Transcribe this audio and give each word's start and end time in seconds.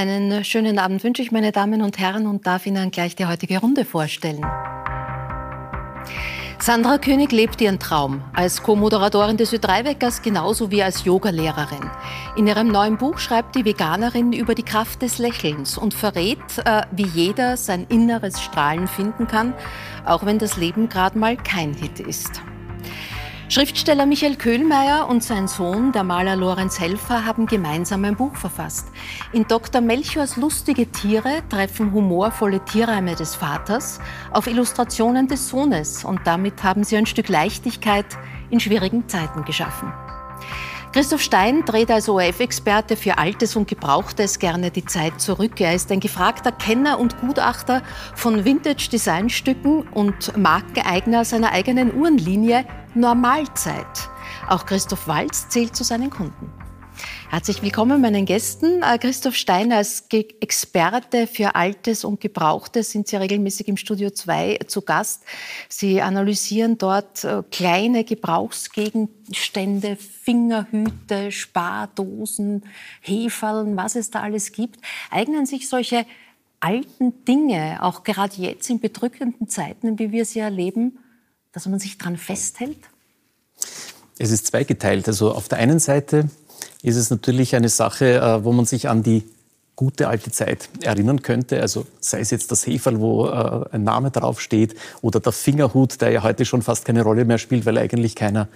Einen 0.00 0.44
schönen 0.46 0.78
Abend 0.78 1.04
wünsche 1.04 1.20
ich, 1.20 1.30
meine 1.30 1.52
Damen 1.52 1.82
und 1.82 1.98
Herren, 1.98 2.26
und 2.26 2.46
darf 2.46 2.64
Ihnen 2.64 2.90
gleich 2.90 3.16
die 3.16 3.26
heutige 3.26 3.58
Runde 3.58 3.84
vorstellen. 3.84 4.40
Sandra 6.58 6.96
König 6.96 7.32
lebt 7.32 7.60
ihren 7.60 7.78
Traum 7.78 8.24
als 8.32 8.62
Co-Moderatorin 8.62 9.36
des 9.36 9.52
Ö3-Weckers 9.52 10.22
genauso 10.22 10.70
wie 10.70 10.82
als 10.82 11.04
Yogalehrerin. 11.04 11.90
In 12.38 12.46
ihrem 12.46 12.68
neuen 12.68 12.96
Buch 12.96 13.18
schreibt 13.18 13.56
die 13.56 13.66
Veganerin 13.66 14.32
über 14.32 14.54
die 14.54 14.62
Kraft 14.62 15.02
des 15.02 15.18
Lächelns 15.18 15.76
und 15.76 15.92
verrät, 15.92 16.38
äh, 16.64 16.80
wie 16.92 17.06
jeder 17.06 17.58
sein 17.58 17.84
inneres 17.90 18.40
Strahlen 18.40 18.88
finden 18.88 19.26
kann, 19.26 19.52
auch 20.06 20.24
wenn 20.24 20.38
das 20.38 20.56
Leben 20.56 20.88
gerade 20.88 21.18
mal 21.18 21.36
kein 21.36 21.74
Hit 21.74 22.00
ist. 22.00 22.40
Schriftsteller 23.50 24.06
Michael 24.06 24.36
Köhlmeier 24.36 25.08
und 25.08 25.24
sein 25.24 25.48
Sohn, 25.48 25.90
der 25.90 26.04
Maler 26.04 26.36
Lorenz 26.36 26.78
Helfer, 26.78 27.26
haben 27.26 27.46
gemeinsam 27.46 28.04
ein 28.04 28.14
Buch 28.14 28.36
verfasst. 28.36 28.86
In 29.32 29.44
Dr. 29.48 29.80
Melchiors 29.80 30.36
lustige 30.36 30.86
Tiere 30.86 31.42
treffen 31.48 31.92
humorvolle 31.92 32.64
Tierreime 32.64 33.16
des 33.16 33.34
Vaters 33.34 33.98
auf 34.30 34.46
Illustrationen 34.46 35.26
des 35.26 35.48
Sohnes 35.48 36.04
und 36.04 36.20
damit 36.28 36.62
haben 36.62 36.84
sie 36.84 36.96
ein 36.96 37.06
Stück 37.06 37.28
Leichtigkeit 37.28 38.06
in 38.50 38.60
schwierigen 38.60 39.08
Zeiten 39.08 39.44
geschaffen. 39.44 39.92
Christoph 40.92 41.20
Stein 41.20 41.64
dreht 41.64 41.88
als 41.88 42.08
ORF-Experte 42.08 42.96
für 42.96 43.16
Altes 43.16 43.54
und 43.54 43.68
Gebrauchtes 43.68 44.40
gerne 44.40 44.72
die 44.72 44.84
Zeit 44.84 45.20
zurück. 45.20 45.60
Er 45.60 45.72
ist 45.72 45.92
ein 45.92 46.00
gefragter 46.00 46.50
Kenner 46.50 46.98
und 46.98 47.20
Gutachter 47.20 47.82
von 48.16 48.44
Vintage-Designstücken 48.44 49.82
und 49.82 50.36
Markeneigner 50.36 51.24
seiner 51.24 51.52
eigenen 51.52 51.94
Uhrenlinie 51.94 52.64
Normalzeit. 52.96 53.86
Auch 54.48 54.66
Christoph 54.66 55.06
Walz 55.06 55.48
zählt 55.48 55.76
zu 55.76 55.84
seinen 55.84 56.10
Kunden. 56.10 56.52
Herzlich 57.30 57.62
willkommen 57.62 58.00
meinen 58.00 58.24
Gästen. 58.24 58.82
Äh, 58.82 58.98
Christoph 58.98 59.36
Stein 59.36 59.70
als 59.70 60.06
Experte 60.10 61.28
für 61.28 61.54
Altes 61.54 62.04
und 62.04 62.20
Gebrauchtes 62.20 62.90
sind 62.90 63.06
Sie 63.06 63.14
regelmäßig 63.14 63.68
im 63.68 63.76
Studio 63.76 64.10
2 64.10 64.58
zu 64.66 64.82
Gast. 64.82 65.22
Sie 65.68 66.02
analysieren 66.02 66.76
dort 66.76 67.22
äh, 67.22 67.44
kleine 67.52 68.02
Gebrauchsgegenstände, 68.02 69.94
Fingerhüte, 69.94 71.30
Spardosen, 71.30 72.64
Heferln, 73.00 73.76
was 73.76 73.94
es 73.94 74.10
da 74.10 74.22
alles 74.22 74.50
gibt. 74.50 74.80
Eignen 75.12 75.46
sich 75.46 75.68
solche 75.68 76.06
alten 76.58 77.24
Dinge, 77.26 77.78
auch 77.80 78.02
gerade 78.02 78.42
jetzt 78.42 78.68
in 78.70 78.80
bedrückenden 78.80 79.48
Zeiten, 79.48 80.00
wie 80.00 80.10
wir 80.10 80.24
sie 80.24 80.40
erleben, 80.40 80.98
dass 81.52 81.66
man 81.66 81.78
sich 81.78 81.96
daran 81.96 82.16
festhält? 82.16 82.80
Es 84.18 84.32
ist 84.32 84.48
zweigeteilt. 84.48 85.06
Also 85.06 85.32
auf 85.32 85.46
der 85.46 85.58
einen 85.58 85.78
Seite 85.78 86.28
ist 86.82 86.96
es 86.96 87.10
natürlich 87.10 87.54
eine 87.54 87.68
Sache, 87.68 88.16
äh, 88.16 88.44
wo 88.44 88.52
man 88.52 88.64
sich 88.64 88.88
an 88.88 89.02
die 89.02 89.24
gute 89.76 90.08
alte 90.08 90.30
Zeit 90.30 90.68
erinnern 90.82 91.22
könnte. 91.22 91.62
Also 91.62 91.86
sei 92.00 92.20
es 92.20 92.30
jetzt 92.30 92.50
das 92.50 92.66
Heferl, 92.66 93.00
wo 93.00 93.26
äh, 93.26 93.64
ein 93.72 93.82
Name 93.82 94.10
draufsteht, 94.10 94.74
oder 95.00 95.20
der 95.20 95.32
Fingerhut, 95.32 96.00
der 96.00 96.10
ja 96.10 96.22
heute 96.22 96.44
schon 96.44 96.60
fast 96.60 96.84
keine 96.84 97.02
Rolle 97.02 97.24
mehr 97.24 97.38
spielt, 97.38 97.64
weil 97.64 97.78
eigentlich 97.78 98.14
keiner 98.14 98.48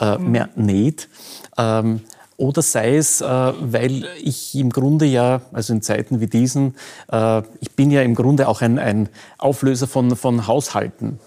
äh, 0.00 0.18
mhm. 0.18 0.30
mehr 0.32 0.48
näht. 0.56 1.08
Ähm, 1.56 2.00
oder 2.36 2.62
sei 2.62 2.96
es, 2.96 3.20
äh, 3.20 3.24
weil 3.26 4.08
ich 4.20 4.56
im 4.56 4.70
Grunde 4.70 5.06
ja, 5.06 5.42
also 5.52 5.72
in 5.72 5.82
Zeiten 5.82 6.20
wie 6.20 6.26
diesen, 6.26 6.74
äh, 7.10 7.42
ich 7.60 7.70
bin 7.76 7.92
ja 7.92 8.02
im 8.02 8.16
Grunde 8.16 8.48
auch 8.48 8.60
ein, 8.60 8.80
ein 8.80 9.08
Auflöser 9.38 9.86
von, 9.86 10.16
von 10.16 10.48
Haushalten. 10.48 11.20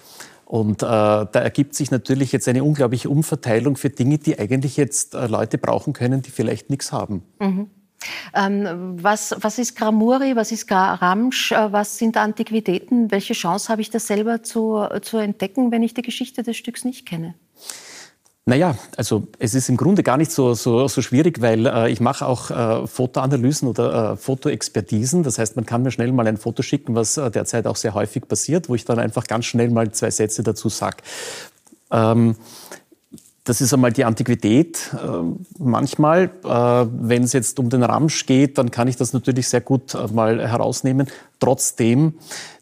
Und 0.48 0.81
äh, 0.81 0.86
da 0.86 1.28
ergibt 1.34 1.76
sich 1.76 1.92
natürlich 1.92 2.31
jetzt 2.31 2.48
eine 2.48 2.64
unglaubliche 2.64 3.09
Umverteilung 3.09 3.75
für 3.75 3.90
Dinge, 3.90 4.18
die 4.18 4.40
eigentlich 4.40 4.78
jetzt 4.78 5.13
äh, 5.13 5.28
Leute 5.28 5.58
brauchen 5.58 5.91
können, 5.91 6.22
die 6.22 6.31
vielleicht 6.31 6.69
nichts 6.69 6.94
haben. 6.94 7.22
Mhm. 7.41 7.69
Ähm, 8.34 8.96
was, 9.03 9.35
was 9.41 9.59
ist 9.59 9.75
Gramuri, 9.75 10.38
was 10.38 10.53
ist 10.53 10.72
Ramsch, 10.72 11.52
äh, 11.52 11.74
was 11.74 11.97
sind 11.97 12.16
Antiquitäten? 12.16 13.12
Welche 13.12 13.34
Chance 13.34 13.68
habe 13.68 13.81
ich 13.81 13.90
das 13.90 14.08
selber 14.08 14.41
zu, 14.41 14.85
zu 15.02 15.18
entdecken, 15.18 15.72
wenn 15.72 15.84
ich 15.84 15.94
die 15.94 16.02
Geschichte 16.02 16.44
des 16.44 16.56
Stücks 16.56 16.85
nicht 16.85 17.06
kenne? 17.06 17.35
Naja, 18.47 18.78
also 18.96 19.28
es 19.40 19.56
ist 19.56 19.68
im 19.68 19.75
Grunde 19.75 20.03
gar 20.03 20.16
nicht 20.16 20.31
so, 20.31 20.53
so, 20.53 20.88
so 20.88 21.02
schwierig, 21.02 21.41
weil 21.41 21.66
äh, 21.66 21.91
ich 21.91 22.00
mache 22.00 22.25
auch 22.25 22.50
äh, 22.50 22.88
Fotoanalysen 22.88 23.68
oder 23.68 24.13
äh, 24.13 24.16
Fotoexpertisen. 24.16 25.22
Das 25.24 25.38
heißt, 25.38 25.58
man 25.58 25.66
kann 25.66 25.84
mir 25.84 25.91
schnell 25.91 26.13
mal 26.13 26.25
ein 26.28 26.38
Foto 26.38 26.63
schicken, 26.63 26.96
was 26.96 27.18
äh, 27.18 27.30
derzeit 27.30 27.68
auch 27.68 27.75
sehr 27.75 27.94
häufig 27.94 28.25
passiert, 28.25 28.69
wo 28.69 28.75
ich 28.75 28.85
dann 28.85 29.00
einfach 29.00 29.25
ganz 29.25 29.47
schnell 29.47 29.69
mal 29.69 29.91
zwei 29.91 30.12
Sätze 30.12 30.44
dazu 30.44 30.69
sage. 30.69 30.96
Ähm, 31.91 32.38
das 33.47 33.62
ist 33.62 33.74
einmal 33.74 33.94
die 33.94 34.03
Antiquität. 34.03 34.94
Ähm, 35.02 35.38
manchmal, 35.58 36.25
äh, 36.44 36.50
wenn 36.91 37.24
es 37.24 37.31
jetzt 37.31 37.59
um 37.59 37.69
den 37.69 37.81
Ramsch 37.81 38.25
geht, 38.25 38.58
dann 38.58 38.72
kann 38.72 38.90
ich 38.90 38.97
das 38.97 39.13
natürlich 39.13 39.47
sehr 39.47 39.62
gut 39.62 39.96
äh, 39.96 40.06
mal 40.12 40.46
herausnehmen. 40.46 41.08
Trotzdem, 41.40 42.16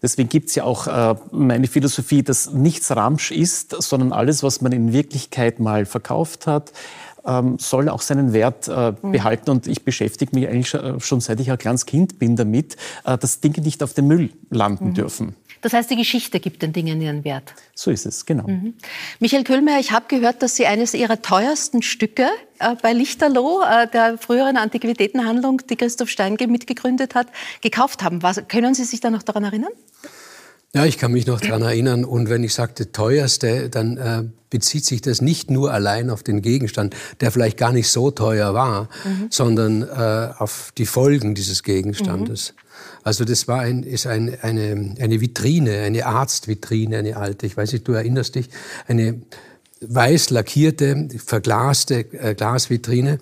deswegen 0.04 0.30
gibt 0.30 0.50
es 0.50 0.56
ja 0.56 0.64
auch 0.64 0.86
äh, 0.86 1.16
meine 1.32 1.66
Philosophie, 1.66 2.22
dass 2.22 2.54
nichts 2.54 2.96
Ramsch 2.96 3.32
ist, 3.32 3.76
sondern 3.82 4.14
alles, 4.14 4.44
was 4.44 4.62
man 4.62 4.74
in 4.74 4.94
Wirklichkeit 4.94 5.60
mal 5.60 5.88
verkauft 5.88 6.46
hat, 6.46 6.72
ähm, 7.26 7.58
soll 7.58 7.90
auch 7.90 8.04
seinen 8.04 8.34
Wert 8.34 8.68
mhm. 8.68 9.12
behalten. 9.12 9.50
Und 9.50 9.66
ich 9.66 9.84
beschäftige 9.84 10.36
mich 10.36 10.48
eigentlich 10.48 10.78
schon 11.04 11.20
seit 11.20 11.40
ich 11.40 11.50
ein 11.50 11.58
kleines 11.58 11.88
Kind 11.88 12.20
bin 12.20 12.36
damit, 12.36 12.78
dass 13.04 13.40
Dinge 13.40 13.62
nicht 13.62 13.82
auf 13.82 13.94
den 13.94 14.06
Müll 14.06 14.30
landen 14.52 14.90
mhm. 14.90 14.94
dürfen. 14.94 15.36
Das 15.66 15.74
heißt, 15.74 15.90
die 15.90 15.96
Geschichte 15.96 16.40
gibt 16.40 16.62
den 16.62 16.74
Dingen 16.74 17.02
ihren 17.02 17.24
Wert. 17.24 17.56
So 17.74 17.90
ist 17.90 18.06
es, 18.06 18.28
genau. 18.28 18.48
Mhm. 18.48 18.76
Michael 19.20 19.44
Köhlmeier, 19.44 19.80
ich 19.80 19.92
habe 19.92 20.06
gehört, 20.08 20.44
dass 20.44 20.56
Sie 20.56 20.68
eines 20.68 20.94
Ihrer 20.94 21.24
teuersten 21.24 21.82
Stücke 21.82 22.28
äh, 22.60 22.76
bei 22.84 22.94
Lichterloh, 22.94 23.64
äh, 23.64 23.88
der 23.90 24.20
früheren 24.20 24.58
Antiquitätenhandlung, 24.58 25.64
die 25.68 25.76
Christoph 25.76 26.10
Steingel 26.12 26.46
mitgegründet 26.50 27.16
hat, 27.16 27.30
gekauft 27.62 28.04
haben. 28.04 28.22
Was, 28.22 28.48
können 28.48 28.76
Sie 28.76 28.84
sich 28.84 29.00
da 29.00 29.10
noch 29.10 29.24
daran 29.24 29.44
erinnern? 29.44 29.72
Ja, 30.76 30.86
ich 30.86 31.00
kann 31.00 31.12
mich 31.12 31.26
noch 31.26 31.42
daran 31.42 31.64
erinnern. 31.64 32.06
Und 32.06 32.30
wenn 32.30 32.44
ich 32.44 32.54
sagte 32.54 32.92
teuerste, 32.92 33.68
dann 33.72 33.98
äh, 33.98 34.24
bezieht 34.52 34.86
sich 34.86 35.02
das 35.02 35.20
nicht 35.20 35.50
nur 35.50 35.74
allein 35.74 36.12
auf 36.12 36.22
den 36.22 36.44
Gegenstand, 36.44 36.96
der 37.22 37.32
vielleicht 37.32 37.58
gar 37.58 37.72
nicht 37.72 37.88
so 37.88 38.12
teuer 38.12 38.54
war, 38.54 38.90
mhm. 39.04 39.28
sondern 39.32 39.82
äh, 39.82 40.30
auf 40.38 40.72
die 40.78 40.86
Folgen 40.86 41.34
dieses 41.34 41.64
Gegenstandes. 41.64 42.54
Mhm. 42.54 42.65
Also 43.06 43.24
das 43.24 43.48
war 43.48 43.60
ein, 43.60 43.84
ist 43.84 44.08
ein, 44.08 44.36
eine, 44.42 44.96
eine 45.00 45.22
Vitrine, 45.22 45.82
eine 45.82 46.08
Arztvitrine, 46.08 46.98
eine 46.98 47.18
alte. 47.18 47.46
Ich 47.46 47.56
weiß 47.56 47.72
nicht, 47.72 47.88
du 47.88 47.92
erinnerst 47.92 48.34
dich, 48.34 48.50
eine 48.88 49.22
weiß 49.80 50.32
lackierte, 50.32 51.10
verglaste 51.24 52.00
äh, 52.14 52.34
Glasvitrine. 52.34 53.20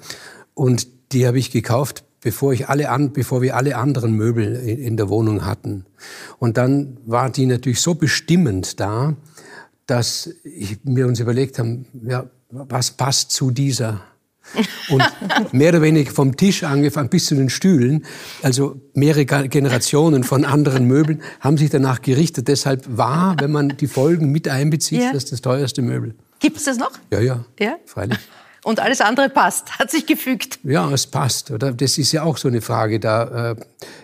Und 0.53 0.87
die 1.11 1.27
habe 1.27 1.37
ich 1.37 1.51
gekauft, 1.51 2.05
bevor, 2.21 2.53
ich 2.53 2.69
alle 2.69 2.89
an, 2.89 3.11
bevor 3.11 3.41
wir 3.41 3.57
alle 3.57 3.75
anderen 3.75 4.13
Möbel 4.13 4.55
in, 4.55 4.79
in 4.79 4.95
der 4.95 5.09
Wohnung 5.09 5.45
hatten. 5.45 5.85
Und 6.39 6.55
dann 6.55 6.95
war 7.05 7.29
die 7.29 7.45
natürlich 7.45 7.81
so 7.81 7.93
bestimmend 7.93 8.79
da, 8.79 9.17
dass 9.85 10.29
ich, 10.45 10.77
wir 10.83 11.07
uns 11.07 11.19
überlegt 11.19 11.59
haben, 11.59 11.87
ja, 12.07 12.29
was 12.49 12.91
passt 12.91 13.31
zu 13.31 13.51
dieser 13.51 14.01
und 14.89 15.03
mehr 15.53 15.69
oder 15.69 15.81
weniger 15.81 16.11
vom 16.11 16.37
Tisch 16.37 16.63
angefangen 16.63 17.09
bis 17.09 17.25
zu 17.25 17.35
den 17.35 17.49
Stühlen, 17.49 18.05
also 18.41 18.81
mehrere 18.93 19.25
Generationen 19.25 20.23
von 20.23 20.45
anderen 20.45 20.85
Möbeln 20.85 21.21
haben 21.39 21.57
sich 21.57 21.69
danach 21.69 22.01
gerichtet. 22.01 22.47
Deshalb 22.47 22.85
war, 22.87 23.35
wenn 23.39 23.51
man 23.51 23.69
die 23.69 23.87
Folgen 23.87 24.31
mit 24.31 24.47
einbezieht, 24.47 25.01
ja. 25.01 25.13
das 25.13 25.25
das 25.25 25.41
teuerste 25.41 25.81
Möbel. 25.81 26.15
Gibt 26.39 26.57
es 26.57 26.65
das 26.65 26.77
noch? 26.77 26.91
Ja, 27.11 27.19
ja, 27.19 27.45
ja, 27.59 27.77
freilich. 27.85 28.19
Und 28.63 28.79
alles 28.79 29.01
andere 29.01 29.29
passt, 29.29 29.71
hat 29.79 29.91
sich 29.91 30.05
gefügt. 30.05 30.59
Ja, 30.63 30.89
es 30.91 31.05
passt. 31.05 31.51
Oder? 31.51 31.73
Das 31.73 31.97
ist 31.97 32.11
ja 32.11 32.23
auch 32.23 32.37
so 32.37 32.47
eine 32.47 32.61
Frage. 32.61 32.99
Da 32.99 33.51
äh, 33.51 33.55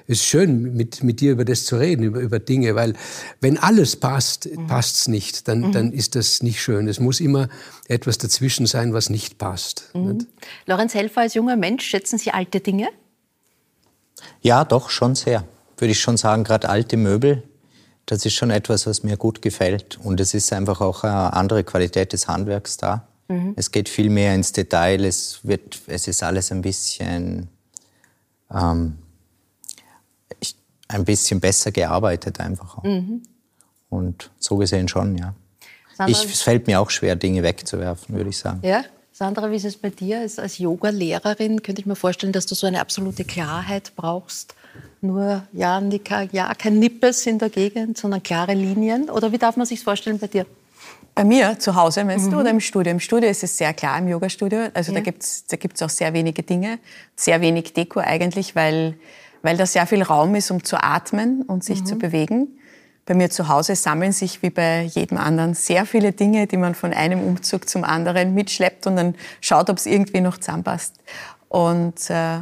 ist 0.08 0.24
schön, 0.26 0.76
mit, 0.76 1.02
mit 1.04 1.22
dir 1.22 1.32
über 1.32 1.46
das 1.46 1.66
zu 1.66 1.78
reden, 1.78 2.04
über, 2.04 2.20
über 2.20 2.40
Dinge, 2.40 2.76
weil 2.76 2.94
wenn 3.40 3.58
alles 3.58 3.96
passt, 3.96 4.46
mhm. 4.46 4.68
passt 4.68 4.96
es 4.98 5.08
nicht. 5.08 5.48
Dann, 5.48 5.62
mhm. 5.62 5.72
dann 5.72 5.92
ist 5.94 6.16
das 6.16 6.44
nicht 6.44 6.62
schön. 6.62 6.88
Es 6.88 7.00
muss 7.00 7.22
immer 7.22 7.48
etwas 7.88 8.18
dazwischen 8.18 8.66
sein, 8.66 8.94
was 8.94 9.10
nicht 9.10 9.38
passt. 9.38 9.90
Mhm. 9.94 10.12
Nicht? 10.12 10.28
Lorenz 10.66 10.94
Helfer, 10.94 11.22
als 11.22 11.34
junger 11.34 11.56
Mensch, 11.56 11.86
schätzen 11.86 12.18
Sie 12.18 12.32
alte 12.32 12.60
Dinge? 12.60 12.90
Ja, 14.42 14.66
doch, 14.66 14.90
schon 14.90 15.16
sehr. 15.16 15.46
Würde 15.78 15.92
ich 15.94 16.00
schon 16.00 16.18
sagen, 16.18 16.44
gerade 16.44 16.68
alte 16.68 16.98
Möbel, 16.98 17.44
das 18.06 18.26
ist 18.26 18.34
schon 18.34 18.50
etwas, 18.50 18.88
was 18.88 19.04
mir 19.04 19.18
gut 19.18 19.42
gefällt. 19.42 20.00
Und 20.04 20.20
es 20.20 20.34
ist 20.34 20.52
einfach 20.52 20.82
auch 20.82 21.04
eine 21.04 21.34
andere 21.34 21.64
Qualität 21.64 22.12
des 22.12 22.28
Handwerks 22.28 22.78
da. 22.78 23.09
Mhm. 23.30 23.54
Es 23.56 23.72
geht 23.72 23.88
viel 23.88 24.10
mehr 24.10 24.36
ins 24.36 24.52
Detail. 24.52 25.06
Es, 25.06 25.40
wird, 25.44 25.80
es 25.88 26.08
ist 26.08 26.22
alles 26.24 26.52
ein 26.52 26.62
bisschen, 26.62 27.48
ähm, 28.54 28.98
ich, 30.40 30.56
ein 30.88 31.06
bisschen 31.06 31.40
besser 31.40 31.72
gearbeitet 31.72 32.40
einfach. 32.40 32.84
Mhm. 32.84 33.24
Und 33.90 34.32
so 34.40 34.58
gesehen 34.58 34.88
schon, 34.88 35.18
ja. 35.18 35.34
ich, 36.08 36.26
es 36.26 36.42
fällt 36.42 36.68
mir 36.68 36.80
auch 36.80 36.90
schwer, 36.90 37.16
Dinge 37.16 37.44
wegzuwerfen, 37.44 38.16
würde 38.16 38.30
ich 38.30 38.38
sagen. 38.38 38.60
Ja? 38.64 38.84
Sandra, 39.12 39.52
wie 39.52 39.58
ist 39.58 39.66
es 39.66 39.76
bei 39.76 39.90
dir? 39.90 40.22
Als 40.22 40.60
Yoga-Lehrerin 40.60 41.62
könnte 41.62 41.82
ich 41.82 41.86
mir 41.86 41.98
vorstellen, 41.98 42.32
dass 42.32 42.46
du 42.46 42.56
so 42.56 42.68
eine 42.68 42.80
absolute 42.80 43.26
Klarheit 43.26 43.92
brauchst. 43.96 44.56
Nur 45.02 45.44
ja, 45.52 45.82
ja, 46.32 46.54
kein 46.56 46.80
Nippes 46.80 47.28
in 47.28 47.38
der 47.38 47.50
Gegend, 47.50 47.98
sondern 47.98 48.24
klare 48.24 48.54
Linien. 48.54 49.10
Oder 49.10 49.32
wie 49.34 49.38
darf 49.38 49.58
man 49.58 49.66
sich 49.66 49.84
vorstellen 49.84 50.20
bei 50.20 50.28
dir? 50.28 50.46
Bei 51.20 51.26
mir 51.26 51.60
zu 51.60 51.76
Hause 51.76 52.06
meinst 52.06 52.28
mhm. 52.28 52.32
du 52.32 52.40
oder 52.40 52.50
im 52.50 52.62
Studio? 52.62 52.92
Im 52.92 53.02
Studio 53.02 53.30
ist 53.30 53.44
es 53.44 53.58
sehr 53.58 53.74
klar, 53.74 54.00
im 54.00 54.08
Yoga-Studio. 54.08 54.70
Also 54.74 54.94
ja. 54.94 55.00
da 55.00 55.04
gibt 55.04 55.22
es 55.22 55.46
da 55.48 55.58
gibt's 55.58 55.82
auch 55.82 55.90
sehr 55.90 56.14
wenige 56.14 56.44
Dinge, 56.44 56.80
sehr 57.18 57.42
wenig 57.42 57.74
Deko 57.74 58.00
eigentlich, 58.00 58.56
weil 58.56 58.98
weil 59.42 59.58
da 59.58 59.66
sehr 59.66 59.86
viel 59.86 60.02
Raum 60.02 60.34
ist, 60.36 60.50
um 60.50 60.64
zu 60.64 60.82
atmen 60.82 61.42
und 61.42 61.66
sich 61.66 61.82
mhm. 61.82 61.86
zu 61.88 61.96
bewegen. 61.98 62.48
Bei 63.06 63.16
mir 63.16 63.30
zu 63.30 63.50
Hause 63.50 63.76
sammeln 63.76 64.14
sich 64.14 64.42
wie 64.44 64.50
bei 64.50 64.84
jedem 64.84 65.18
anderen 65.18 65.56
sehr 65.56 65.86
viele 65.86 66.14
Dinge, 66.14 66.48
die 66.48 66.56
man 66.56 66.74
von 66.74 66.94
einem 66.94 67.22
Umzug 67.22 67.68
zum 67.68 67.84
anderen 67.84 68.34
mitschleppt 68.34 68.88
und 68.88 68.96
dann 68.96 69.16
schaut, 69.42 69.70
ob 69.70 69.76
es 69.76 69.88
irgendwie 69.88 70.22
noch 70.22 70.38
zusammenpasst. 70.38 70.96
Und 71.50 72.10
äh, 72.10 72.40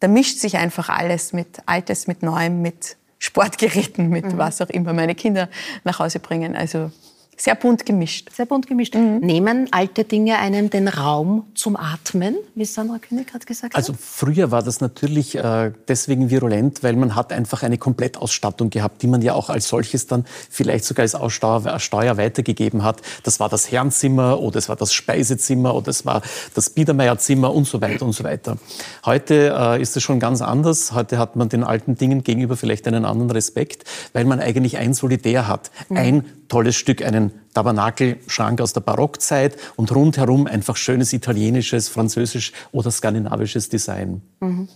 da 0.00 0.08
mischt 0.08 0.40
sich 0.40 0.56
einfach 0.56 0.88
alles 0.88 1.32
mit 1.32 1.60
Altes, 1.66 2.08
mit 2.08 2.24
Neuem, 2.24 2.62
mit 2.62 2.96
Sportgeräten, 3.20 4.08
mit 4.08 4.24
mhm. 4.24 4.38
was 4.38 4.60
auch 4.60 4.70
immer 4.70 4.92
meine 4.92 5.14
Kinder 5.14 5.48
nach 5.84 6.00
Hause 6.00 6.18
bringen. 6.18 6.56
Also 6.56 6.90
sehr 7.36 7.54
bunt 7.54 7.86
gemischt. 7.86 8.28
Sehr 8.32 8.46
bunt 8.46 8.66
gemischt. 8.66 8.94
Mhm. 8.94 9.18
Nehmen 9.18 9.68
alte 9.72 10.04
Dinge 10.04 10.38
einem 10.38 10.70
den 10.70 10.86
Raum 10.86 11.46
zum 11.54 11.76
Atmen, 11.76 12.36
wie 12.54 12.64
Sandra 12.64 12.98
König 12.98 13.28
gerade 13.28 13.44
gesagt 13.46 13.74
hat? 13.74 13.76
Also 13.76 13.94
früher 13.98 14.50
war 14.50 14.62
das 14.62 14.80
natürlich 14.80 15.34
äh, 15.34 15.72
deswegen 15.88 16.30
virulent, 16.30 16.82
weil 16.82 16.94
man 16.94 17.16
hat 17.16 17.32
einfach 17.32 17.62
eine 17.62 17.78
Komplettausstattung 17.78 18.70
gehabt, 18.70 19.02
die 19.02 19.06
man 19.06 19.22
ja 19.22 19.34
auch 19.34 19.48
als 19.48 19.68
solches 19.68 20.06
dann 20.06 20.24
vielleicht 20.50 20.84
sogar 20.84 21.02
als 21.02 21.14
Aussteuer 21.14 22.16
weitergegeben 22.16 22.84
hat. 22.84 23.00
Das 23.22 23.40
war 23.40 23.48
das 23.48 23.72
Herrenzimmer 23.72 24.38
oder 24.38 24.58
es 24.58 24.68
war 24.68 24.76
das 24.76 24.92
Speisezimmer 24.92 25.74
oder 25.74 25.88
es 25.88 26.04
war 26.04 26.22
das 26.54 26.70
Biedermeierzimmer 26.70 27.52
und 27.52 27.66
so 27.66 27.80
weiter 27.80 28.04
und 28.04 28.12
so 28.12 28.24
weiter. 28.24 28.58
Heute 29.04 29.54
äh, 29.58 29.82
ist 29.82 29.96
es 29.96 30.02
schon 30.02 30.20
ganz 30.20 30.42
anders. 30.42 30.92
Heute 30.92 31.18
hat 31.18 31.34
man 31.34 31.48
den 31.48 31.64
alten 31.64 31.96
Dingen 31.96 32.22
gegenüber 32.22 32.56
vielleicht 32.56 32.86
einen 32.86 33.04
anderen 33.04 33.30
Respekt, 33.30 33.84
weil 34.12 34.26
man 34.26 34.38
eigentlich 34.38 34.76
ein 34.76 34.94
Solitär 34.94 35.48
hat. 35.48 35.70
Mhm. 35.88 35.96
Ein 35.96 36.24
tolles 36.52 36.76
Stück, 36.76 37.02
einen 37.02 37.32
Tabernakelschrank 37.54 38.60
aus 38.60 38.74
der 38.74 38.82
Barockzeit 38.82 39.56
und 39.76 39.90
rundherum 39.90 40.46
einfach 40.46 40.76
schönes 40.76 41.14
italienisches, 41.14 41.88
französisch 41.88 42.52
oder 42.72 42.90
skandinavisches 42.90 43.70
Design. 43.70 44.20
Mhm. 44.40 44.68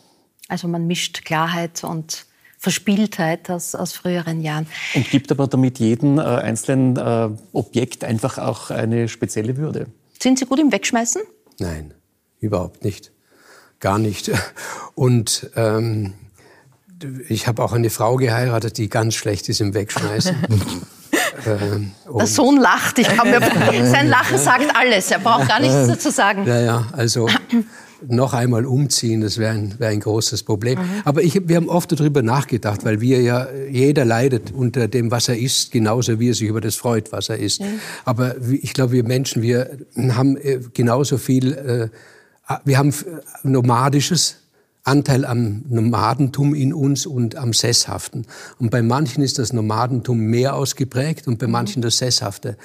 Also 0.49 0.69
man 0.69 0.87
mischt 0.87 1.27
Klarheit 1.27 1.85
und 1.85 2.25
Verspieltheit 2.57 3.51
aus, 3.51 3.75
aus 3.75 3.93
früheren 3.93 4.41
Jahren. 4.41 4.67
Und 4.95 5.11
gibt 5.11 5.31
aber 5.31 5.49
damit 5.49 5.79
jedem 5.79 6.19
äh, 6.19 6.23
einzelnen 6.23 6.97
äh, 6.97 7.29
Objekt 7.53 8.05
einfach 8.05 8.39
auch 8.39 8.71
eine 8.71 9.09
spezielle 9.09 9.59
Würde. 9.59 9.89
Sind 10.19 10.39
Sie 10.39 10.47
gut 10.47 10.59
im 10.59 10.73
Wegschmeißen? 10.73 11.21
Nein, 11.59 11.93
überhaupt 12.41 12.85
nicht. 12.85 13.13
Gar 13.81 13.99
nicht. 13.99 14.31
Und 14.95 15.51
ähm, 15.57 16.15
ich 17.29 17.47
habe 17.47 17.63
auch 17.63 17.75
eine 17.75 17.91
Frau 17.91 18.17
geheiratet, 18.17 18.79
die 18.79 18.89
ganz 18.89 19.15
schlecht 19.15 19.51
ist 19.51 19.61
im 19.61 19.75
Wegschmeißen. 19.75 20.37
Ähm, 21.47 21.93
Der 22.19 22.27
Sohn 22.27 22.61
lacht. 22.61 22.99
Ich 22.99 23.09
kann 23.09 23.31
mir, 23.31 23.41
sein 23.87 24.09
Lachen 24.09 24.39
sagt 24.39 24.75
alles. 24.75 25.11
Er 25.11 25.19
braucht 25.19 25.49
gar 25.49 25.61
nichts 25.61 25.87
dazu 25.87 26.11
sagen. 26.11 26.47
Ja, 26.47 26.61
ja, 26.61 26.87
also 26.93 27.29
noch 28.09 28.35
einmal 28.35 28.67
umziehen, 28.67 29.21
das 29.21 29.39
wäre 29.39 29.55
ein, 29.55 29.75
wär 29.79 29.89
ein 29.89 30.01
großes 30.01 30.43
Problem. 30.43 30.79
Mhm. 30.79 31.03
Aber 31.05 31.23
ich, 31.23 31.49
wir 31.49 31.57
haben 31.57 31.69
oft 31.69 31.93
darüber 31.93 32.23
nachgedacht, 32.23 32.85
weil 32.85 33.01
wir 33.01 33.21
ja, 33.23 33.49
jeder 33.71 34.05
leidet 34.05 34.53
unter 34.53 34.89
dem, 34.89 35.11
was 35.11 35.29
er 35.29 35.39
ist, 35.39 35.73
genauso 35.73 36.21
wie 36.21 36.31
er 36.31 36.35
sich 36.35 36.49
über 36.49 36.61
das 36.61 36.77
freut, 36.77 37.13
was 37.13 37.29
er 37.29 37.39
ist. 37.39 37.61
Mhm. 37.61 37.81
Aber 38.05 38.37
ich 38.51 38.75
glaube, 38.75 38.93
wir 38.93 39.05
Menschen, 39.05 39.43
wir 39.43 39.79
haben 40.11 40.37
äh, 40.37 40.61
genauso 40.75 41.19
viel, 41.19 41.53
äh, 41.53 41.89
wir 42.65 42.79
haben 42.79 42.93
nomadisches, 43.43 44.37
Anteil 44.87 45.25
am 45.25 45.65
Nomadentum 45.69 46.55
in 46.55 46.73
uns 46.73 47.07
und 47.07 47.35
am 47.35 47.53
Sesshaften. 47.53 48.25
Und 48.61 48.71
bei 48.71 48.83
manchen 48.83 49.21
ist 49.21 49.37
das 49.41 49.53
Nomadentum 49.53 50.19
mehr 50.19 50.55
ausgeprägt 50.55 51.27
und 51.27 51.41
bei 51.41 51.49
manchen 51.49 51.83
das 51.83 51.99
Sesshafte. 51.99 52.57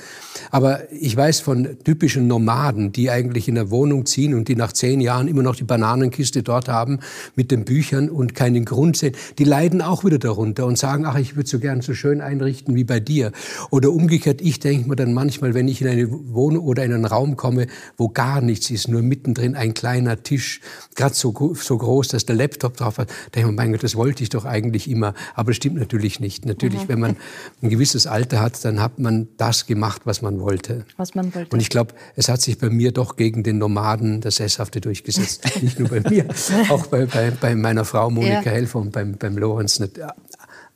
Aber 0.51 0.81
ich 0.91 1.17
weiß 1.17 1.39
von 1.39 1.79
typischen 1.83 2.27
Nomaden, 2.27 2.91
die 2.91 3.09
eigentlich 3.09 3.47
in 3.47 3.55
der 3.55 3.71
Wohnung 3.71 4.05
ziehen 4.05 4.35
und 4.35 4.49
die 4.49 4.55
nach 4.55 4.71
zehn 4.71 5.01
Jahren 5.01 5.27
immer 5.27 5.41
noch 5.41 5.55
die 5.55 5.63
Bananenkiste 5.63 6.43
dort 6.43 6.67
haben 6.67 6.99
mit 7.35 7.49
den 7.49 7.65
Büchern 7.65 8.07
und 8.07 8.35
keinen 8.35 8.65
Grund 8.65 8.97
sehen. 8.97 9.15
Die 9.39 9.43
leiden 9.43 9.81
auch 9.81 10.05
wieder 10.05 10.19
darunter 10.19 10.67
und 10.67 10.77
sagen, 10.77 11.07
ach, 11.07 11.17
ich 11.17 11.35
würde 11.35 11.49
so 11.49 11.57
gern 11.57 11.81
so 11.81 11.95
schön 11.95 12.21
einrichten 12.21 12.75
wie 12.75 12.83
bei 12.83 12.99
dir. 12.99 13.31
Oder 13.71 13.91
umgekehrt, 13.91 14.41
ich 14.41 14.59
denke 14.59 14.87
mir 14.87 14.95
dann 14.95 15.13
manchmal, 15.13 15.55
wenn 15.55 15.67
ich 15.67 15.81
in 15.81 15.87
eine 15.87 16.07
Wohnung 16.11 16.63
oder 16.65 16.85
in 16.85 16.93
einen 16.93 17.05
Raum 17.05 17.35
komme, 17.35 17.65
wo 17.97 18.09
gar 18.09 18.41
nichts 18.41 18.69
ist, 18.69 18.89
nur 18.89 19.01
mittendrin 19.01 19.55
ein 19.55 19.73
kleiner 19.73 20.21
Tisch, 20.21 20.61
gerade 20.93 21.15
so, 21.15 21.33
so 21.55 21.77
groß, 21.79 22.10
dass 22.13 22.25
der 22.25 22.35
Laptop 22.35 22.77
drauf 22.77 22.97
hat, 22.97 23.09
denke 23.35 23.39
ich 23.39 23.45
mir, 23.45 23.51
mein 23.51 23.71
Gott, 23.71 23.83
das 23.83 23.95
wollte 23.95 24.23
ich 24.23 24.29
doch 24.29 24.45
eigentlich 24.45 24.89
immer. 24.89 25.13
Aber 25.35 25.51
das 25.51 25.57
stimmt 25.57 25.77
natürlich 25.77 26.19
nicht. 26.19 26.45
Natürlich, 26.45 26.83
mhm. 26.83 26.87
wenn 26.89 26.99
man 26.99 27.17
ein 27.61 27.69
gewisses 27.69 28.07
Alter 28.07 28.39
hat, 28.39 28.63
dann 28.63 28.81
hat 28.81 28.99
man 28.99 29.27
das 29.37 29.65
gemacht, 29.65 30.01
was 30.05 30.21
man 30.21 30.39
wollte. 30.39 30.85
Was 30.97 31.15
man 31.15 31.33
wollte. 31.33 31.53
Und 31.53 31.59
ich 31.59 31.69
glaube, 31.69 31.93
es 32.15 32.29
hat 32.29 32.41
sich 32.41 32.57
bei 32.57 32.69
mir 32.69 32.91
doch 32.91 33.15
gegen 33.15 33.43
den 33.43 33.57
Nomaden 33.57 34.21
das 34.21 34.35
Sesshafte 34.35 34.81
durchgesetzt. 34.81 35.61
nicht 35.61 35.79
nur 35.79 35.89
bei 35.89 36.01
mir, 36.09 36.25
auch 36.69 36.87
bei, 36.87 37.05
bei, 37.05 37.31
bei 37.31 37.55
meiner 37.55 37.85
Frau 37.85 38.09
Monika 38.09 38.43
ja. 38.45 38.51
Helfer 38.51 38.79
und 38.79 38.91
beim, 38.91 39.13
beim 39.17 39.37
Lorenz. 39.37 39.81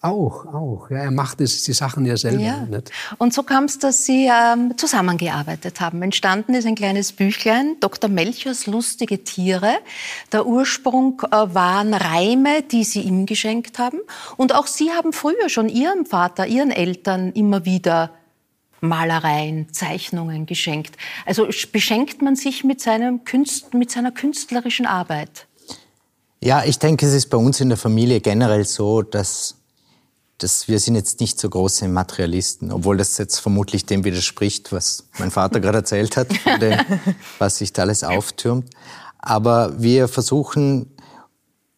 Auch, 0.05 0.45
auch. 0.45 0.91
Ja, 0.91 0.97
er 0.97 1.11
macht 1.11 1.41
es, 1.41 1.63
die 1.63 1.73
Sachen 1.73 2.05
ja 2.05 2.15
selber. 2.15 2.39
Ja. 2.39 2.61
Nicht? 2.61 2.91
Und 3.17 3.33
so 3.33 3.41
kam 3.41 3.63
es, 3.63 3.79
dass 3.79 4.05
Sie 4.05 4.29
ähm, 4.31 4.77
zusammengearbeitet 4.77 5.81
haben. 5.81 6.03
Entstanden 6.03 6.53
ist 6.53 6.67
ein 6.67 6.75
kleines 6.75 7.11
Büchlein, 7.11 7.77
Dr. 7.79 8.07
Melchers 8.07 8.67
lustige 8.67 9.23
Tiere. 9.23 9.73
Der 10.31 10.45
Ursprung 10.45 11.23
äh, 11.31 11.31
waren 11.31 11.95
Reime, 11.95 12.61
die 12.61 12.83
Sie 12.83 13.01
ihm 13.01 13.25
geschenkt 13.25 13.79
haben. 13.79 13.97
Und 14.37 14.53
auch 14.53 14.67
Sie 14.67 14.91
haben 14.91 15.11
früher 15.11 15.49
schon 15.49 15.69
Ihrem 15.69 16.05
Vater, 16.05 16.45
Ihren 16.45 16.69
Eltern 16.69 17.31
immer 17.31 17.65
wieder 17.65 18.11
Malereien, 18.81 19.73
Zeichnungen 19.73 20.45
geschenkt. 20.45 20.97
Also 21.25 21.47
beschenkt 21.71 22.21
man 22.21 22.35
sich 22.35 22.63
mit, 22.63 22.79
seinem 22.79 23.23
Künst, 23.23 23.73
mit 23.73 23.89
seiner 23.89 24.11
künstlerischen 24.11 24.85
Arbeit? 24.85 25.47
Ja, 26.41 26.63
ich 26.63 26.77
denke, 26.77 27.07
es 27.07 27.13
ist 27.13 27.31
bei 27.31 27.37
uns 27.37 27.59
in 27.59 27.69
der 27.69 27.77
Familie 27.79 28.21
generell 28.21 28.65
so, 28.65 29.01
dass 29.01 29.55
das, 30.37 30.67
wir 30.67 30.79
sind 30.79 30.95
jetzt 30.95 31.19
nicht 31.19 31.39
so 31.39 31.49
große 31.49 31.87
Materialisten, 31.87 32.71
obwohl 32.71 32.97
das 32.97 33.17
jetzt 33.17 33.39
vermutlich 33.39 33.85
dem 33.85 34.03
widerspricht, 34.03 34.71
was 34.71 35.05
mein 35.17 35.31
Vater 35.31 35.59
gerade 35.61 35.79
erzählt 35.79 36.17
hat, 36.17 36.27
dem, 36.61 36.79
was 37.39 37.57
sich 37.57 37.71
da 37.71 37.83
alles 37.83 38.03
auftürmt. 38.03 38.69
Aber 39.17 39.81
wir 39.81 40.07
versuchen 40.07 40.91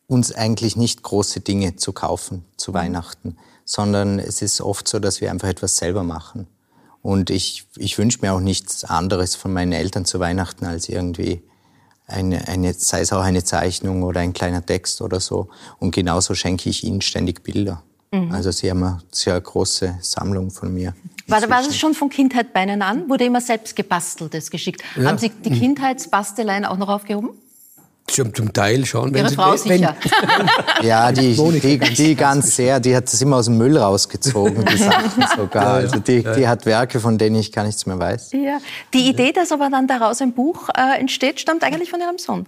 uns 0.07 0.31
eigentlich 0.31 0.75
nicht 0.75 1.03
große 1.03 1.41
Dinge 1.41 1.75
zu 1.75 1.93
kaufen 1.93 2.45
zu 2.55 2.73
Weihnachten, 2.73 3.37
sondern 3.65 4.19
es 4.19 4.41
ist 4.41 4.61
oft 4.61 4.87
so, 4.87 4.99
dass 4.99 5.21
wir 5.21 5.29
einfach 5.31 5.49
etwas 5.49 5.77
selber 5.77 6.03
machen. 6.03 6.47
Und 7.01 7.29
ich, 7.29 7.67
ich 7.75 7.97
wünsche 7.97 8.19
mir 8.21 8.33
auch 8.33 8.39
nichts 8.39 8.83
anderes 8.83 9.35
von 9.35 9.53
meinen 9.53 9.71
Eltern 9.71 10.05
zu 10.05 10.19
Weihnachten 10.19 10.65
als 10.65 10.89
irgendwie 10.89 11.41
eine, 12.07 12.47
eine, 12.47 12.73
sei 12.73 13.01
es 13.01 13.13
auch 13.13 13.21
eine 13.21 13.43
Zeichnung 13.43 14.03
oder 14.03 14.21
ein 14.21 14.33
kleiner 14.33 14.65
Text 14.65 15.01
oder 15.01 15.19
so. 15.19 15.49
Und 15.79 15.91
genauso 15.91 16.35
schenke 16.35 16.69
ich 16.69 16.83
ihnen 16.83 17.01
ständig 17.01 17.43
Bilder. 17.43 17.83
Mhm. 18.11 18.31
Also 18.31 18.51
sie 18.51 18.69
haben 18.69 18.83
eine 18.83 18.99
sehr 19.11 19.39
große 19.39 19.97
Sammlung 20.01 20.51
von 20.51 20.73
mir. 20.73 20.93
War, 21.27 21.41
war 21.49 21.61
das 21.61 21.77
schon 21.77 21.93
von 21.93 22.09
Kindheit 22.09 22.53
bei 22.53 22.63
Ihnen 22.63 22.81
an? 22.81 23.09
Wurde 23.09 23.25
immer 23.25 23.41
selbst 23.41 23.75
gebasteltes 23.75 24.49
geschickt? 24.49 24.81
Ja. 24.95 25.05
Haben 25.09 25.17
Sie 25.17 25.29
die 25.29 25.49
mhm. 25.49 25.59
Kindheitsbasteleien 25.59 26.63
auch 26.65 26.77
noch 26.77 26.87
aufgehoben? 26.87 27.31
Zum, 28.07 28.33
zum 28.33 28.53
Teil 28.53 28.85
schon. 28.85 29.13
Ihre 29.13 29.29
Frau 29.29 29.51
wenn, 29.51 29.57
sicher. 29.57 29.97
ja, 30.81 31.11
die, 31.11 31.35
die, 31.59 31.77
die, 31.77 32.15
ganz 32.15 32.55
sehr, 32.55 32.79
die 32.79 32.95
hat 32.95 33.11
das 33.11 33.21
immer 33.21 33.35
aus 33.35 33.45
dem 33.45 33.57
Müll 33.57 33.77
rausgezogen, 33.77 34.63
die 34.63 34.77
Sachen 34.77 35.25
sogar. 35.35 35.73
Also 35.73 35.99
die, 35.99 36.23
die 36.23 36.47
hat 36.47 36.65
Werke, 36.65 37.01
von 37.01 37.17
denen 37.17 37.35
ich 37.35 37.51
gar 37.51 37.65
nichts 37.65 37.85
mehr 37.85 37.99
weiß. 37.99 38.31
Ja. 38.31 38.59
Die 38.93 39.09
Idee, 39.09 39.33
dass 39.33 39.51
aber 39.51 39.69
dann 39.69 39.87
daraus 39.87 40.21
ein 40.21 40.31
Buch 40.31 40.69
äh, 40.69 40.97
entsteht, 40.97 41.41
stammt 41.41 41.63
eigentlich 41.63 41.89
von 41.89 41.99
Ihrem 41.99 42.17
Sohn. 42.17 42.47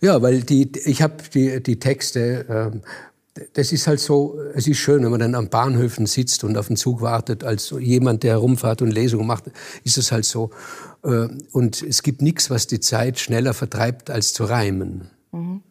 Ja, 0.00 0.22
weil 0.22 0.42
die, 0.42 0.70
ich 0.84 1.02
habe 1.02 1.16
die, 1.34 1.60
die 1.60 1.80
Texte 1.80 2.46
ähm, 2.72 2.82
das 3.54 3.72
ist 3.72 3.86
halt 3.86 4.00
so, 4.00 4.38
es 4.54 4.66
ist 4.66 4.78
schön, 4.78 5.02
wenn 5.02 5.10
man 5.10 5.20
dann 5.20 5.34
am 5.34 5.48
Bahnhöfen 5.48 6.06
sitzt 6.06 6.44
und 6.44 6.56
auf 6.58 6.66
den 6.66 6.76
Zug 6.76 7.00
wartet, 7.00 7.44
als 7.44 7.74
jemand, 7.78 8.22
der 8.22 8.32
herumfährt 8.32 8.82
und 8.82 8.90
Lesungen 8.90 9.26
macht, 9.26 9.44
ist 9.84 9.96
es 9.96 10.12
halt 10.12 10.24
so. 10.24 10.50
Äh, 11.02 11.28
und 11.52 11.82
es 11.82 12.02
gibt 12.02 12.20
nichts, 12.20 12.50
was 12.50 12.66
die 12.66 12.80
Zeit 12.80 13.18
schneller 13.18 13.54
vertreibt, 13.54 14.10
als 14.10 14.34
zu 14.34 14.44
reimen. 14.44 15.10
Mhm. 15.32 15.62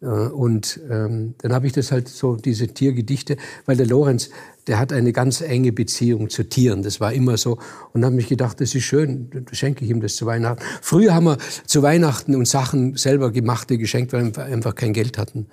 Und 0.00 0.78
ähm, 0.90 1.34
dann 1.38 1.54
habe 1.54 1.66
ich 1.66 1.72
das 1.72 1.90
halt 1.90 2.06
so, 2.08 2.36
diese 2.36 2.68
Tiergedichte, 2.68 3.38
weil 3.64 3.78
der 3.78 3.86
Lorenz, 3.86 4.28
der 4.66 4.78
hat 4.78 4.92
eine 4.92 5.12
ganz 5.12 5.40
enge 5.40 5.72
Beziehung 5.72 6.28
zu 6.28 6.44
Tieren. 6.44 6.82
Das 6.82 7.00
war 7.00 7.14
immer 7.14 7.38
so. 7.38 7.58
Und 7.94 8.04
habe 8.04 8.14
mich 8.14 8.28
gedacht, 8.28 8.60
das 8.60 8.74
ist 8.74 8.84
schön, 8.84 9.30
dann 9.30 9.46
schenke 9.52 9.86
ich 9.86 9.90
ihm 9.90 10.02
das 10.02 10.16
zu 10.16 10.26
Weihnachten. 10.26 10.62
Früher 10.82 11.14
haben 11.14 11.24
wir 11.24 11.38
zu 11.64 11.82
Weihnachten 11.82 12.34
uns 12.36 12.50
Sachen 12.50 12.94
selber 12.96 13.32
gemachte 13.32 13.78
geschenkt, 13.78 14.12
weil 14.12 14.36
wir 14.36 14.44
einfach 14.44 14.74
kein 14.74 14.92
Geld 14.92 15.16
hatten. 15.16 15.46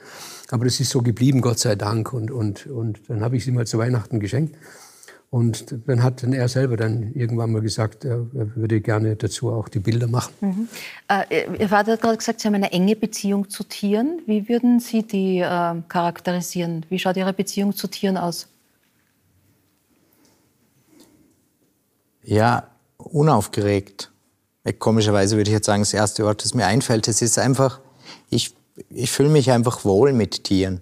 Aber 0.54 0.66
das 0.66 0.80
ist 0.80 0.92
so 0.92 1.02
geblieben, 1.02 1.42
Gott 1.42 1.58
sei 1.58 1.74
Dank. 1.74 2.14
Und, 2.14 2.30
und, 2.30 2.68
und 2.68 3.10
dann 3.10 3.22
habe 3.22 3.36
ich 3.36 3.44
sie 3.44 3.50
mal 3.50 3.66
zu 3.66 3.80
Weihnachten 3.80 4.20
geschenkt. 4.20 4.56
Und 5.32 5.80
dann 5.88 6.04
hat 6.04 6.22
dann 6.22 6.32
er 6.32 6.48
selber 6.48 6.78
dann 6.78 7.12
irgendwann 7.16 7.52
mal 7.52 7.62
gesagt, 7.64 8.06
er 8.06 8.28
würde 8.32 8.80
gerne 8.80 9.16
dazu 9.16 9.52
auch 9.52 9.68
die 9.68 9.80
Bilder 9.80 10.06
machen. 10.06 10.32
Mhm. 10.42 10.68
Äh, 11.08 11.48
Ihr 11.60 11.70
Vater 11.70 11.94
hat 11.94 12.02
gerade 12.02 12.18
gesagt, 12.18 12.40
Sie 12.40 12.48
haben 12.48 12.54
eine 12.54 12.72
enge 12.72 12.96
Beziehung 12.96 13.50
zu 13.50 13.64
Tieren. 13.64 14.22
Wie 14.28 14.48
würden 14.48 14.80
Sie 14.80 15.02
die 15.02 15.40
äh, 15.40 15.82
charakterisieren? 15.88 16.86
Wie 16.88 17.00
schaut 17.00 17.18
Ihre 17.18 17.34
Beziehung 17.34 17.76
zu 17.76 17.88
Tieren 17.88 18.18
aus? 18.18 18.48
Ja, 22.22 22.68
unaufgeregt. 22.98 24.12
Komischerweise 24.78 25.36
würde 25.36 25.50
ich 25.50 25.56
jetzt 25.56 25.66
sagen, 25.66 25.82
das 25.82 25.96
erste 25.96 26.24
Wort, 26.26 26.46
das 26.46 26.54
mir 26.54 26.68
einfällt, 26.68 27.08
es 27.08 27.24
ist 27.24 27.40
einfach, 27.40 27.80
ich 28.30 28.54
ich 28.90 29.12
fühle 29.12 29.30
mich 29.30 29.52
einfach 29.52 29.86
wohl 29.86 30.14
mit 30.14 30.44
Tieren. 30.44 30.82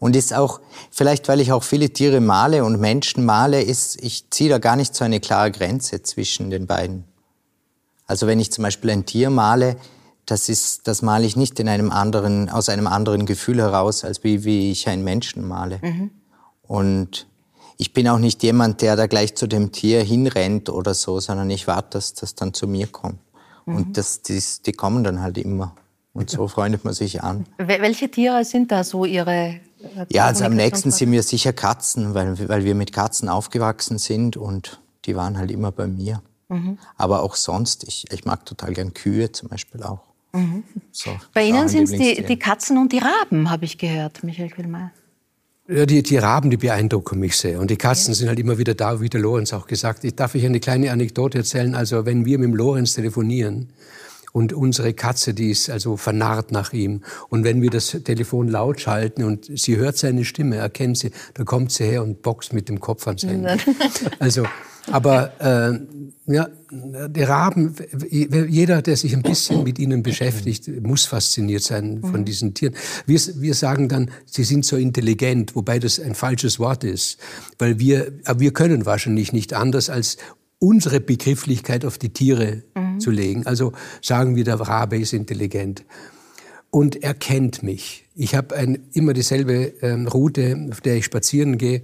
Und 0.00 0.14
ist 0.14 0.32
auch, 0.32 0.60
vielleicht 0.90 1.26
weil 1.28 1.40
ich 1.40 1.50
auch 1.50 1.64
viele 1.64 1.90
Tiere 1.90 2.20
male 2.20 2.64
und 2.64 2.80
Menschen 2.80 3.24
male, 3.24 3.62
ist, 3.62 4.00
ich 4.00 4.30
ziehe 4.30 4.48
da 4.48 4.58
gar 4.58 4.76
nicht 4.76 4.94
so 4.94 5.04
eine 5.04 5.18
klare 5.18 5.50
Grenze 5.50 6.02
zwischen 6.02 6.50
den 6.50 6.66
beiden. 6.66 7.04
Also 8.06 8.26
wenn 8.26 8.38
ich 8.38 8.52
zum 8.52 8.62
Beispiel 8.62 8.90
ein 8.90 9.06
Tier 9.06 9.28
male, 9.28 9.76
das 10.24 10.48
ist, 10.48 10.86
das 10.86 11.02
male 11.02 11.26
ich 11.26 11.36
nicht 11.36 11.58
in 11.58 11.68
einem 11.68 11.90
anderen, 11.90 12.48
aus 12.48 12.68
einem 12.68 12.86
anderen 12.86 13.26
Gefühl 13.26 13.58
heraus, 13.58 14.04
als 14.04 14.22
wie, 14.22 14.44
wie 14.44 14.70
ich 14.70 14.88
einen 14.88 15.02
Menschen 15.02 15.46
male. 15.46 15.80
Mhm. 15.82 16.10
Und 16.62 17.26
ich 17.76 17.92
bin 17.92 18.08
auch 18.08 18.18
nicht 18.18 18.42
jemand, 18.42 18.82
der 18.82 18.94
da 18.94 19.06
gleich 19.06 19.34
zu 19.34 19.46
dem 19.46 19.72
Tier 19.72 20.02
hinrennt 20.02 20.68
oder 20.68 20.94
so, 20.94 21.18
sondern 21.18 21.48
ich 21.50 21.66
warte, 21.66 21.98
dass 21.98 22.14
das 22.14 22.34
dann 22.34 22.52
zu 22.52 22.68
mir 22.68 22.86
kommt. 22.86 23.18
Mhm. 23.66 23.76
Und 23.76 23.96
das, 23.96 24.22
die, 24.22 24.40
die 24.64 24.72
kommen 24.72 25.02
dann 25.02 25.22
halt 25.22 25.38
immer. 25.38 25.74
Und 26.18 26.30
so 26.30 26.48
freundet 26.48 26.84
man 26.84 26.94
sich 26.94 27.22
an. 27.22 27.46
Welche 27.58 28.10
Tiere 28.10 28.44
sind 28.44 28.72
da 28.72 28.82
so 28.82 29.04
Ihre 29.04 29.30
äh, 29.30 30.06
Ja, 30.08 30.26
also 30.26 30.44
am 30.44 30.56
nächsten 30.56 30.90
sind 30.90 31.10
mir 31.10 31.22
sicher 31.22 31.52
Katzen, 31.52 32.12
weil, 32.14 32.48
weil 32.48 32.64
wir 32.64 32.74
mit 32.74 32.92
Katzen 32.92 33.28
aufgewachsen 33.28 33.98
sind 33.98 34.36
und 34.36 34.80
die 35.04 35.14
waren 35.14 35.38
halt 35.38 35.52
immer 35.52 35.70
bei 35.70 35.86
mir. 35.86 36.20
Mhm. 36.48 36.78
Aber 36.96 37.22
auch 37.22 37.36
sonst, 37.36 37.84
ich, 37.86 38.06
ich 38.10 38.24
mag 38.24 38.44
total 38.46 38.72
gern 38.72 38.94
Kühe 38.94 39.30
zum 39.30 39.48
Beispiel 39.48 39.84
auch. 39.84 40.00
Mhm. 40.32 40.64
So, 40.90 41.10
bei 41.32 41.44
Ihnen 41.44 41.68
sind 41.68 41.84
es 41.84 41.92
die, 41.92 42.24
die, 42.24 42.38
Katzen 42.38 42.78
und 42.78 42.90
die 42.92 42.98
Raben, 42.98 43.48
habe 43.48 43.64
ich 43.64 43.78
gehört, 43.78 44.24
Michael 44.24 44.50
Quillmeier. 44.50 44.90
Ja, 45.68 45.86
die, 45.86 46.02
die 46.02 46.16
Raben, 46.16 46.50
die 46.50 46.56
beeindrucken 46.56 47.20
mich 47.20 47.36
sehr. 47.36 47.60
Und 47.60 47.70
die 47.70 47.76
Katzen 47.76 48.12
sind 48.12 48.26
halt 48.26 48.40
immer 48.40 48.58
wieder 48.58 48.74
da, 48.74 49.00
wie 49.00 49.08
der 49.08 49.20
Lorenz 49.20 49.52
auch 49.52 49.68
gesagt. 49.68 50.02
Ich 50.02 50.16
darf 50.16 50.34
euch 50.34 50.44
eine 50.44 50.58
kleine 50.58 50.90
Anekdote 50.90 51.38
erzählen. 51.38 51.76
Also, 51.76 52.06
wenn 52.06 52.24
wir 52.24 52.38
mit 52.38 52.48
dem 52.48 52.54
Lorenz 52.56 52.94
telefonieren, 52.94 53.68
und 54.38 54.52
unsere 54.52 54.94
Katze, 54.94 55.34
die 55.34 55.50
ist 55.50 55.68
also 55.68 55.96
vernarrt 55.96 56.52
nach 56.52 56.72
ihm. 56.72 57.02
Und 57.28 57.42
wenn 57.42 57.60
wir 57.60 57.70
das 57.70 57.88
Telefon 58.04 58.46
laut 58.46 58.80
schalten 58.80 59.24
und 59.24 59.50
sie 59.52 59.78
hört 59.78 59.96
seine 59.96 60.24
Stimme, 60.24 60.54
erkennt 60.54 60.98
sie, 60.98 61.10
da 61.34 61.42
kommt 61.42 61.72
sie 61.72 61.86
her 61.86 62.04
und 62.04 62.22
boxt 62.22 62.52
mit 62.52 62.68
dem 62.68 62.78
Kopf 62.78 63.08
ans 63.08 63.24
Handy. 63.24 63.48
Also, 64.20 64.44
aber 64.92 65.32
äh, 65.40 66.32
ja, 66.32 66.48
die 66.70 67.22
Raben, 67.22 67.74
jeder, 68.10 68.80
der 68.80 68.96
sich 68.96 69.14
ein 69.14 69.22
bisschen 69.22 69.64
mit 69.64 69.78
ihnen 69.78 70.02
beschäftigt, 70.02 70.68
muss 70.82 71.04
fasziniert 71.06 71.62
sein 71.62 72.00
von 72.00 72.20
mhm. 72.20 72.24
diesen 72.24 72.54
Tieren. 72.54 72.74
Wir, 73.06 73.20
wir 73.36 73.54
sagen 73.54 73.88
dann, 73.88 74.10
sie 74.24 74.44
sind 74.44 74.64
so 74.64 74.76
intelligent, 74.76 75.56
wobei 75.56 75.78
das 75.78 75.98
ein 75.98 76.14
falsches 76.14 76.58
Wort 76.58 76.84
ist, 76.84 77.18
weil 77.58 77.78
wir, 77.78 78.12
wir 78.36 78.52
können 78.52 78.86
wahrscheinlich 78.86 79.32
nicht 79.32 79.52
anders 79.52 79.90
als 79.90 80.16
unsere 80.58 81.00
Begrifflichkeit 81.00 81.84
auf 81.84 81.98
die 81.98 82.12
Tiere 82.12 82.62
mhm. 82.74 83.00
zu 83.00 83.10
legen. 83.10 83.46
Also 83.46 83.72
sagen 84.02 84.36
wir, 84.36 84.44
der 84.44 84.60
Rabe 84.60 84.98
ist 84.98 85.12
intelligent. 85.12 85.84
Und 86.70 87.02
er 87.02 87.14
kennt 87.14 87.62
mich. 87.62 88.04
Ich 88.14 88.34
habe 88.34 88.78
immer 88.92 89.14
dieselbe 89.14 89.72
ähm, 89.80 90.06
Route, 90.06 90.68
auf 90.70 90.80
der 90.80 90.96
ich 90.96 91.04
spazieren 91.04 91.56
gehe. 91.56 91.82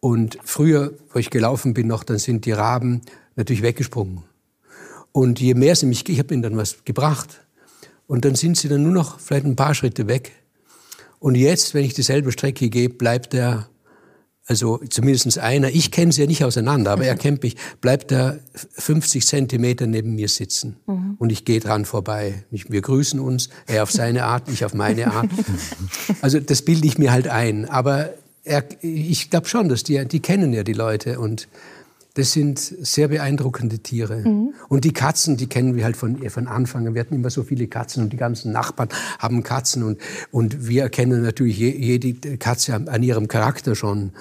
Und 0.00 0.38
früher, 0.44 0.92
wo 1.12 1.18
ich 1.18 1.30
gelaufen 1.30 1.72
bin 1.72 1.86
noch, 1.86 2.04
dann 2.04 2.18
sind 2.18 2.44
die 2.44 2.52
Raben 2.52 3.00
natürlich 3.36 3.62
weggesprungen. 3.62 4.24
Und 5.12 5.40
je 5.40 5.54
mehr 5.54 5.74
sie 5.74 5.86
mich, 5.86 6.06
ich 6.08 6.18
habe 6.18 6.34
ihnen 6.34 6.42
dann 6.42 6.56
was 6.56 6.84
gebracht. 6.84 7.46
Und 8.06 8.24
dann 8.24 8.34
sind 8.34 8.58
sie 8.58 8.68
dann 8.68 8.82
nur 8.82 8.92
noch 8.92 9.18
vielleicht 9.18 9.46
ein 9.46 9.56
paar 9.56 9.74
Schritte 9.74 10.08
weg. 10.08 10.32
Und 11.18 11.34
jetzt, 11.34 11.72
wenn 11.72 11.84
ich 11.84 11.94
dieselbe 11.94 12.32
Strecke 12.32 12.68
gehe, 12.68 12.90
bleibt 12.90 13.32
er 13.32 13.68
also 14.46 14.78
zumindest 14.88 15.38
einer, 15.38 15.68
ich 15.70 15.90
kenne 15.90 16.12
sie 16.12 16.20
ja 16.20 16.26
nicht 16.26 16.44
auseinander, 16.44 16.92
aber 16.92 17.02
mhm. 17.02 17.08
er 17.08 17.16
kennt 17.16 17.42
mich, 17.42 17.56
bleibt 17.80 18.12
da 18.12 18.36
50 18.54 19.26
Zentimeter 19.26 19.86
neben 19.86 20.14
mir 20.14 20.28
sitzen. 20.28 20.76
Mhm. 20.86 21.16
Und 21.18 21.32
ich 21.32 21.44
gehe 21.44 21.58
dran 21.58 21.84
vorbei. 21.84 22.44
wir 22.50 22.80
grüßen 22.80 23.18
uns, 23.18 23.48
er 23.66 23.82
auf 23.82 23.90
seine 23.90 24.24
Art, 24.24 24.48
ich 24.48 24.64
auf 24.64 24.74
meine 24.74 25.12
Art. 25.12 25.28
Also 26.22 26.40
das 26.40 26.62
bilde 26.62 26.86
ich 26.86 26.98
mir 26.98 27.12
halt 27.12 27.28
ein. 27.28 27.68
Aber 27.68 28.10
er, 28.44 28.64
ich 28.80 29.30
glaube 29.30 29.48
schon, 29.48 29.68
dass 29.68 29.82
die, 29.82 30.06
die 30.06 30.20
kennen 30.20 30.52
ja 30.52 30.62
die 30.62 30.72
Leute 30.72 31.18
und 31.18 31.48
das 32.16 32.32
sind 32.32 32.58
sehr 32.58 33.08
beeindruckende 33.08 33.80
Tiere. 33.80 34.16
Mhm. 34.16 34.54
Und 34.68 34.84
die 34.84 34.94
Katzen, 34.94 35.36
die 35.36 35.48
kennen 35.48 35.76
wir 35.76 35.84
halt 35.84 35.98
von, 35.98 36.28
von 36.30 36.46
Anfang 36.46 36.86
an. 36.86 36.94
Wir 36.94 37.00
hatten 37.00 37.14
immer 37.14 37.28
so 37.28 37.42
viele 37.42 37.66
Katzen 37.66 38.02
und 38.02 38.12
die 38.12 38.16
ganzen 38.16 38.52
Nachbarn 38.52 38.88
haben 39.18 39.42
Katzen. 39.42 39.82
Und, 39.82 40.00
und 40.30 40.66
wir 40.66 40.84
erkennen 40.84 41.22
natürlich 41.22 41.58
jede 41.58 42.38
Katze 42.38 42.74
an 42.74 43.02
ihrem 43.02 43.28
Charakter 43.28 43.74
schon. 43.74 44.12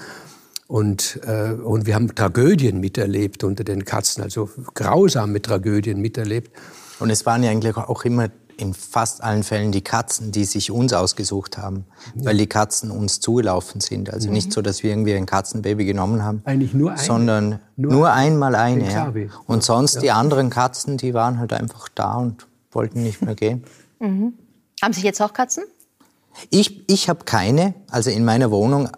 Und, 0.67 1.21
äh, 1.25 1.53
und 1.53 1.85
wir 1.85 1.95
haben 1.95 2.13
Tragödien 2.13 2.81
miterlebt 2.81 3.45
unter 3.45 3.63
den 3.63 3.85
Katzen, 3.85 4.23
also 4.23 4.49
grausame 4.73 5.41
Tragödien 5.41 6.01
miterlebt. 6.01 6.51
Und 6.99 7.11
es 7.11 7.25
waren 7.25 7.43
ja 7.43 7.51
eigentlich 7.51 7.77
auch 7.77 8.03
immer 8.03 8.27
in 8.57 8.74
fast 8.74 9.24
allen 9.24 9.43
Fällen 9.43 9.71
die 9.71 9.81
Katzen, 9.81 10.31
die 10.31 10.45
sich 10.45 10.71
uns 10.71 10.93
ausgesucht 10.93 11.57
haben, 11.57 11.85
ja. 12.15 12.25
weil 12.25 12.38
die 12.38 12.47
Katzen 12.47 12.91
uns 12.91 13.19
zugelaufen 13.19 13.81
sind. 13.81 14.12
Also 14.12 14.27
mhm. 14.27 14.33
nicht 14.33 14.53
so, 14.53 14.62
dass 14.62 14.83
wir 14.83 14.91
irgendwie 14.91 15.13
ein 15.13 15.25
Katzenbaby 15.25 15.85
genommen 15.85 16.24
haben, 16.24 16.41
Eigentlich 16.45 16.74
nur 16.74 16.91
eine, 16.91 17.00
sondern 17.00 17.59
nur, 17.75 17.91
nur 17.91 18.12
einmal 18.12 18.55
eine. 18.55 18.91
Ja. 18.91 19.13
Und 19.47 19.63
sonst 19.63 19.95
ja. 19.95 20.01
die 20.01 20.12
anderen 20.12 20.50
Katzen, 20.50 20.97
die 20.97 21.13
waren 21.13 21.39
halt 21.39 21.53
einfach 21.53 21.89
da 21.93 22.15
und 22.15 22.47
wollten 22.71 23.03
nicht 23.03 23.21
mehr 23.21 23.35
gehen. 23.35 23.63
Mhm. 23.97 24.33
Haben 24.81 24.91
Sie 24.91 25.03
jetzt 25.03 25.21
auch 25.21 25.31
Katzen? 25.31 25.63
Ich, 26.50 26.83
ich 26.91 27.07
habe 27.07 27.24
keine, 27.24 27.74
also 27.89 28.09
in 28.09 28.25
meiner 28.25 28.51
Wohnung, 28.51 28.89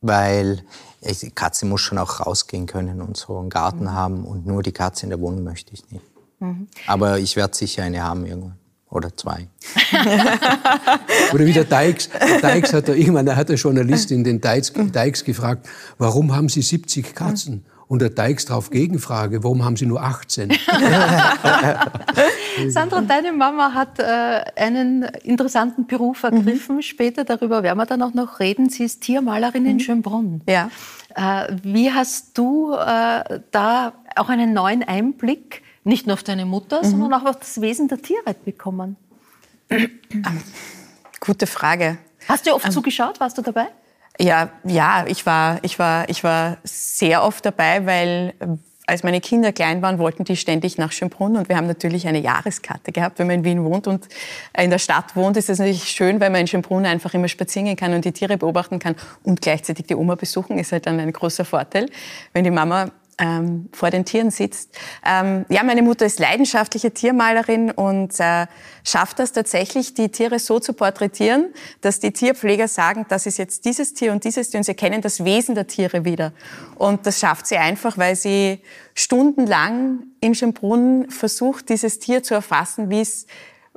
weil 0.00 0.64
die 1.02 1.30
Katze 1.30 1.66
muss 1.66 1.80
schon 1.80 1.98
auch 1.98 2.26
rausgehen 2.26 2.66
können 2.66 3.00
und 3.00 3.16
so 3.16 3.38
einen 3.38 3.48
Garten 3.48 3.84
mhm. 3.84 3.92
haben 3.92 4.24
und 4.24 4.44
nur 4.44 4.64
die 4.64 4.72
Katze 4.72 5.06
in 5.06 5.10
der 5.10 5.20
Wohnung 5.20 5.44
möchte 5.44 5.72
ich 5.72 5.88
nicht. 5.90 6.04
Mhm. 6.40 6.66
Aber 6.86 7.18
ich 7.18 7.36
werde 7.36 7.56
sicher 7.56 7.84
eine 7.84 8.02
haben 8.02 8.26
irgendwann. 8.26 8.58
Oder 8.90 9.16
zwei. 9.16 9.46
Oder 11.32 11.46
wie 11.46 11.52
der 11.52 11.64
Dykes. 11.64 12.10
Der 12.42 12.54
Dykes 12.54 12.72
hat 12.72 12.88
da, 12.88 12.92
irgendwann 12.92 13.36
hat 13.36 13.48
der 13.48 13.56
Journalistin 13.56 14.24
den 14.24 14.40
Dykes, 14.40 14.72
Dykes 14.72 15.24
gefragt, 15.24 15.68
warum 15.98 16.34
haben 16.34 16.48
Sie 16.48 16.60
70 16.60 17.14
Katzen? 17.14 17.64
Und 17.86 18.02
der 18.02 18.10
Dykes 18.10 18.46
darauf 18.46 18.70
Gegenfrage, 18.70 19.44
warum 19.44 19.64
haben 19.64 19.76
Sie 19.76 19.86
nur 19.86 20.02
18? 20.02 20.50
Sandra, 22.68 23.00
deine 23.00 23.32
Mama 23.32 23.74
hat 23.74 24.00
äh, 24.00 24.42
einen 24.56 25.04
interessanten 25.22 25.86
Beruf 25.86 26.24
ergriffen. 26.24 26.76
Mhm. 26.76 26.82
Später 26.82 27.24
darüber 27.24 27.62
werden 27.62 27.78
wir 27.78 27.86
dann 27.86 28.02
auch 28.02 28.14
noch 28.14 28.40
reden. 28.40 28.70
Sie 28.70 28.84
ist 28.84 29.02
Tiermalerin 29.02 29.62
mhm. 29.62 29.70
in 29.70 29.80
Schönbrunn. 29.80 30.42
Ja. 30.48 30.70
Äh, 31.14 31.56
wie 31.62 31.92
hast 31.92 32.36
du 32.38 32.74
äh, 32.74 33.40
da 33.50 33.92
auch 34.16 34.28
einen 34.28 34.52
neuen 34.52 34.82
Einblick 34.82 35.62
nicht 35.84 36.06
nur 36.06 36.14
auf 36.14 36.22
deine 36.22 36.46
Mutter, 36.46 36.82
mhm. 36.82 36.90
sondern 36.90 37.14
auch 37.14 37.24
auf 37.26 37.38
das 37.38 37.60
Wesen 37.60 37.88
der 37.88 38.00
Tiere 38.02 38.34
bekommen? 38.44 38.96
Gute 41.20 41.46
Frage. 41.46 41.98
Hast 42.28 42.46
du 42.46 42.54
oft 42.54 42.66
ähm, 42.66 42.72
zugeschaut? 42.72 43.20
Warst 43.20 43.38
du 43.38 43.42
dabei? 43.42 43.68
Ja, 44.18 44.50
ja, 44.64 45.04
ich 45.06 45.24
war, 45.24 45.58
ich 45.62 45.78
war, 45.78 46.08
ich 46.08 46.22
war 46.24 46.58
sehr 46.64 47.22
oft 47.22 47.44
dabei, 47.44 47.86
weil 47.86 48.34
als 48.90 49.04
meine 49.04 49.20
Kinder 49.20 49.52
klein 49.52 49.82
waren, 49.82 49.98
wollten 49.98 50.24
die 50.24 50.36
ständig 50.36 50.76
nach 50.76 50.92
Schönbrunn 50.92 51.36
und 51.36 51.48
wir 51.48 51.56
haben 51.56 51.68
natürlich 51.68 52.08
eine 52.08 52.18
Jahreskarte 52.18 52.92
gehabt. 52.92 53.18
Wenn 53.18 53.28
man 53.28 53.36
in 53.36 53.44
Wien 53.44 53.64
wohnt 53.64 53.86
und 53.86 54.08
in 54.58 54.68
der 54.68 54.78
Stadt 54.78 55.14
wohnt, 55.14 55.36
ist 55.36 55.48
es 55.48 55.58
natürlich 55.58 55.84
schön, 55.84 56.20
weil 56.20 56.30
man 56.30 56.42
in 56.42 56.46
Schönbrunn 56.48 56.84
einfach 56.84 57.14
immer 57.14 57.28
spazieren 57.28 57.66
gehen 57.66 57.76
kann 57.76 57.94
und 57.94 58.04
die 58.04 58.12
Tiere 58.12 58.36
beobachten 58.36 58.78
kann 58.80 58.96
und 59.22 59.40
gleichzeitig 59.40 59.86
die 59.86 59.94
Oma 59.94 60.16
besuchen, 60.16 60.58
ist 60.58 60.72
halt 60.72 60.86
dann 60.86 60.98
ein 60.98 61.12
großer 61.12 61.44
Vorteil. 61.44 61.86
Wenn 62.32 62.44
die 62.44 62.50
Mama 62.50 62.90
ähm, 63.20 63.68
vor 63.72 63.90
den 63.90 64.04
Tieren 64.04 64.30
sitzt. 64.30 64.70
Ähm, 65.04 65.44
ja, 65.50 65.62
meine 65.62 65.82
Mutter 65.82 66.06
ist 66.06 66.18
leidenschaftliche 66.18 66.90
Tiermalerin 66.90 67.70
und 67.70 68.18
äh, 68.18 68.46
schafft 68.82 69.18
das 69.18 69.32
tatsächlich, 69.32 69.92
die 69.92 70.08
Tiere 70.08 70.38
so 70.38 70.58
zu 70.58 70.72
porträtieren, 70.72 71.52
dass 71.82 72.00
die 72.00 72.12
Tierpfleger 72.12 72.66
sagen, 72.66 73.04
das 73.08 73.26
ist 73.26 73.36
jetzt 73.36 73.66
dieses 73.66 73.92
Tier 73.92 74.12
und 74.12 74.24
dieses 74.24 74.48
Tier 74.50 74.58
und 74.58 74.64
sie 74.64 74.74
kennen 74.74 75.02
das 75.02 75.22
Wesen 75.24 75.54
der 75.54 75.66
Tiere 75.66 76.04
wieder. 76.06 76.32
Und 76.76 77.06
das 77.06 77.20
schafft 77.20 77.46
sie 77.46 77.58
einfach, 77.58 77.98
weil 77.98 78.16
sie 78.16 78.62
stundenlang 78.94 80.04
in 80.20 80.34
Schönbrunn 80.34 81.10
versucht, 81.10 81.68
dieses 81.68 81.98
Tier 81.98 82.22
zu 82.22 82.32
erfassen, 82.32 82.88
wie 82.88 83.02
es, 83.02 83.26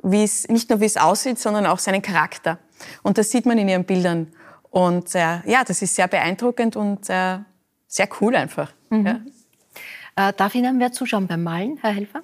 wie 0.02 0.24
es, 0.24 0.48
nicht 0.48 0.70
nur 0.70 0.80
wie 0.80 0.86
es 0.86 0.96
aussieht, 0.96 1.38
sondern 1.38 1.66
auch 1.66 1.78
seinen 1.78 2.00
Charakter. 2.00 2.58
Und 3.02 3.18
das 3.18 3.30
sieht 3.30 3.44
man 3.44 3.58
in 3.58 3.68
ihren 3.68 3.84
Bildern. 3.84 4.32
Und 4.70 5.14
äh, 5.14 5.40
ja, 5.44 5.64
das 5.66 5.82
ist 5.82 5.94
sehr 5.94 6.08
beeindruckend 6.08 6.76
und 6.76 7.08
äh, 7.10 7.38
sehr 7.86 8.08
cool 8.20 8.34
einfach. 8.34 8.72
Mhm. 9.00 9.06
Ja. 9.06 10.28
Äh, 10.28 10.32
darf 10.32 10.54
Ihnen 10.54 10.78
wer 10.78 10.92
zuschauen 10.92 11.26
beim 11.26 11.42
Malen, 11.42 11.78
Herr 11.80 11.92
Helfer? 11.92 12.22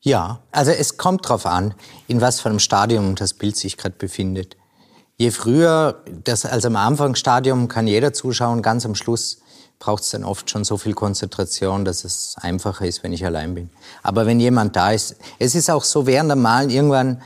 Ja, 0.00 0.40
also 0.52 0.70
es 0.70 0.96
kommt 0.96 1.24
darauf 1.24 1.46
an, 1.46 1.74
in 2.06 2.20
was 2.20 2.40
für 2.40 2.48
einem 2.48 2.60
Stadium 2.60 3.14
das 3.14 3.34
Bild 3.34 3.56
sich 3.56 3.76
gerade 3.76 3.96
befindet. 3.96 4.56
Je 5.16 5.30
früher, 5.30 6.04
das, 6.24 6.46
also 6.46 6.68
am 6.68 6.76
Anfangsstadium 6.76 7.66
kann 7.66 7.86
jeder 7.88 8.12
zuschauen, 8.12 8.62
ganz 8.62 8.86
am 8.86 8.94
Schluss 8.94 9.42
braucht 9.80 10.02
es 10.02 10.10
dann 10.10 10.24
oft 10.24 10.50
schon 10.50 10.64
so 10.64 10.76
viel 10.76 10.94
Konzentration, 10.94 11.84
dass 11.84 12.04
es 12.04 12.36
einfacher 12.40 12.86
ist, 12.86 13.02
wenn 13.02 13.12
ich 13.12 13.24
allein 13.24 13.54
bin. 13.54 13.70
Aber 14.02 14.26
wenn 14.26 14.40
jemand 14.40 14.76
da 14.76 14.92
ist, 14.92 15.16
es 15.38 15.54
ist 15.54 15.70
auch 15.70 15.84
so 15.84 16.06
während 16.06 16.30
dem 16.30 16.42
Malen 16.42 16.70
irgendwann, 16.70 17.22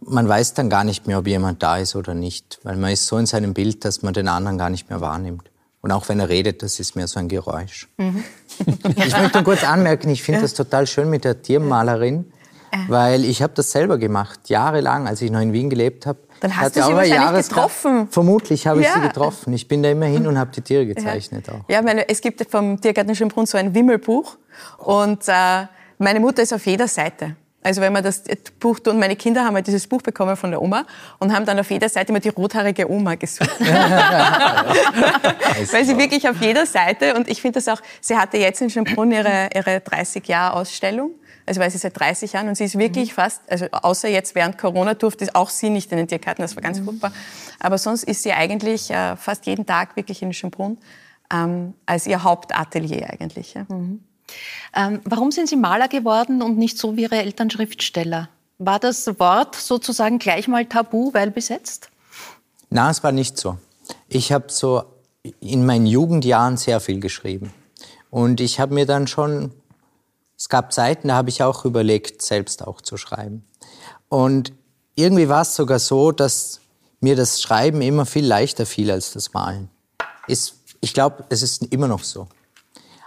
man 0.00 0.28
weiß 0.28 0.54
dann 0.54 0.70
gar 0.70 0.84
nicht 0.84 1.06
mehr, 1.06 1.18
ob 1.18 1.26
jemand 1.26 1.62
da 1.62 1.78
ist 1.78 1.94
oder 1.94 2.14
nicht, 2.14 2.58
weil 2.62 2.76
man 2.76 2.90
ist 2.92 3.06
so 3.06 3.16
in 3.18 3.26
seinem 3.26 3.54
Bild, 3.54 3.84
dass 3.84 4.02
man 4.02 4.14
den 4.14 4.28
anderen 4.28 4.58
gar 4.58 4.70
nicht 4.70 4.88
mehr 4.88 5.00
wahrnimmt. 5.00 5.50
Und 5.84 5.92
auch 5.92 6.08
wenn 6.08 6.18
er 6.18 6.30
redet, 6.30 6.62
das 6.62 6.80
ist 6.80 6.96
mehr 6.96 7.06
so 7.06 7.20
ein 7.20 7.28
Geräusch. 7.28 7.88
Mhm. 7.98 8.24
ich 8.96 9.18
möchte 9.18 9.42
kurz 9.42 9.64
anmerken, 9.64 10.08
ich 10.08 10.22
finde 10.22 10.40
das 10.40 10.54
total 10.54 10.86
schön 10.86 11.10
mit 11.10 11.26
der 11.26 11.42
Tiermalerin, 11.42 12.24
weil 12.88 13.22
ich 13.26 13.42
habe 13.42 13.52
das 13.54 13.70
selber 13.70 13.98
gemacht, 13.98 14.48
jahrelang, 14.48 15.06
als 15.06 15.20
ich 15.20 15.30
noch 15.30 15.42
in 15.42 15.52
Wien 15.52 15.68
gelebt 15.68 16.06
habe. 16.06 16.20
Dann 16.40 16.56
hast 16.56 16.74
du 16.74 16.82
sie 16.82 16.94
wahrscheinlich 16.94 17.48
getroffen. 17.48 18.08
Vermutlich 18.10 18.66
habe 18.66 18.80
ich 18.80 18.86
ja. 18.86 18.94
sie 18.94 19.00
getroffen. 19.00 19.52
Ich 19.52 19.68
bin 19.68 19.82
da 19.82 19.90
immer 19.90 20.06
hin 20.06 20.26
und 20.26 20.38
habe 20.38 20.50
die 20.52 20.62
Tiere 20.62 20.86
gezeichnet 20.86 21.48
ja. 21.48 21.52
auch. 21.52 21.60
Ja, 21.68 21.82
meine, 21.82 22.08
es 22.08 22.22
gibt 22.22 22.42
vom 22.50 22.80
Tiergarten 22.80 23.14
Schönbrunn 23.14 23.44
so 23.44 23.58
ein 23.58 23.74
Wimmelbuch 23.74 24.38
und 24.78 25.28
äh, 25.28 25.66
meine 25.98 26.18
Mutter 26.18 26.42
ist 26.42 26.54
auf 26.54 26.64
jeder 26.64 26.88
Seite. 26.88 27.36
Also 27.64 27.80
wenn 27.80 27.92
man 27.94 28.04
das 28.04 28.22
Buch 28.60 28.78
und 28.86 28.98
meine 28.98 29.16
Kinder 29.16 29.42
haben 29.44 29.54
halt 29.54 29.66
dieses 29.66 29.86
Buch 29.86 30.02
bekommen 30.02 30.36
von 30.36 30.50
der 30.50 30.60
Oma 30.60 30.84
und 31.18 31.34
haben 31.34 31.46
dann 31.46 31.58
auf 31.58 31.70
jeder 31.70 31.88
Seite 31.88 32.12
immer 32.12 32.20
die 32.20 32.28
rothaarige 32.28 32.90
Oma 32.90 33.14
gesucht. 33.14 33.58
Weil 33.60 34.66
sie 35.86 35.96
wirklich 35.96 36.28
auf 36.28 36.38
jeder 36.42 36.66
Seite 36.66 37.14
und 37.14 37.26
ich 37.26 37.40
finde 37.40 37.60
das 37.60 37.68
auch, 37.68 37.80
sie 38.02 38.16
hatte 38.16 38.36
jetzt 38.36 38.60
in 38.60 38.68
Schönbrunn 38.68 39.10
ihre, 39.10 39.48
ihre 39.54 39.80
30 39.80 40.28
Jahr 40.28 40.52
Ausstellung. 40.54 41.12
Also 41.46 41.60
weil 41.60 41.70
sie 41.70 41.76
seit 41.76 41.98
30 41.98 42.32
Jahren 42.32 42.48
und 42.48 42.54
sie 42.54 42.64
ist 42.64 42.78
wirklich 42.78 43.10
mhm. 43.10 43.16
fast, 43.16 43.42
also 43.50 43.66
außer 43.70 44.08
jetzt 44.08 44.34
während 44.34 44.56
Corona 44.56 44.94
durfte 44.94 45.28
auch 45.34 45.50
sie 45.50 45.68
nicht 45.68 45.92
in 45.92 45.98
den 45.98 46.08
Tiergarten, 46.08 46.40
das 46.40 46.56
war 46.56 46.62
ganz 46.62 46.80
mhm. 46.80 46.86
furchtbar. 46.86 47.12
Aber 47.60 47.76
sonst 47.76 48.04
ist 48.04 48.22
sie 48.22 48.32
eigentlich 48.32 48.90
äh, 48.90 49.14
fast 49.16 49.44
jeden 49.44 49.66
Tag 49.66 49.94
wirklich 49.94 50.22
in 50.22 50.32
Schönbrunn 50.32 50.78
ähm, 51.32 51.74
als 51.84 52.06
ihr 52.06 52.22
Hauptatelier 52.22 53.10
eigentlich. 53.10 53.52
Ja. 53.54 53.66
Mhm. 53.68 54.00
Ähm, 54.74 55.00
warum 55.04 55.30
sind 55.30 55.48
Sie 55.48 55.56
Maler 55.56 55.88
geworden 55.88 56.42
und 56.42 56.58
nicht 56.58 56.78
so 56.78 56.96
wie 56.96 57.02
Ihre 57.02 57.16
Eltern 57.16 57.50
Schriftsteller? 57.50 58.28
War 58.58 58.78
das 58.78 59.06
Wort 59.18 59.56
sozusagen 59.56 60.18
gleich 60.18 60.48
mal 60.48 60.66
tabu, 60.66 61.12
weil 61.12 61.30
besetzt? 61.30 61.90
Na, 62.70 62.90
es 62.90 63.02
war 63.02 63.12
nicht 63.12 63.38
so. 63.38 63.58
Ich 64.08 64.32
habe 64.32 64.46
so 64.48 64.84
in 65.40 65.64
meinen 65.64 65.86
Jugendjahren 65.86 66.56
sehr 66.56 66.80
viel 66.80 67.00
geschrieben. 67.00 67.52
Und 68.10 68.40
ich 68.40 68.60
habe 68.60 68.74
mir 68.74 68.86
dann 68.86 69.06
schon, 69.06 69.52
es 70.36 70.48
gab 70.48 70.72
Zeiten, 70.72 71.08
da 71.08 71.14
habe 71.14 71.30
ich 71.30 71.42
auch 71.42 71.64
überlegt, 71.64 72.22
selbst 72.22 72.66
auch 72.66 72.80
zu 72.80 72.96
schreiben. 72.96 73.44
Und 74.08 74.52
irgendwie 74.94 75.28
war 75.28 75.42
es 75.42 75.54
sogar 75.54 75.78
so, 75.78 76.12
dass 76.12 76.60
mir 77.00 77.16
das 77.16 77.42
Schreiben 77.42 77.82
immer 77.82 78.06
viel 78.06 78.24
leichter 78.24 78.66
fiel 78.66 78.90
als 78.90 79.12
das 79.12 79.32
Malen. 79.32 79.68
Ist, 80.26 80.56
ich 80.80 80.94
glaube, 80.94 81.24
es 81.28 81.42
ist 81.42 81.62
immer 81.64 81.88
noch 81.88 82.04
so. 82.04 82.28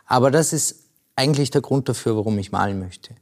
Aber 0.05 0.31
das 0.31 0.53
ist 0.53 0.86
eigentlich 1.17 1.51
der 1.51 1.61
Grund 1.61 1.89
dafür, 1.89 2.15
warum 2.15 2.37
ich 2.37 2.53
malen 2.53 2.79
möchte. 2.79 3.13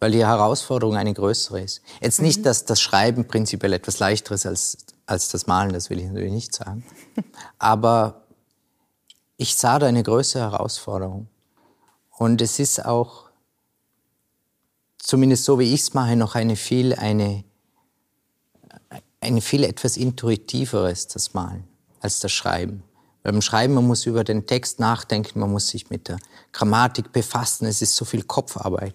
Weil 0.00 0.10
die 0.10 0.26
Herausforderung 0.26 0.96
eine 0.96 1.14
größere 1.14 1.60
ist. 1.60 1.82
Jetzt 2.00 2.20
nicht, 2.20 2.40
mhm. 2.40 2.44
dass 2.44 2.64
das 2.64 2.80
Schreiben 2.80 3.28
prinzipiell 3.28 3.72
etwas 3.72 4.00
leichteres 4.00 4.46
als, 4.46 4.78
als 5.06 5.28
das 5.28 5.46
Malen, 5.46 5.72
das 5.72 5.90
will 5.90 6.00
ich 6.00 6.06
natürlich 6.06 6.32
nicht 6.32 6.54
sagen. 6.54 6.84
Aber 7.58 8.22
ich 9.36 9.54
sah 9.54 9.78
da 9.78 9.86
eine 9.86 10.02
größere 10.02 10.50
Herausforderung. 10.50 11.28
Und 12.10 12.40
es 12.40 12.58
ist 12.58 12.84
auch, 12.84 13.26
zumindest 14.98 15.44
so 15.44 15.58
wie 15.58 15.72
ich 15.74 15.82
es 15.82 15.94
mache, 15.94 16.16
noch 16.16 16.34
eine 16.34 16.56
viel, 16.56 16.94
eine, 16.94 17.44
eine 19.20 19.40
viel 19.40 19.64
etwas 19.64 19.96
intuitiveres, 19.96 21.08
das 21.08 21.34
Malen, 21.34 21.64
als 22.00 22.20
das 22.20 22.32
Schreiben. 22.32 22.82
Beim 23.22 23.40
Schreiben, 23.40 23.74
man 23.74 23.86
muss 23.86 24.06
über 24.06 24.24
den 24.24 24.46
Text 24.46 24.80
nachdenken, 24.80 25.40
man 25.40 25.50
muss 25.50 25.68
sich 25.68 25.90
mit 25.90 26.08
der 26.08 26.18
Grammatik 26.52 27.12
befassen, 27.12 27.66
es 27.66 27.80
ist 27.80 27.94
so 27.94 28.04
viel 28.04 28.24
Kopfarbeit. 28.24 28.94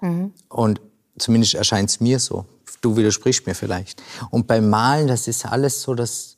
Mhm. 0.00 0.32
Und 0.48 0.80
zumindest 1.18 1.54
erscheint 1.54 1.90
es 1.90 2.00
mir 2.00 2.18
so. 2.18 2.46
Du 2.80 2.96
widersprichst 2.96 3.46
mir 3.46 3.54
vielleicht. 3.54 4.02
Und 4.30 4.46
beim 4.46 4.68
Malen, 4.68 5.08
das 5.08 5.26
ist 5.26 5.44
alles 5.46 5.82
so, 5.82 5.94
dass 5.94 6.36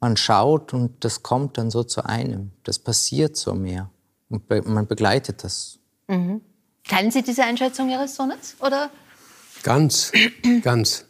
man 0.00 0.16
schaut 0.16 0.74
und 0.74 1.04
das 1.04 1.22
kommt 1.22 1.56
dann 1.56 1.70
so 1.70 1.84
zu 1.84 2.04
einem. 2.04 2.50
Das 2.64 2.78
passiert 2.78 3.36
so 3.36 3.54
mehr. 3.54 3.90
Und 4.28 4.48
be 4.48 4.60
man 4.62 4.86
begleitet 4.86 5.44
das. 5.44 5.78
Mhm. 6.08 6.40
Teilen 6.86 7.10
Sie 7.10 7.22
diese 7.22 7.44
Einschätzung 7.44 7.88
Ihres 7.88 8.14
Sohnes? 8.14 8.56
Oder? 8.60 8.90
Ganz, 9.62 10.12
ganz. 10.62 11.06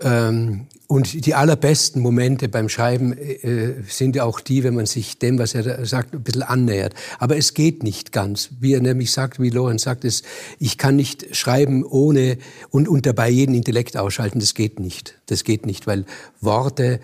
Ähm, 0.00 0.66
und 0.86 1.24
die 1.24 1.34
allerbesten 1.34 2.02
Momente 2.02 2.48
beim 2.48 2.68
Schreiben 2.68 3.16
äh, 3.16 3.74
sind 3.86 4.16
ja 4.16 4.24
auch 4.24 4.40
die, 4.40 4.64
wenn 4.64 4.74
man 4.74 4.86
sich 4.86 5.18
dem, 5.18 5.38
was 5.38 5.54
er 5.54 5.86
sagt, 5.86 6.14
ein 6.14 6.22
bisschen 6.22 6.42
annähert. 6.42 6.94
Aber 7.18 7.36
es 7.36 7.54
geht 7.54 7.84
nicht 7.84 8.10
ganz. 8.10 8.50
Wie 8.58 8.74
er 8.74 8.80
nämlich 8.80 9.12
sagt, 9.12 9.40
wie 9.40 9.50
Lorenz 9.50 9.82
sagt, 9.82 10.04
es, 10.04 10.22
ich 10.58 10.78
kann 10.78 10.96
nicht 10.96 11.36
schreiben 11.36 11.84
ohne 11.84 12.38
und, 12.70 12.88
und 12.88 13.06
dabei 13.06 13.30
jeden 13.30 13.54
Intellekt 13.54 13.96
ausschalten. 13.96 14.40
Das 14.40 14.54
geht 14.54 14.80
nicht. 14.80 15.20
Das 15.26 15.44
geht 15.44 15.64
nicht, 15.64 15.86
weil 15.86 16.06
Worte 16.40 16.98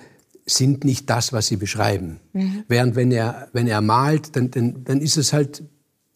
sind 0.47 0.85
nicht 0.85 1.09
das, 1.11 1.33
was 1.33 1.47
sie 1.47 1.57
beschreiben. 1.57 2.19
Mhm. 2.33 2.65
Während 2.67 2.97
wenn 2.97 3.13
er, 3.13 3.49
wenn 3.53 3.69
er 3.69 3.83
malt, 3.83 4.35
dann, 4.35 4.51
dann, 4.51 4.85
dann 4.85 5.01
ist 5.01 5.17
es 5.17 5.33
halt 5.33 5.63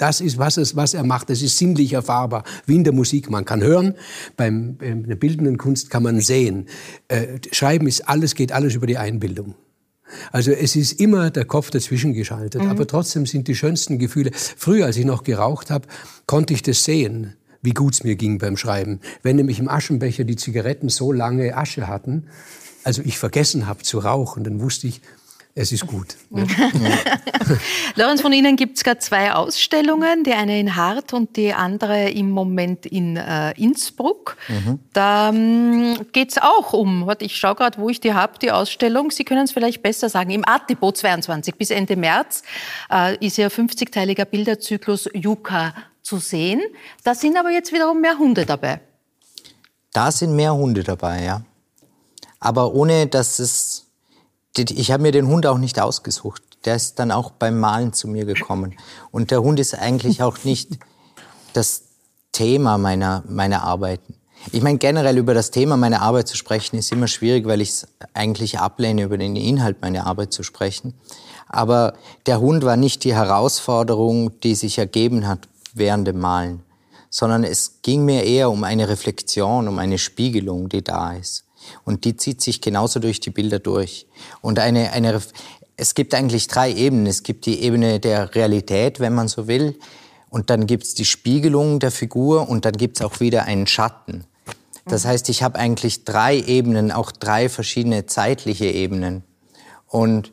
das 0.01 0.21
ist, 0.21 0.39
was, 0.39 0.57
es, 0.57 0.77
was 0.77 0.95
er 0.95 1.05
macht. 1.05 1.31
Das 1.31 1.43
ist 1.43 1.59
sinnlich 1.59 1.93
erfahrbar, 1.93 2.45
wie 2.67 2.77
in 2.77 2.85
der 2.85 2.93
Musik. 2.93 3.31
Man 3.31 3.45
kann 3.45 3.63
hören, 3.63 3.95
beim, 4.37 4.77
in 4.81 5.05
der 5.05 5.17
bildenden 5.17 5.59
Kunst 5.59 5.91
kann 5.91 6.03
man 6.03 6.21
sehen. 6.21 6.67
Äh, 7.09 7.39
Schreiben 7.53 7.87
ist 7.87 8.09
alles, 8.09 8.35
geht 8.35 8.53
alles 8.53 8.75
über 8.75 8.87
die 8.87 8.97
Einbildung. 8.97 9.55
Also 10.33 10.51
es 10.51 10.75
ist 10.75 11.01
immer 11.01 11.31
der 11.31 11.45
Kopf 11.45 11.71
dazwischen 11.71 12.15
geschaltet, 12.15 12.63
mhm. 12.63 12.71
aber 12.71 12.87
trotzdem 12.87 13.27
sind 13.27 13.47
die 13.47 13.55
schönsten 13.55 13.99
Gefühle. 13.99 14.31
Früher, 14.35 14.87
als 14.87 14.97
ich 14.97 15.05
noch 15.05 15.23
geraucht 15.23 15.71
habe, 15.71 15.87
konnte 16.27 16.55
ich 16.55 16.63
das 16.63 16.83
sehen, 16.85 17.35
wie 17.63 17.75
gut 17.75 17.95
es 17.95 18.05
mir 18.05 18.17
ging 18.17 18.39
beim 18.39 18.57
Schreiben. 18.57 19.01
Wenn 19.23 19.37
nämlich 19.37 19.59
im 19.59 19.69
Aschenbecher 19.69 20.25
die 20.25 20.37
Zigaretten 20.37 20.89
so 20.89 21.13
lange 21.13 21.57
Asche 21.57 21.89
hatten, 21.89 22.27
also 22.85 23.03
ich 23.05 23.19
vergessen 23.19 23.67
habe 23.67 23.83
zu 23.83 23.99
rauchen, 23.99 24.45
dann 24.45 24.61
wusste 24.61 24.87
ich, 24.87 25.03
es 25.55 25.73
ist 25.73 25.87
gut. 25.87 26.17
Ne? 26.31 26.47
Lorenz, 27.97 28.21
von 28.21 28.33
Ihnen 28.33 28.57
gibt 28.57 28.77
es 28.77 28.85
gerade 28.85 29.01
zwei 29.01 29.33
Ausstellungen, 29.33 30.23
die 30.23 30.33
eine 30.33 30.61
in 30.61 30.77
Hart 30.77 31.13
und 31.13 31.37
die 31.37 31.53
andere 31.53 32.09
im 32.11 32.31
Moment 32.31 32.87
in 32.87 33.17
äh, 33.17 33.51
Innsbruck. 33.61 34.37
Mhm. 34.49 34.79
Da 34.93 35.31
ähm, 35.31 35.99
geht 36.13 36.31
es 36.31 36.39
auch 36.39 36.73
um, 36.73 37.07
warte, 37.07 37.25
ich 37.25 37.37
schaue 37.37 37.57
gerade, 37.57 37.79
wo 37.79 37.89
ich 37.89 38.01
die 38.01 38.15
habe, 38.15 38.39
die 38.39 38.53
Ausstellung. 38.53 39.11
Sie 39.11 39.25
können 39.25 39.45
es 39.45 39.53
vielleicht 39.53 39.83
besser 39.83 40.09
sagen. 40.09 40.31
Im 40.31 40.47
Art 40.47 40.71
Depot 40.71 40.97
22 40.97 41.57
bis 41.57 41.71
Ende 41.71 41.97
März 41.97 42.43
äh, 42.91 43.17
ist 43.25 43.37
Ihr 43.37 43.51
50-teiliger 43.51 44.25
Bilderzyklus 44.25 45.09
Yuka 45.13 45.75
zu 46.03 46.19
sehen. 46.19 46.61
Da 47.03 47.15
sind 47.15 47.37
aber 47.37 47.51
jetzt 47.51 47.73
wiederum 47.73 48.01
mehr 48.01 48.19
Hunde 48.19 48.47
dabei. 48.47 48.81
Da 49.93 50.13
sind 50.13 50.35
mehr 50.37 50.55
Hunde 50.55 50.85
dabei, 50.85 51.25
ja. 51.25 51.43
Aber 52.39 52.73
ohne, 52.73 53.07
dass 53.07 53.39
es 53.39 53.70
ich 54.57 54.91
habe 54.91 55.03
mir 55.03 55.13
den 55.13 55.29
Hund 55.29 55.47
auch 55.47 55.59
nicht 55.59 55.81
ausgesucht. 55.81 56.43
Der 56.65 56.77
ist 56.77 56.99
dann 56.99 57.11
auch 57.11 57.31
beim 57.31 57.59
Malen 57.59 57.93
zu 57.93 58.09
mir 58.09 58.25
gekommen. 58.25 58.77
Und 59.11 59.31
der 59.31 59.43
Hund 59.43 59.61
ist 59.61 59.75
eigentlich 59.75 60.23
auch 60.23 60.45
nicht 60.45 60.79
das 61.53 61.85
Thema 62.33 62.79
meiner, 62.79 63.23
meiner 63.29 63.63
Arbeiten. 63.63 64.15
Ich 64.53 64.63
meine, 64.63 64.79
generell 64.79 65.19
über 65.19 65.35
das 65.35 65.51
Thema 65.51 65.77
meiner 65.77 66.01
Arbeit 66.01 66.27
zu 66.29 66.37
sprechen, 66.37 66.77
ist 66.79 66.93
immer 66.93 67.09
schwierig, 67.09 67.47
weil 67.47 67.61
ich 67.61 67.71
es 67.71 67.89
eigentlich 68.15 68.59
ablehne, 68.59 69.03
über 69.03 69.19
den 69.19 69.37
Inhalt 69.37 69.83
meiner 69.83 70.07
Arbeit 70.07 70.33
zu 70.33 70.43
sprechen. 70.43 70.95
Aber 71.47 71.95
der 72.27 72.41
Hund 72.41 72.65
war 72.65 72.77
nicht 72.77 73.05
die 73.05 73.15
Herausforderung, 73.15 74.41
die 74.41 74.55
sich 74.55 74.79
ergeben 74.79 75.29
hat 75.29 75.49
während 75.75 76.07
dem 76.09 76.21
Malen, 76.21 76.63
sondern 77.11 77.45
es 77.45 77.83
ging 77.83 78.05
mir 78.05 78.25
eher 78.25 78.51
um 78.51 78.65
eine 78.65 78.89
Reflexion, 78.89 79.69
um 79.69 79.79
eine 79.79 79.99
Spiegelung, 79.99 80.69
die 80.69 80.83
da 80.83 81.13
ist. 81.13 81.45
Und 81.85 82.05
die 82.05 82.17
zieht 82.17 82.41
sich 82.41 82.61
genauso 82.61 83.01
durch 83.01 83.21
die 83.21 83.31
Bilder 83.31 83.59
durch. 83.59 84.07
Und 84.41 84.59
eine, 84.59 84.93
eine, 84.93 85.21
es 85.77 85.95
gibt 85.95 86.15
eigentlich 86.15 86.49
drei 86.49 86.73
Ebenen. 86.73 87.07
Es 87.07 87.23
gibt 87.23 87.47
die 87.47 87.63
Ebene 87.63 88.01
der 88.01 88.35
Realität, 88.35 89.01
wenn 89.01 89.15
man 89.15 89.29
so 89.29 89.47
will. 89.47 89.79
Und 90.29 90.51
dann 90.51 90.67
gibt 90.67 90.85
es 90.85 90.95
die 90.95 91.05
Spiegelung 91.05 91.81
der 91.81 91.91
Figur 91.91 92.49
und 92.49 92.65
dann 92.65 92.75
gibt 92.75 92.99
es 92.99 93.07
auch 93.07 93.21
wieder 93.21 93.45
einen 93.45 93.67
Schatten. 93.67 94.25
Das 94.87 95.05
heißt, 95.05 95.29
ich 95.29 95.43
habe 95.43 95.59
eigentlich 95.59 96.05
drei 96.05 96.39
Ebenen, 96.39 96.93
auch 96.93 97.13
drei 97.13 97.49
verschiedene 97.49 98.07
zeitliche 98.07 98.67
Ebenen. 98.67 99.25
Und 99.87 100.33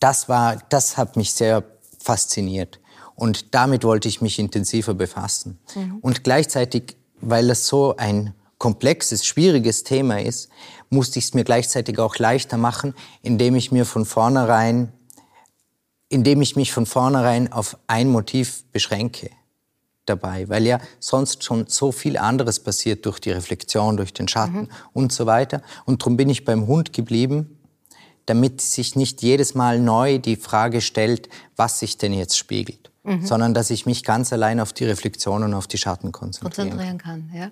das 0.00 0.28
war, 0.28 0.56
das 0.68 0.96
hat 0.96 1.16
mich 1.16 1.32
sehr 1.32 1.64
fasziniert. 1.98 2.80
Und 3.14 3.54
damit 3.54 3.84
wollte 3.84 4.08
ich 4.08 4.20
mich 4.20 4.38
intensiver 4.38 4.94
befassen. 4.94 5.58
Mhm. 5.74 5.98
Und 6.02 6.24
gleichzeitig, 6.24 6.96
weil 7.20 7.50
es 7.50 7.66
so 7.66 7.96
ein 7.96 8.34
komplexes, 8.58 9.24
schwieriges 9.26 9.84
Thema 9.84 10.20
ist, 10.20 10.48
musste 10.90 11.18
ich 11.18 11.26
es 11.26 11.34
mir 11.34 11.44
gleichzeitig 11.44 11.98
auch 11.98 12.16
leichter 12.16 12.56
machen, 12.56 12.94
indem 13.22 13.54
ich 13.54 13.72
mir 13.72 13.84
von 13.84 14.04
vornherein, 14.04 14.92
indem 16.08 16.40
ich 16.42 16.56
mich 16.56 16.72
von 16.72 16.86
vornherein 16.86 17.52
auf 17.52 17.76
ein 17.86 18.08
Motiv 18.08 18.64
beschränke 18.72 19.30
dabei, 20.06 20.48
weil 20.48 20.66
ja 20.66 20.78
sonst 21.00 21.44
schon 21.44 21.66
so 21.66 21.92
viel 21.92 22.16
anderes 22.16 22.60
passiert 22.60 23.04
durch 23.06 23.18
die 23.18 23.32
Reflexion, 23.32 23.96
durch 23.96 24.14
den 24.14 24.28
Schatten 24.28 24.60
mhm. 24.60 24.68
und 24.92 25.12
so 25.12 25.26
weiter. 25.26 25.62
Und 25.84 26.02
darum 26.02 26.16
bin 26.16 26.30
ich 26.30 26.44
beim 26.44 26.66
Hund 26.66 26.92
geblieben, 26.92 27.58
damit 28.24 28.60
sich 28.60 28.96
nicht 28.96 29.22
jedes 29.22 29.54
Mal 29.54 29.78
neu 29.78 30.18
die 30.18 30.36
Frage 30.36 30.80
stellt, 30.80 31.28
was 31.56 31.78
sich 31.78 31.98
denn 31.98 32.12
jetzt 32.12 32.38
spiegelt, 32.38 32.90
mhm. 33.04 33.26
sondern 33.26 33.54
dass 33.54 33.70
ich 33.70 33.86
mich 33.86 34.04
ganz 34.04 34.32
allein 34.32 34.60
auf 34.60 34.72
die 34.72 34.84
Reflexion 34.84 35.42
und 35.42 35.54
auf 35.54 35.66
die 35.66 35.78
Schatten 35.78 36.12
konzentrieren, 36.12 36.70
konzentrieren 36.70 36.98
kann. 36.98 37.30
Ja. 37.34 37.50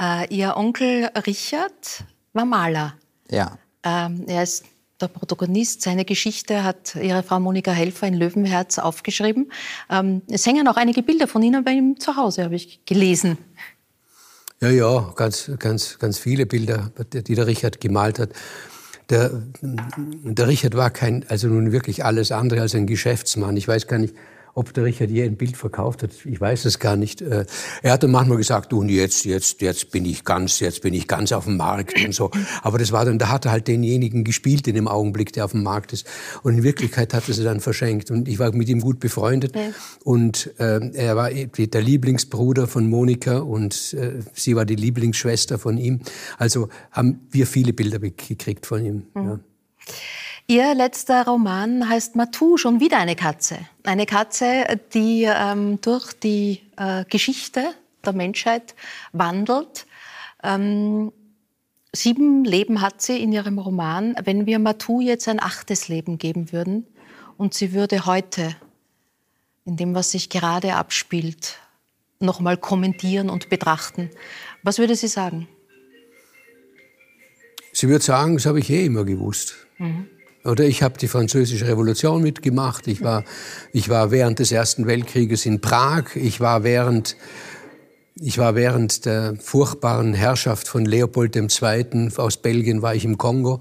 Äh, 0.00 0.34
ihr 0.34 0.56
Onkel 0.56 1.10
Richard 1.26 2.04
war 2.32 2.44
Maler. 2.44 2.94
Ja. 3.30 3.58
Ähm, 3.82 4.24
er 4.26 4.42
ist 4.42 4.64
der 5.00 5.08
Protagonist. 5.08 5.82
Seine 5.82 6.04
Geschichte 6.04 6.62
hat 6.62 6.94
ihre 6.96 7.22
Frau 7.22 7.40
Monika 7.40 7.72
Helfer 7.72 8.06
in 8.06 8.14
Löwenherz 8.14 8.78
aufgeschrieben. 8.78 9.50
Ähm, 9.88 10.22
es 10.28 10.46
hängen 10.46 10.68
auch 10.68 10.76
einige 10.76 11.02
Bilder 11.02 11.26
von 11.26 11.42
Ihnen 11.42 11.64
bei 11.64 11.72
ihm 11.72 11.98
zu 11.98 12.16
Hause, 12.16 12.44
habe 12.44 12.54
ich 12.54 12.84
gelesen. 12.84 13.38
Ja, 14.60 14.68
ja, 14.68 15.12
ganz, 15.16 15.50
ganz, 15.58 15.98
ganz 15.98 16.18
viele 16.18 16.44
Bilder, 16.44 16.90
die 17.12 17.34
der 17.34 17.46
Richard 17.46 17.80
gemalt 17.80 18.18
hat. 18.18 18.30
Der, 19.08 19.42
der 19.62 20.48
Richard 20.48 20.76
war 20.76 20.90
kein, 20.90 21.24
also 21.28 21.48
nun 21.48 21.72
wirklich 21.72 22.04
alles 22.04 22.30
andere 22.30 22.60
als 22.60 22.74
ein 22.74 22.86
Geschäftsmann. 22.86 23.56
Ich 23.56 23.66
weiß 23.66 23.86
gar 23.86 23.98
nicht, 23.98 24.14
ob 24.60 24.74
der 24.74 24.84
Richard 24.84 25.10
je 25.10 25.24
ein 25.24 25.36
Bild 25.36 25.56
verkauft 25.56 26.02
hat, 26.02 26.10
ich 26.24 26.38
weiß 26.38 26.66
es 26.66 26.78
gar 26.78 26.94
nicht. 26.94 27.22
Äh, 27.22 27.46
er 27.82 27.92
hat 27.92 28.02
dann 28.02 28.10
manchmal 28.10 28.36
gesagt, 28.36 28.72
du, 28.72 28.80
und 28.80 28.90
jetzt, 28.90 29.24
jetzt, 29.24 29.62
jetzt 29.62 29.90
bin 29.90 30.04
ich 30.04 30.22
ganz, 30.22 30.60
jetzt 30.60 30.82
bin 30.82 30.92
ich 30.92 31.08
ganz 31.08 31.32
auf 31.32 31.44
dem 31.46 31.56
Markt 31.56 31.98
und 32.04 32.14
so. 32.14 32.30
Aber 32.60 32.78
das 32.78 32.92
war 32.92 33.06
dann, 33.06 33.18
da 33.18 33.30
hat 33.30 33.46
er 33.46 33.52
halt 33.52 33.68
denjenigen 33.68 34.22
gespielt 34.22 34.68
in 34.68 34.74
dem 34.74 34.86
Augenblick, 34.86 35.32
der 35.32 35.46
auf 35.46 35.52
dem 35.52 35.62
Markt 35.62 35.94
ist. 35.94 36.06
Und 36.42 36.58
in 36.58 36.62
Wirklichkeit 36.62 37.14
hat 37.14 37.26
er 37.26 37.34
sie 37.34 37.42
dann 37.42 37.60
verschenkt. 37.60 38.10
Und 38.10 38.28
ich 38.28 38.38
war 38.38 38.52
mit 38.52 38.68
ihm 38.68 38.80
gut 38.80 39.00
befreundet. 39.00 39.56
Ja. 39.56 39.70
Und 40.04 40.52
äh, 40.58 40.92
er 40.92 41.16
war 41.16 41.30
der 41.30 41.82
Lieblingsbruder 41.82 42.66
von 42.66 42.86
Monika 42.86 43.38
und 43.38 43.94
äh, 43.94 44.20
sie 44.34 44.56
war 44.56 44.66
die 44.66 44.76
Lieblingsschwester 44.76 45.58
von 45.58 45.78
ihm. 45.78 46.00
Also 46.36 46.68
haben 46.90 47.20
wir 47.30 47.46
viele 47.46 47.72
Bilder 47.72 47.98
gekriegt 47.98 48.66
von 48.66 48.84
ihm. 48.84 49.06
Mhm. 49.14 49.24
Ja. 49.24 49.40
Ihr 50.50 50.74
letzter 50.74 51.26
Roman 51.26 51.88
heißt 51.88 52.16
Matou, 52.16 52.56
schon 52.56 52.80
wieder 52.80 52.98
eine 52.98 53.14
Katze. 53.14 53.56
Eine 53.84 54.04
Katze, 54.04 54.80
die 54.92 55.22
ähm, 55.22 55.80
durch 55.80 56.12
die 56.12 56.62
äh, 56.76 57.04
Geschichte 57.04 57.72
der 58.04 58.14
Menschheit 58.14 58.74
wandelt. 59.12 59.86
Ähm, 60.42 61.12
sieben 61.92 62.44
Leben 62.44 62.80
hat 62.80 63.00
sie 63.00 63.22
in 63.22 63.30
ihrem 63.30 63.60
Roman. 63.60 64.16
Wenn 64.24 64.44
wir 64.44 64.58
Matou 64.58 65.00
jetzt 65.00 65.28
ein 65.28 65.40
achtes 65.40 65.86
Leben 65.86 66.18
geben 66.18 66.50
würden 66.50 66.84
und 67.36 67.54
sie 67.54 67.72
würde 67.72 68.04
heute, 68.04 68.56
in 69.66 69.76
dem, 69.76 69.94
was 69.94 70.10
sich 70.10 70.30
gerade 70.30 70.74
abspielt, 70.74 71.60
nochmal 72.18 72.56
kommentieren 72.56 73.30
und 73.30 73.50
betrachten, 73.50 74.10
was 74.64 74.78
würde 74.78 74.96
sie 74.96 75.06
sagen? 75.06 75.46
Sie 77.72 77.88
würde 77.88 78.04
sagen, 78.04 78.34
das 78.34 78.46
habe 78.46 78.58
ich 78.58 78.68
eh 78.68 78.86
immer 78.86 79.04
gewusst. 79.04 79.54
Mhm. 79.78 80.08
Oder 80.44 80.64
ich 80.64 80.82
habe 80.82 80.98
die 80.98 81.08
Französische 81.08 81.66
Revolution 81.66 82.22
mitgemacht. 82.22 82.86
Ich 82.86 83.02
war, 83.02 83.24
ich 83.72 83.88
war 83.88 84.10
während 84.10 84.38
des 84.38 84.52
Ersten 84.52 84.86
Weltkrieges 84.86 85.44
in 85.44 85.60
Prag. 85.60 86.16
Ich 86.16 86.40
war 86.40 86.64
während, 86.64 87.16
ich 88.14 88.38
war 88.38 88.54
während 88.54 89.04
der 89.04 89.36
furchtbaren 89.36 90.14
Herrschaft 90.14 90.66
von 90.66 90.86
Leopold 90.86 91.36
II. 91.36 92.10
aus 92.16 92.38
Belgien 92.38 92.80
war 92.80 92.94
ich 92.94 93.04
im 93.04 93.18
Kongo. 93.18 93.60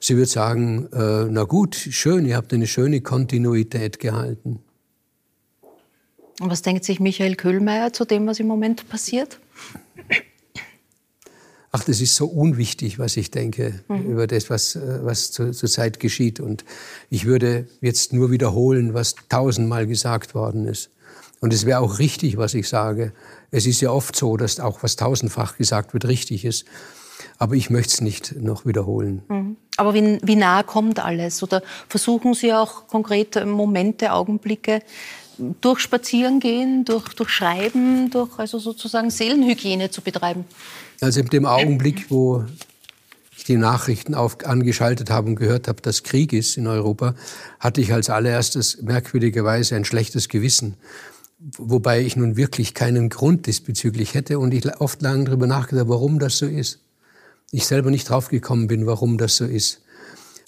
Sie 0.00 0.16
würde 0.16 0.28
sagen, 0.28 0.88
äh, 0.92 1.24
na 1.30 1.44
gut, 1.44 1.74
schön, 1.74 2.26
ihr 2.26 2.36
habt 2.36 2.52
eine 2.52 2.66
schöne 2.66 3.00
Kontinuität 3.00 3.98
gehalten. 3.98 4.60
Und 6.40 6.50
was 6.50 6.62
denkt 6.62 6.84
sich 6.84 7.00
Michael 7.00 7.36
Köhlmeier 7.36 7.92
zu 7.92 8.04
dem, 8.04 8.26
was 8.26 8.38
im 8.38 8.46
Moment 8.46 8.88
passiert? 8.88 9.40
Ach, 11.72 11.84
das 11.84 12.00
ist 12.00 12.14
so 12.14 12.26
unwichtig, 12.26 12.98
was 12.98 13.16
ich 13.16 13.30
denke 13.30 13.80
mhm. 13.88 14.12
über 14.12 14.26
das, 14.26 14.50
was, 14.50 14.76
äh, 14.76 15.00
was 15.02 15.30
zur, 15.32 15.52
Zeit 15.52 16.00
geschieht. 16.00 16.40
Und 16.40 16.64
ich 17.10 17.24
würde 17.24 17.66
jetzt 17.80 18.12
nur 18.12 18.30
wiederholen, 18.30 18.94
was 18.94 19.14
tausendmal 19.28 19.86
gesagt 19.86 20.34
worden 20.34 20.66
ist. 20.66 20.90
Und 21.40 21.52
es 21.52 21.66
wäre 21.66 21.80
auch 21.80 21.98
richtig, 21.98 22.36
was 22.36 22.54
ich 22.54 22.68
sage. 22.68 23.12
Es 23.50 23.66
ist 23.66 23.80
ja 23.80 23.90
oft 23.90 24.16
so, 24.16 24.36
dass 24.36 24.60
auch 24.60 24.82
was 24.82 24.96
tausendfach 24.96 25.56
gesagt 25.56 25.94
wird, 25.94 26.06
richtig 26.06 26.44
ist. 26.44 26.64
Aber 27.38 27.54
ich 27.54 27.70
möchte 27.70 27.94
es 27.94 28.00
nicht 28.00 28.34
noch 28.36 28.66
wiederholen. 28.66 29.22
Mhm. 29.28 29.56
Aber 29.76 29.94
wie, 29.94 30.18
wie 30.22 30.36
nah 30.36 30.62
kommt 30.64 30.98
alles? 30.98 31.42
Oder 31.42 31.62
versuchen 31.88 32.34
Sie 32.34 32.52
auch 32.52 32.88
konkrete 32.88 33.46
Momente, 33.46 34.12
Augenblicke 34.12 34.82
durch 35.60 35.78
Spazieren 35.78 36.40
gehen, 36.40 36.84
durch, 36.84 37.14
durch 37.14 37.30
Schreiben, 37.30 38.10
durch 38.10 38.38
also 38.38 38.58
sozusagen 38.58 39.10
Seelenhygiene 39.10 39.90
zu 39.90 40.00
betreiben? 40.00 40.44
Also 41.00 41.20
in 41.20 41.26
dem 41.28 41.46
Augenblick, 41.46 42.10
wo 42.10 42.44
ich 43.36 43.44
die 43.44 43.56
Nachrichten 43.56 44.14
auf, 44.14 44.44
angeschaltet 44.44 45.10
habe 45.10 45.28
und 45.28 45.36
gehört 45.36 45.68
habe, 45.68 45.80
dass 45.80 46.02
Krieg 46.02 46.32
ist 46.32 46.56
in 46.56 46.66
Europa, 46.66 47.14
hatte 47.60 47.80
ich 47.80 47.92
als 47.92 48.10
allererstes 48.10 48.82
merkwürdigerweise 48.82 49.76
ein 49.76 49.84
schlechtes 49.84 50.28
Gewissen. 50.28 50.74
Wobei 51.56 52.00
ich 52.00 52.16
nun 52.16 52.36
wirklich 52.36 52.74
keinen 52.74 53.10
Grund 53.10 53.46
diesbezüglich 53.46 54.14
hätte 54.14 54.40
und 54.40 54.52
ich 54.52 54.80
oft 54.80 55.00
lange 55.02 55.24
darüber 55.24 55.46
nachgedacht, 55.46 55.88
warum 55.88 56.18
das 56.18 56.38
so 56.38 56.46
ist. 56.46 56.80
Ich 57.52 57.66
selber 57.66 57.90
nicht 57.90 58.10
draufgekommen 58.10 58.66
bin, 58.66 58.86
warum 58.86 59.18
das 59.18 59.36
so 59.36 59.44
ist. 59.44 59.82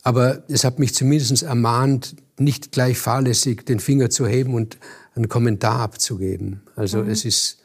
Aber 0.03 0.43
es 0.49 0.65
hat 0.65 0.81
mich 0.81 0.95
zumindest 0.95 1.43
ermahnt, 1.43 2.17
nicht 2.39 2.73
gleich 2.73 2.99
fahrlässig 2.99 3.65
den 3.67 3.79
Finger 3.79 4.11
zu 4.11 4.27
heben 4.27 4.55
und 4.55 4.79
einen 5.15 5.29
Kommentar 5.29 5.81
abzugeben. 5.81 6.63
Also 6.75 7.05
mhm. 7.05 7.11
es 7.11 7.25
ist 7.25 7.60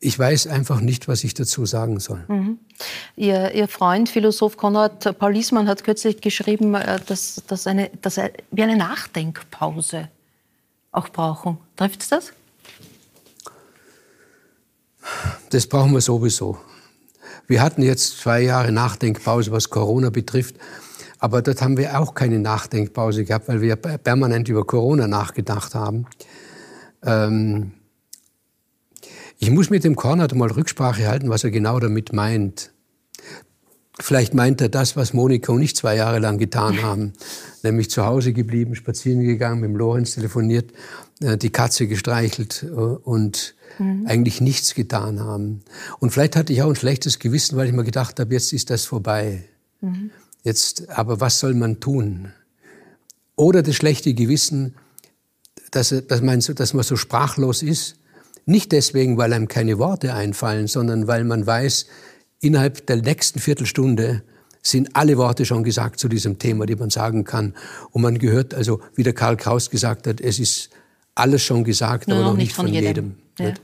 ich 0.00 0.18
weiß 0.18 0.46
einfach 0.46 0.80
nicht, 0.80 1.08
was 1.08 1.24
ich 1.24 1.34
dazu 1.34 1.66
sagen 1.66 1.98
soll. 1.98 2.24
Mhm. 2.28 2.58
Ihr, 3.16 3.52
Ihr, 3.52 3.68
Freund, 3.68 4.08
Philosoph 4.08 4.56
Konrad 4.56 5.18
Paul 5.18 5.32
Liesmann, 5.32 5.66
hat 5.66 5.82
kürzlich 5.82 6.20
geschrieben, 6.20 6.74
äh, 6.74 7.00
dass, 7.06 7.42
dass, 7.46 7.66
eine, 7.66 7.90
dass 8.00 8.16
wir 8.16 8.64
eine 8.64 8.76
Nachdenkpause 8.76 10.08
auch 10.92 11.08
brauchen. 11.08 11.58
Trifft 11.76 12.02
es 12.02 12.08
das? 12.08 12.32
Das 15.50 15.66
brauchen 15.66 15.92
wir 15.92 16.00
sowieso. 16.00 16.58
Wir 17.46 17.62
hatten 17.62 17.82
jetzt 17.82 18.18
zwei 18.18 18.42
Jahre 18.42 18.72
Nachdenkpause, 18.72 19.50
was 19.50 19.70
Corona 19.70 20.10
betrifft. 20.10 20.56
Aber 21.18 21.42
dort 21.42 21.60
haben 21.62 21.76
wir 21.76 21.98
auch 21.98 22.14
keine 22.14 22.38
Nachdenkpause 22.38 23.24
gehabt, 23.24 23.48
weil 23.48 23.60
wir 23.60 23.74
permanent 23.76 24.48
über 24.48 24.64
Corona 24.64 25.08
nachgedacht 25.08 25.74
haben. 25.74 26.06
Ähm, 27.02 27.72
ich 29.38 29.50
muss 29.50 29.70
mit 29.70 29.84
dem 29.84 29.96
Kornert 29.96 30.34
mal 30.34 30.50
Rücksprache 30.50 31.06
halten, 31.06 31.30
was 31.30 31.44
er 31.44 31.50
genau 31.50 31.78
damit 31.78 32.12
meint. 32.12 32.72
Vielleicht 34.00 34.34
meint 34.34 34.60
er 34.60 34.68
das, 34.68 34.96
was 34.96 35.12
Monika 35.12 35.52
und 35.52 35.62
ich 35.62 35.74
zwei 35.74 35.96
Jahre 35.96 36.18
lang 36.18 36.38
getan 36.38 36.82
haben. 36.82 37.12
Nämlich 37.62 37.90
zu 37.90 38.04
Hause 38.04 38.32
geblieben, 38.32 38.74
spazieren 38.74 39.20
gegangen, 39.22 39.60
mit 39.60 39.70
dem 39.70 39.76
Lorenz 39.76 40.14
telefoniert, 40.14 40.72
äh, 41.20 41.36
die 41.36 41.50
Katze 41.50 41.86
gestreichelt 41.86 42.64
äh, 42.64 42.68
und 42.68 43.54
mhm. 43.78 44.06
eigentlich 44.06 44.40
nichts 44.40 44.74
getan 44.74 45.20
haben. 45.20 45.62
Und 46.00 46.10
vielleicht 46.10 46.36
hatte 46.36 46.52
ich 46.52 46.62
auch 46.62 46.68
ein 46.70 46.76
schlechtes 46.76 47.18
Gewissen, 47.18 47.56
weil 47.56 47.68
ich 47.68 47.72
mir 47.72 47.84
gedacht 47.84 48.18
habe, 48.20 48.32
jetzt 48.34 48.52
ist 48.52 48.70
das 48.70 48.84
vorbei. 48.84 49.44
Mhm. 49.80 50.10
Jetzt, 50.42 50.88
aber 50.90 51.20
was 51.20 51.40
soll 51.40 51.54
man 51.54 51.80
tun? 51.80 52.32
Oder 53.36 53.62
das 53.62 53.76
schlechte 53.76 54.14
Gewissen, 54.14 54.74
dass, 55.70 55.94
dass, 56.08 56.22
man, 56.22 56.40
dass 56.40 56.74
man 56.74 56.82
so 56.82 56.96
sprachlos 56.96 57.62
ist 57.62 57.96
nicht 58.48 58.72
deswegen, 58.72 59.18
weil 59.18 59.32
einem 59.32 59.46
keine 59.46 59.78
Worte 59.78 60.14
einfallen, 60.14 60.66
sondern 60.66 61.06
weil 61.06 61.24
man 61.24 61.46
weiß, 61.46 61.86
innerhalb 62.40 62.86
der 62.86 62.96
nächsten 62.96 63.40
Viertelstunde 63.40 64.22
sind 64.62 64.90
alle 64.94 65.16
Worte 65.18 65.44
schon 65.44 65.64
gesagt 65.64 66.00
zu 66.00 66.08
diesem 66.08 66.38
Thema, 66.38 66.66
die 66.66 66.76
man 66.76 66.90
sagen 66.90 67.24
kann. 67.24 67.54
Und 67.90 68.02
man 68.02 68.18
gehört, 68.18 68.54
also 68.54 68.80
wie 68.94 69.02
der 69.02 69.12
Karl 69.12 69.36
Kraus 69.36 69.70
gesagt 69.70 70.06
hat, 70.06 70.20
es 70.20 70.38
ist 70.38 70.70
alles 71.14 71.42
schon 71.42 71.64
gesagt, 71.64 72.08
Nur 72.08 72.18
aber 72.18 72.28
noch 72.28 72.36
nicht 72.36 72.52
von, 72.52 72.66
von 72.66 72.74
jedem. 72.74 72.86
jedem. 72.86 73.14
Ja. 73.38 73.54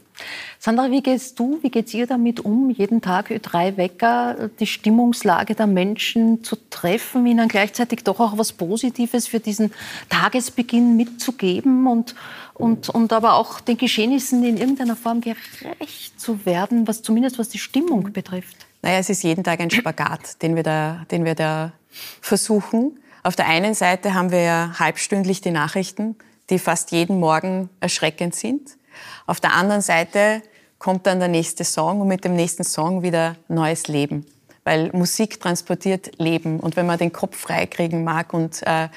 Sandra, 0.59 0.91
wie 0.91 1.03
gehst 1.03 1.39
du, 1.39 1.59
wie 1.63 1.71
geht's 1.71 1.93
ihr 1.93 2.07
damit 2.07 2.41
um, 2.41 2.71
jeden 2.71 3.01
Tag 3.01 3.31
drei 3.43 3.77
Wecker, 3.77 4.49
die 4.61 4.67
Stimmungslage 4.67 5.55
der 5.55 5.67
Menschen 5.67 6.45
zu 6.45 6.57
treffen, 6.71 7.27
ihnen 7.27 7.49
gleichzeitig 7.49 8.05
doch 8.05 8.21
auch 8.21 8.39
was 8.39 8.53
Positives 8.53 9.27
für 9.27 9.41
diesen 9.41 9.73
Tagesbeginn 10.09 10.97
mitzugeben 10.97 11.87
und, 11.87 12.15
und, 12.55 12.89
und 12.89 13.13
aber 13.13 13.35
auch 13.35 13.61
den 13.61 13.77
Geschehnissen 13.77 14.45
in 14.45 14.57
irgendeiner 14.57 14.97
Form 14.97 15.21
gerecht 15.21 16.19
zu 16.21 16.47
werden, 16.47 16.87
was 16.87 17.03
zumindest 17.03 17.39
was 17.39 17.49
die 17.49 17.59
Stimmung 17.59 18.13
betrifft? 18.13 18.57
Naja, 18.83 18.99
es 18.99 19.11
ist 19.11 19.23
jeden 19.23 19.45
Tag 19.45 19.61
ein 19.61 19.71
Spagat, 19.71 20.43
den 20.43 20.57
wir 20.57 20.63
da, 20.63 21.05
den 21.11 21.25
wir 21.25 21.35
da 21.35 21.73
versuchen. 22.21 22.99
Auf 23.23 23.37
der 23.37 23.49
einen 23.49 23.75
Seite 23.75 24.15
haben 24.15 24.31
wir 24.31 24.43
ja 24.43 24.79
halbstündlich 24.79 25.41
die 25.41 25.51
Nachrichten, 25.51 26.17
die 26.51 26.59
fast 26.59 26.93
jeden 26.93 27.19
Morgen 27.19 27.71
erschreckend 27.81 28.35
sind. 28.35 28.77
Auf 29.27 29.41
der 29.41 29.55
anderen 29.55 29.83
Seite 29.83 30.43
kommt 30.79 31.07
dann 31.07 31.19
der 31.19 31.29
nächste 31.29 31.65
Song 31.65 32.01
und 32.01 32.09
mit 32.09 32.25
dem 32.25 32.37
nächsten 32.37 32.65
Song 32.65 33.03
wieder 33.03 33.37
neues 33.49 33.89
Leben. 33.89 34.27
Weil 34.65 34.91
Musik 34.93 35.41
transportiert 35.41 36.19
Leben. 36.19 36.61
Und 36.61 36.77
wenn 36.77 36.87
man 36.87 36.99
den 36.99 37.13
Kopf 37.13 37.37
freikriegen 37.37 38.05
mag 38.05 38.33
und 38.33 38.63
äh, 38.67 38.89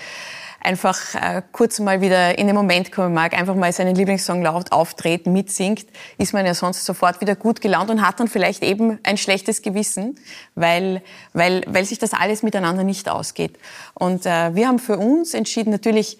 einfach 0.61 1.15
äh, 1.15 1.41
kurz 1.51 1.79
mal 1.79 2.01
wieder 2.01 2.37
in 2.37 2.47
den 2.47 2.55
Moment 2.55 2.91
kommen 2.91 3.13
mag, 3.13 3.33
einfach 3.33 3.55
mal 3.55 3.71
seinen 3.71 3.95
Lieblingssong 3.95 4.41
laut 4.41 4.71
auftreten, 4.71 5.31
mitsingt, 5.31 5.85
ist 6.17 6.33
man 6.33 6.45
ja 6.45 6.53
sonst 6.53 6.83
sofort 6.83 7.21
wieder 7.21 7.35
gut 7.35 7.61
gelaunt 7.61 7.89
und 7.89 8.05
hat 8.05 8.19
dann 8.19 8.27
vielleicht 8.27 8.63
eben 8.63 8.99
ein 9.03 9.17
schlechtes 9.17 9.61
Gewissen, 9.61 10.19
weil, 10.55 11.01
weil, 11.33 11.63
weil 11.67 11.85
sich 11.85 11.99
das 11.99 12.13
alles 12.13 12.43
miteinander 12.43 12.83
nicht 12.83 13.07
ausgeht. 13.07 13.57
Und 13.93 14.25
äh, 14.25 14.53
wir 14.55 14.67
haben 14.67 14.79
für 14.79 14.97
uns 14.97 15.33
entschieden, 15.33 15.71
natürlich 15.71 16.17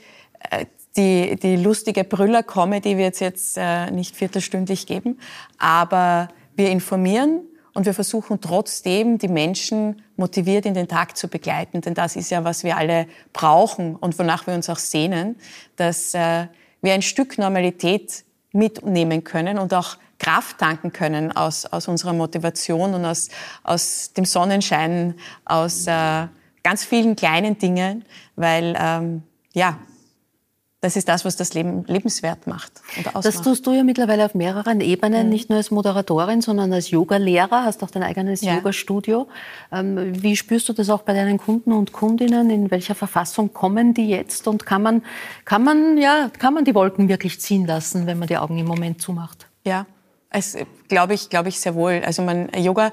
äh, 0.49 0.65
die, 0.97 1.35
die 1.35 1.55
lustige 1.55 2.03
Brüller-Comedy 2.03 2.97
wird 2.97 3.13
es 3.13 3.19
jetzt 3.19 3.57
äh, 3.57 3.91
nicht 3.91 4.15
viertelstündlich 4.15 4.87
geben, 4.87 5.19
aber 5.57 6.29
wir 6.55 6.71
informieren 6.71 7.41
und 7.73 7.85
wir 7.85 7.93
versuchen 7.93 8.41
trotzdem, 8.41 9.19
die 9.19 9.27
Menschen 9.27 10.01
motiviert 10.15 10.65
in 10.65 10.73
den 10.73 10.87
Tag 10.87 11.15
zu 11.15 11.27
begleiten. 11.27 11.81
Denn 11.81 11.93
das 11.93 12.15
ist 12.15 12.31
ja, 12.31 12.43
was 12.43 12.63
wir 12.63 12.75
alle 12.75 13.05
brauchen 13.33 13.95
und 13.95 14.17
wonach 14.17 14.47
wir 14.47 14.55
uns 14.55 14.67
auch 14.69 14.79
sehnen, 14.79 15.35
dass 15.75 16.15
äh, 16.15 16.47
wir 16.81 16.93
ein 16.93 17.03
Stück 17.03 17.37
Normalität 17.37 18.23
mitnehmen 18.51 19.23
können 19.23 19.59
und 19.59 19.75
auch 19.75 19.97
Kraft 20.17 20.57
tanken 20.57 20.91
können 20.91 21.31
aus, 21.31 21.67
aus 21.67 21.87
unserer 21.87 22.13
Motivation 22.13 22.95
und 22.95 23.05
aus, 23.05 23.29
aus 23.63 24.13
dem 24.13 24.25
Sonnenschein, 24.25 25.13
aus 25.45 25.85
äh, 25.85 26.25
ganz 26.63 26.83
vielen 26.83 27.15
kleinen 27.15 27.59
Dingen, 27.59 28.03
weil 28.35 28.75
ähm, 28.79 29.21
ja, 29.53 29.77
das 30.79 30.95
ist 30.95 31.09
das, 31.09 31.25
was 31.25 31.35
das 31.35 31.55
Leben 31.55 31.85
lebenswert 31.85 32.45
macht 32.45 32.71
und 32.97 33.07
ausmacht. 33.07 33.25
Das 33.25 33.41
tust 33.41 33.65
du 33.65 33.71
ja 33.71 33.83
mittlerweile 33.83 34.25
auf 34.25 34.35
mehreren 34.35 34.79
Ebenen, 34.79 35.23
mhm. 35.23 35.29
nicht 35.29 35.49
nur 35.49 35.57
als 35.57 35.71
Moderatorin, 35.71 36.41
sondern 36.41 36.71
als 36.71 36.91
Yoga-Lehrer, 36.91 37.63
hast 37.63 37.83
auch 37.83 37.89
dein 37.89 38.03
eigenes 38.03 38.41
ja. 38.41 38.55
Yoga-Studio. 38.55 39.27
Ähm, 39.71 40.21
wie 40.21 40.35
spürst 40.35 40.69
du 40.69 40.73
das 40.73 40.91
auch 40.91 41.01
bei 41.01 41.13
deinen 41.13 41.39
Kunden 41.39 41.71
und 41.71 41.93
Kundinnen? 41.93 42.51
In 42.51 42.69
welcher 42.69 42.93
Verfassung 42.93 43.53
kommen 43.53 43.95
die 43.95 44.09
jetzt? 44.09 44.47
Und 44.47 44.67
kann 44.67 44.83
man, 44.83 45.03
kann 45.45 45.63
man, 45.63 45.97
ja, 45.97 46.29
kann 46.37 46.53
man 46.53 46.63
die 46.63 46.75
Wolken 46.75 47.09
wirklich 47.09 47.41
ziehen 47.41 47.65
lassen, 47.65 48.05
wenn 48.05 48.19
man 48.19 48.27
die 48.27 48.37
Augen 48.37 48.59
im 48.59 48.67
Moment 48.67 49.01
zumacht? 49.01 49.47
Ja, 49.65 49.87
es 50.29 50.55
glaube 50.89 51.15
ich, 51.15 51.29
glaube 51.29 51.49
ich 51.49 51.59
sehr 51.59 51.73
wohl. 51.73 52.03
Also 52.05 52.21
man, 52.21 52.49
Yoga, 52.55 52.91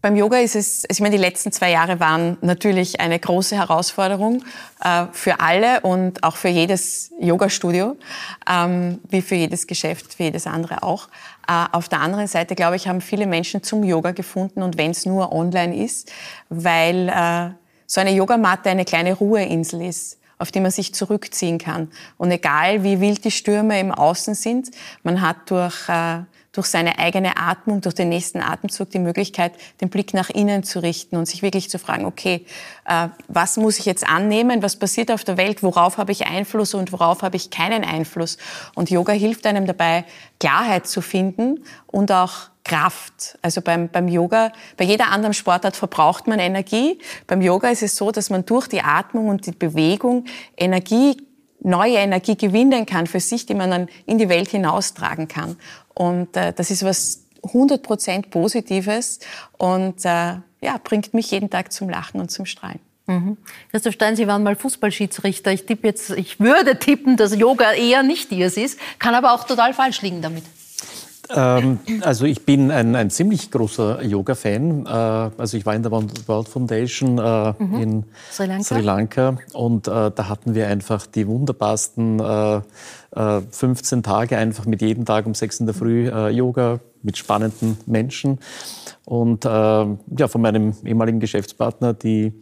beim 0.00 0.14
Yoga 0.14 0.38
ist 0.38 0.54
es, 0.54 0.84
also 0.84 0.98
ich 0.98 1.00
meine, 1.00 1.16
die 1.16 1.22
letzten 1.22 1.50
zwei 1.50 1.70
Jahre 1.70 1.98
waren 1.98 2.38
natürlich 2.40 3.00
eine 3.00 3.18
große 3.18 3.56
Herausforderung 3.56 4.44
äh, 4.82 5.06
für 5.12 5.40
alle 5.40 5.80
und 5.80 6.22
auch 6.22 6.36
für 6.36 6.48
jedes 6.48 7.12
Yoga-Studio, 7.18 7.96
ähm, 8.48 9.00
wie 9.08 9.22
für 9.22 9.34
jedes 9.34 9.66
Geschäft, 9.66 10.14
für 10.14 10.24
jedes 10.24 10.46
andere 10.46 10.84
auch. 10.84 11.08
Äh, 11.48 11.64
auf 11.72 11.88
der 11.88 12.00
anderen 12.00 12.28
Seite, 12.28 12.54
glaube 12.54 12.76
ich, 12.76 12.86
haben 12.86 13.00
viele 13.00 13.26
Menschen 13.26 13.62
zum 13.62 13.82
Yoga 13.82 14.12
gefunden 14.12 14.62
und 14.62 14.78
wenn 14.78 14.92
es 14.92 15.04
nur 15.04 15.32
online 15.32 15.84
ist, 15.84 16.12
weil 16.48 17.08
äh, 17.08 17.50
so 17.86 18.00
eine 18.00 18.12
Yogamatte 18.12 18.70
eine 18.70 18.84
kleine 18.84 19.14
Ruheinsel 19.14 19.82
ist 19.82 20.16
auf 20.40 20.52
die 20.52 20.60
man 20.60 20.70
sich 20.70 20.94
zurückziehen 20.94 21.58
kann. 21.58 21.90
Und 22.16 22.30
egal 22.30 22.84
wie 22.84 23.00
wild 23.00 23.24
die 23.24 23.32
Stürme 23.32 23.80
im 23.80 23.90
Außen 23.90 24.36
sind, 24.36 24.70
man 25.02 25.20
hat 25.20 25.50
durch 25.50 25.88
durch 26.52 26.66
seine 26.66 26.98
eigene 26.98 27.36
Atmung, 27.36 27.80
durch 27.80 27.94
den 27.94 28.08
nächsten 28.08 28.40
Atemzug 28.40 28.90
die 28.90 28.98
Möglichkeit, 28.98 29.52
den 29.80 29.90
Blick 29.90 30.14
nach 30.14 30.30
innen 30.30 30.62
zu 30.62 30.80
richten 30.80 31.16
und 31.16 31.26
sich 31.26 31.42
wirklich 31.42 31.70
zu 31.70 31.78
fragen, 31.78 32.04
okay, 32.04 32.46
äh, 32.86 33.08
was 33.28 33.56
muss 33.56 33.78
ich 33.78 33.84
jetzt 33.84 34.08
annehmen, 34.08 34.62
was 34.62 34.76
passiert 34.76 35.10
auf 35.10 35.24
der 35.24 35.36
Welt, 35.36 35.62
worauf 35.62 35.98
habe 35.98 36.12
ich 36.12 36.26
Einfluss 36.26 36.74
und 36.74 36.92
worauf 36.92 37.22
habe 37.22 37.36
ich 37.36 37.50
keinen 37.50 37.84
Einfluss. 37.84 38.38
Und 38.74 38.90
Yoga 38.90 39.12
hilft 39.12 39.46
einem 39.46 39.66
dabei, 39.66 40.04
Klarheit 40.40 40.86
zu 40.86 41.00
finden 41.00 41.64
und 41.86 42.10
auch 42.12 42.50
Kraft. 42.64 43.38
Also 43.42 43.62
beim, 43.62 43.88
beim 43.88 44.08
Yoga, 44.08 44.52
bei 44.76 44.84
jeder 44.84 45.10
anderen 45.10 45.34
Sportart 45.34 45.74
verbraucht 45.74 46.26
man 46.26 46.38
Energie. 46.38 46.98
Beim 47.26 47.40
Yoga 47.40 47.68
ist 47.68 47.82
es 47.82 47.96
so, 47.96 48.10
dass 48.10 48.30
man 48.30 48.44
durch 48.44 48.68
die 48.68 48.82
Atmung 48.82 49.28
und 49.28 49.46
die 49.46 49.52
Bewegung 49.52 50.26
Energie 50.56 51.16
neue 51.60 51.96
Energie 51.96 52.36
gewinnen 52.36 52.86
kann 52.86 53.06
für 53.06 53.20
sich, 53.20 53.46
die 53.46 53.54
man 53.54 53.70
dann 53.70 53.88
in 54.06 54.18
die 54.18 54.28
Welt 54.28 54.48
hinaustragen 54.48 55.28
kann. 55.28 55.56
Und 55.94 56.36
äh, 56.36 56.52
das 56.52 56.70
ist 56.70 56.84
was 56.84 57.24
100% 57.42 58.30
Positives 58.30 59.20
und 59.56 60.04
äh, 60.04 60.36
ja, 60.60 60.80
bringt 60.82 61.14
mich 61.14 61.30
jeden 61.30 61.50
Tag 61.50 61.72
zum 61.72 61.88
Lachen 61.88 62.20
und 62.20 62.30
zum 62.30 62.46
Strahlen. 62.46 62.80
Mhm. 63.06 63.38
Christoph 63.70 63.94
Stein, 63.94 64.16
Sie 64.16 64.26
waren 64.26 64.42
mal 64.42 64.54
Fußballschiedsrichter. 64.54 65.50
Ich 65.52 65.64
tippe 65.64 65.86
jetzt, 65.86 66.10
ich 66.10 66.40
würde 66.40 66.78
tippen, 66.78 67.16
dass 67.16 67.34
Yoga 67.34 67.72
eher 67.72 68.02
nicht 68.02 68.32
Ihres 68.32 68.56
ist, 68.56 68.78
kann 68.98 69.14
aber 69.14 69.32
auch 69.32 69.44
total 69.44 69.72
falsch 69.72 70.02
liegen 70.02 70.20
damit. 70.20 70.44
Ähm, 71.34 71.78
also 72.02 72.24
ich 72.24 72.44
bin 72.44 72.70
ein, 72.70 72.94
ein 72.94 73.10
ziemlich 73.10 73.50
großer 73.50 74.02
Yoga-Fan. 74.02 74.86
Äh, 74.86 74.88
also 74.88 75.56
ich 75.56 75.66
war 75.66 75.74
in 75.74 75.82
der 75.82 75.92
World 75.92 76.48
Foundation 76.48 77.18
äh, 77.18 77.54
mhm. 77.58 77.80
in 77.80 78.04
Sri 78.30 78.46
Lanka. 78.46 78.64
Sri 78.64 78.80
Lanka, 78.80 79.38
und 79.52 79.88
äh, 79.88 80.10
da 80.10 80.28
hatten 80.28 80.54
wir 80.54 80.68
einfach 80.68 81.06
die 81.06 81.26
wunderbarsten 81.26 82.22
15 83.50 84.02
Tage 84.02 84.36
einfach 84.36 84.66
mit 84.66 84.82
jedem 84.82 85.04
Tag 85.04 85.26
um 85.26 85.34
6 85.34 85.60
in 85.60 85.66
der 85.66 85.74
Früh 85.74 86.08
Yoga 86.30 86.80
mit 87.02 87.16
spannenden 87.16 87.78
Menschen. 87.86 88.38
Und 89.06 89.44
ja, 89.44 90.28
von 90.28 90.40
meinem 90.42 90.74
ehemaligen 90.84 91.18
Geschäftspartner, 91.18 91.94
die 91.94 92.34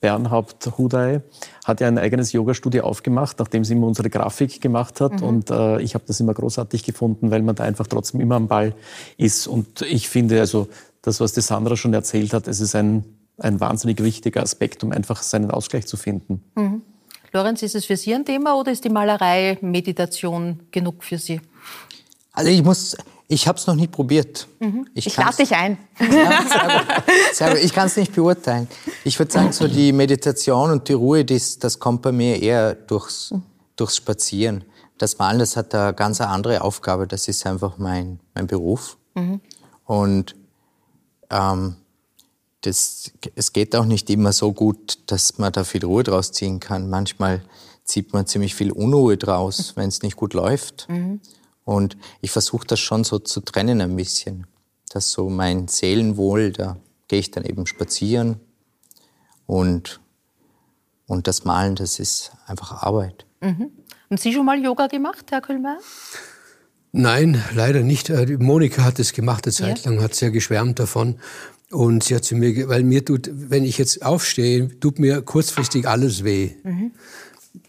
Bernhard 0.00 0.78
Hudai 0.78 1.22
hat 1.64 1.80
ja 1.80 1.88
ein 1.88 1.98
eigenes 1.98 2.32
Yoga-Studio 2.32 2.84
aufgemacht, 2.84 3.38
nachdem 3.38 3.64
sie 3.64 3.74
immer 3.74 3.86
unsere 3.86 4.10
Grafik 4.10 4.60
gemacht 4.60 5.00
hat. 5.00 5.20
Mhm. 5.20 5.26
Und 5.26 5.50
äh, 5.50 5.80
ich 5.80 5.94
habe 5.94 6.04
das 6.06 6.20
immer 6.20 6.34
großartig 6.34 6.82
gefunden, 6.84 7.30
weil 7.30 7.42
man 7.42 7.54
da 7.54 7.64
einfach 7.64 7.86
trotzdem 7.86 8.20
immer 8.20 8.36
am 8.36 8.48
Ball 8.48 8.74
ist. 9.16 9.46
Und 9.46 9.82
ich 9.82 10.08
finde, 10.08 10.40
also 10.40 10.68
das, 11.02 11.20
was 11.20 11.32
die 11.32 11.40
Sandra 11.40 11.76
schon 11.76 11.94
erzählt 11.94 12.32
hat, 12.32 12.48
es 12.48 12.60
ist 12.60 12.74
ein, 12.74 13.04
ein 13.38 13.60
wahnsinnig 13.60 14.02
wichtiger 14.02 14.42
Aspekt, 14.42 14.82
um 14.84 14.92
einfach 14.92 15.22
seinen 15.22 15.50
Ausgleich 15.50 15.86
zu 15.86 15.96
finden. 15.96 16.42
Mhm. 16.54 16.82
Lorenz, 17.32 17.62
ist 17.62 17.74
es 17.74 17.84
für 17.84 17.96
Sie 17.96 18.14
ein 18.14 18.24
Thema 18.24 18.54
oder 18.58 18.70
ist 18.70 18.84
die 18.84 18.90
Malerei 18.90 19.58
Meditation 19.60 20.60
genug 20.70 21.02
für 21.02 21.18
Sie? 21.18 21.40
Also 22.32 22.50
ich 22.50 22.62
muss 22.62 22.96
ich 23.28 23.48
habe 23.48 23.58
es 23.58 23.66
noch 23.66 23.74
nie 23.74 23.86
probiert. 23.86 24.46
Mhm. 24.60 24.86
Ich, 24.94 25.06
ich 25.06 25.16
lade 25.16 25.36
dich 25.36 25.52
ein. 25.54 25.78
Ja, 25.98 26.44
sehr 27.32 27.50
gut. 27.50 27.64
Ich 27.64 27.72
kann 27.72 27.86
es 27.86 27.96
nicht 27.96 28.14
beurteilen. 28.14 28.68
Ich 29.04 29.18
würde 29.18 29.32
sagen, 29.32 29.52
so 29.52 29.66
die 29.66 29.92
Meditation 29.92 30.70
und 30.70 30.88
die 30.88 30.92
Ruhe, 30.92 31.24
das, 31.24 31.58
das 31.58 31.78
kommt 31.78 32.02
bei 32.02 32.12
mir 32.12 32.40
eher 32.40 32.74
durchs, 32.74 33.32
durchs 33.76 33.96
Spazieren. 33.96 34.64
Das 34.98 35.18
Malen, 35.18 35.38
das 35.38 35.56
hat 35.56 35.74
eine 35.74 35.94
ganz 35.94 36.20
andere 36.20 36.60
Aufgabe. 36.60 37.06
Das 37.06 37.26
ist 37.28 37.46
einfach 37.46 37.78
mein, 37.78 38.20
mein 38.34 38.46
Beruf. 38.46 38.96
Mhm. 39.14 39.40
Und 39.86 40.36
ähm, 41.30 41.76
das, 42.60 43.10
es 43.34 43.52
geht 43.52 43.74
auch 43.74 43.84
nicht 43.84 44.08
immer 44.10 44.32
so 44.32 44.52
gut, 44.52 44.98
dass 45.06 45.38
man 45.38 45.52
da 45.52 45.64
viel 45.64 45.84
Ruhe 45.84 46.02
draus 46.02 46.32
ziehen 46.32 46.60
kann. 46.60 46.88
Manchmal 46.90 47.42
zieht 47.84 48.12
man 48.12 48.26
ziemlich 48.26 48.54
viel 48.54 48.70
Unruhe 48.70 49.16
draus, 49.16 49.72
wenn 49.76 49.88
es 49.88 50.02
nicht 50.02 50.16
gut 50.16 50.34
läuft. 50.34 50.86
Mhm. 50.88 51.20
Und 51.64 51.96
ich 52.20 52.30
versuche 52.30 52.66
das 52.66 52.80
schon 52.80 53.04
so 53.04 53.18
zu 53.18 53.40
trennen 53.40 53.80
ein 53.80 53.96
bisschen. 53.96 54.46
Dass 54.90 55.10
so 55.10 55.28
mein 55.30 55.68
Seelenwohl, 55.68 56.52
da 56.52 56.76
gehe 57.08 57.18
ich 57.18 57.30
dann 57.30 57.44
eben 57.44 57.66
spazieren 57.66 58.40
und, 59.46 60.00
und 61.06 61.26
das 61.26 61.44
Malen, 61.44 61.74
das 61.74 61.98
ist 61.98 62.32
einfach 62.46 62.82
Arbeit. 62.82 63.26
Mhm. 63.40 63.70
Haben 64.10 64.16
Sie 64.16 64.32
schon 64.32 64.46
mal 64.46 64.62
Yoga 64.62 64.86
gemacht, 64.86 65.26
Herr 65.30 65.40
Kühlmeier? 65.40 65.78
Nein, 66.92 67.42
leider 67.52 67.80
nicht. 67.80 68.08
Äh, 68.10 68.36
Monika 68.38 68.84
hat 68.84 69.00
es 69.00 69.12
gemacht, 69.12 69.46
eine 69.46 69.52
Zeit 69.52 69.84
lang, 69.84 70.00
hat 70.00 70.14
sehr 70.14 70.30
geschwärmt 70.30 70.78
davon. 70.78 71.18
Und 71.70 72.04
sie 72.04 72.14
hat 72.14 72.24
zu 72.24 72.36
mir, 72.36 72.68
weil 72.68 72.84
mir 72.84 73.04
tut, 73.04 73.28
wenn 73.32 73.64
ich 73.64 73.78
jetzt 73.78 74.04
aufstehe, 74.04 74.78
tut 74.78 75.00
mir 75.00 75.22
kurzfristig 75.22 75.88
alles 75.88 76.22
weh. 76.22 76.52
Mhm. 76.62 76.92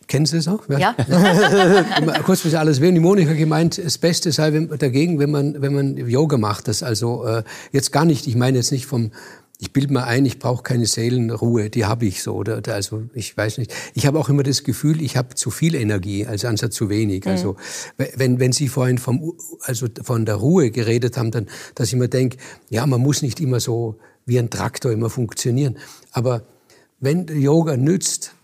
Kennen 0.07 0.25
Sie 0.25 0.37
das 0.37 0.47
auch? 0.47 0.67
Ja. 0.69 0.93
Kurz 2.25 2.41
bis 2.41 2.53
alles 2.53 2.79
weh. 2.79 2.89
Und 2.89 2.95
die 2.95 3.01
Monika 3.01 3.33
gemeint, 3.33 3.83
das 3.83 3.97
Beste 3.97 4.31
sei 4.31 4.53
wenn, 4.53 4.69
dagegen, 4.77 5.19
wenn 5.19 5.31
man, 5.31 5.61
wenn 5.61 5.73
man 5.73 5.97
Yoga 5.97 6.37
macht. 6.37 6.67
Das 6.67 6.83
also 6.83 7.25
äh, 7.25 7.43
jetzt 7.71 7.91
gar 7.91 8.05
nicht, 8.05 8.27
ich 8.27 8.35
meine 8.35 8.57
jetzt 8.57 8.71
nicht 8.71 8.85
vom, 8.85 9.11
ich 9.57 9.73
bilde 9.73 9.93
mir 9.93 10.03
ein, 10.05 10.25
ich 10.25 10.37
brauche 10.37 10.61
keine 10.61 10.85
Seelenruhe, 10.85 11.69
die 11.69 11.85
habe 11.85 12.05
ich 12.05 12.21
so. 12.21 12.35
Oder, 12.35 12.61
also 12.67 13.03
ich 13.13 13.35
weiß 13.35 13.57
nicht. 13.57 13.73
Ich 13.93 14.05
habe 14.05 14.19
auch 14.19 14.29
immer 14.29 14.43
das 14.43 14.63
Gefühl, 14.63 15.01
ich 15.01 15.17
habe 15.17 15.33
zu 15.33 15.49
viel 15.49 15.73
Energie, 15.75 16.25
also 16.25 16.47
anstatt 16.47 16.73
zu 16.73 16.89
wenig. 16.89 17.25
Mhm. 17.25 17.31
Also 17.31 17.55
wenn, 17.97 18.39
wenn 18.39 18.51
Sie 18.51 18.67
vorhin 18.67 18.99
vom, 18.99 19.33
also 19.61 19.87
von 20.03 20.25
der 20.25 20.35
Ruhe 20.35 20.69
geredet 20.69 21.17
haben, 21.17 21.31
dann, 21.31 21.47
dass 21.73 21.87
ich 21.89 21.95
mir 21.95 22.09
denke, 22.09 22.37
ja, 22.69 22.85
man 22.85 23.01
muss 23.01 23.21
nicht 23.21 23.39
immer 23.39 23.59
so 23.59 23.97
wie 24.25 24.37
ein 24.37 24.49
Traktor 24.49 24.91
immer 24.91 25.09
funktionieren. 25.09 25.77
Aber 26.11 26.43
wenn 26.99 27.27
Yoga 27.27 27.75
nützt, 27.75 28.34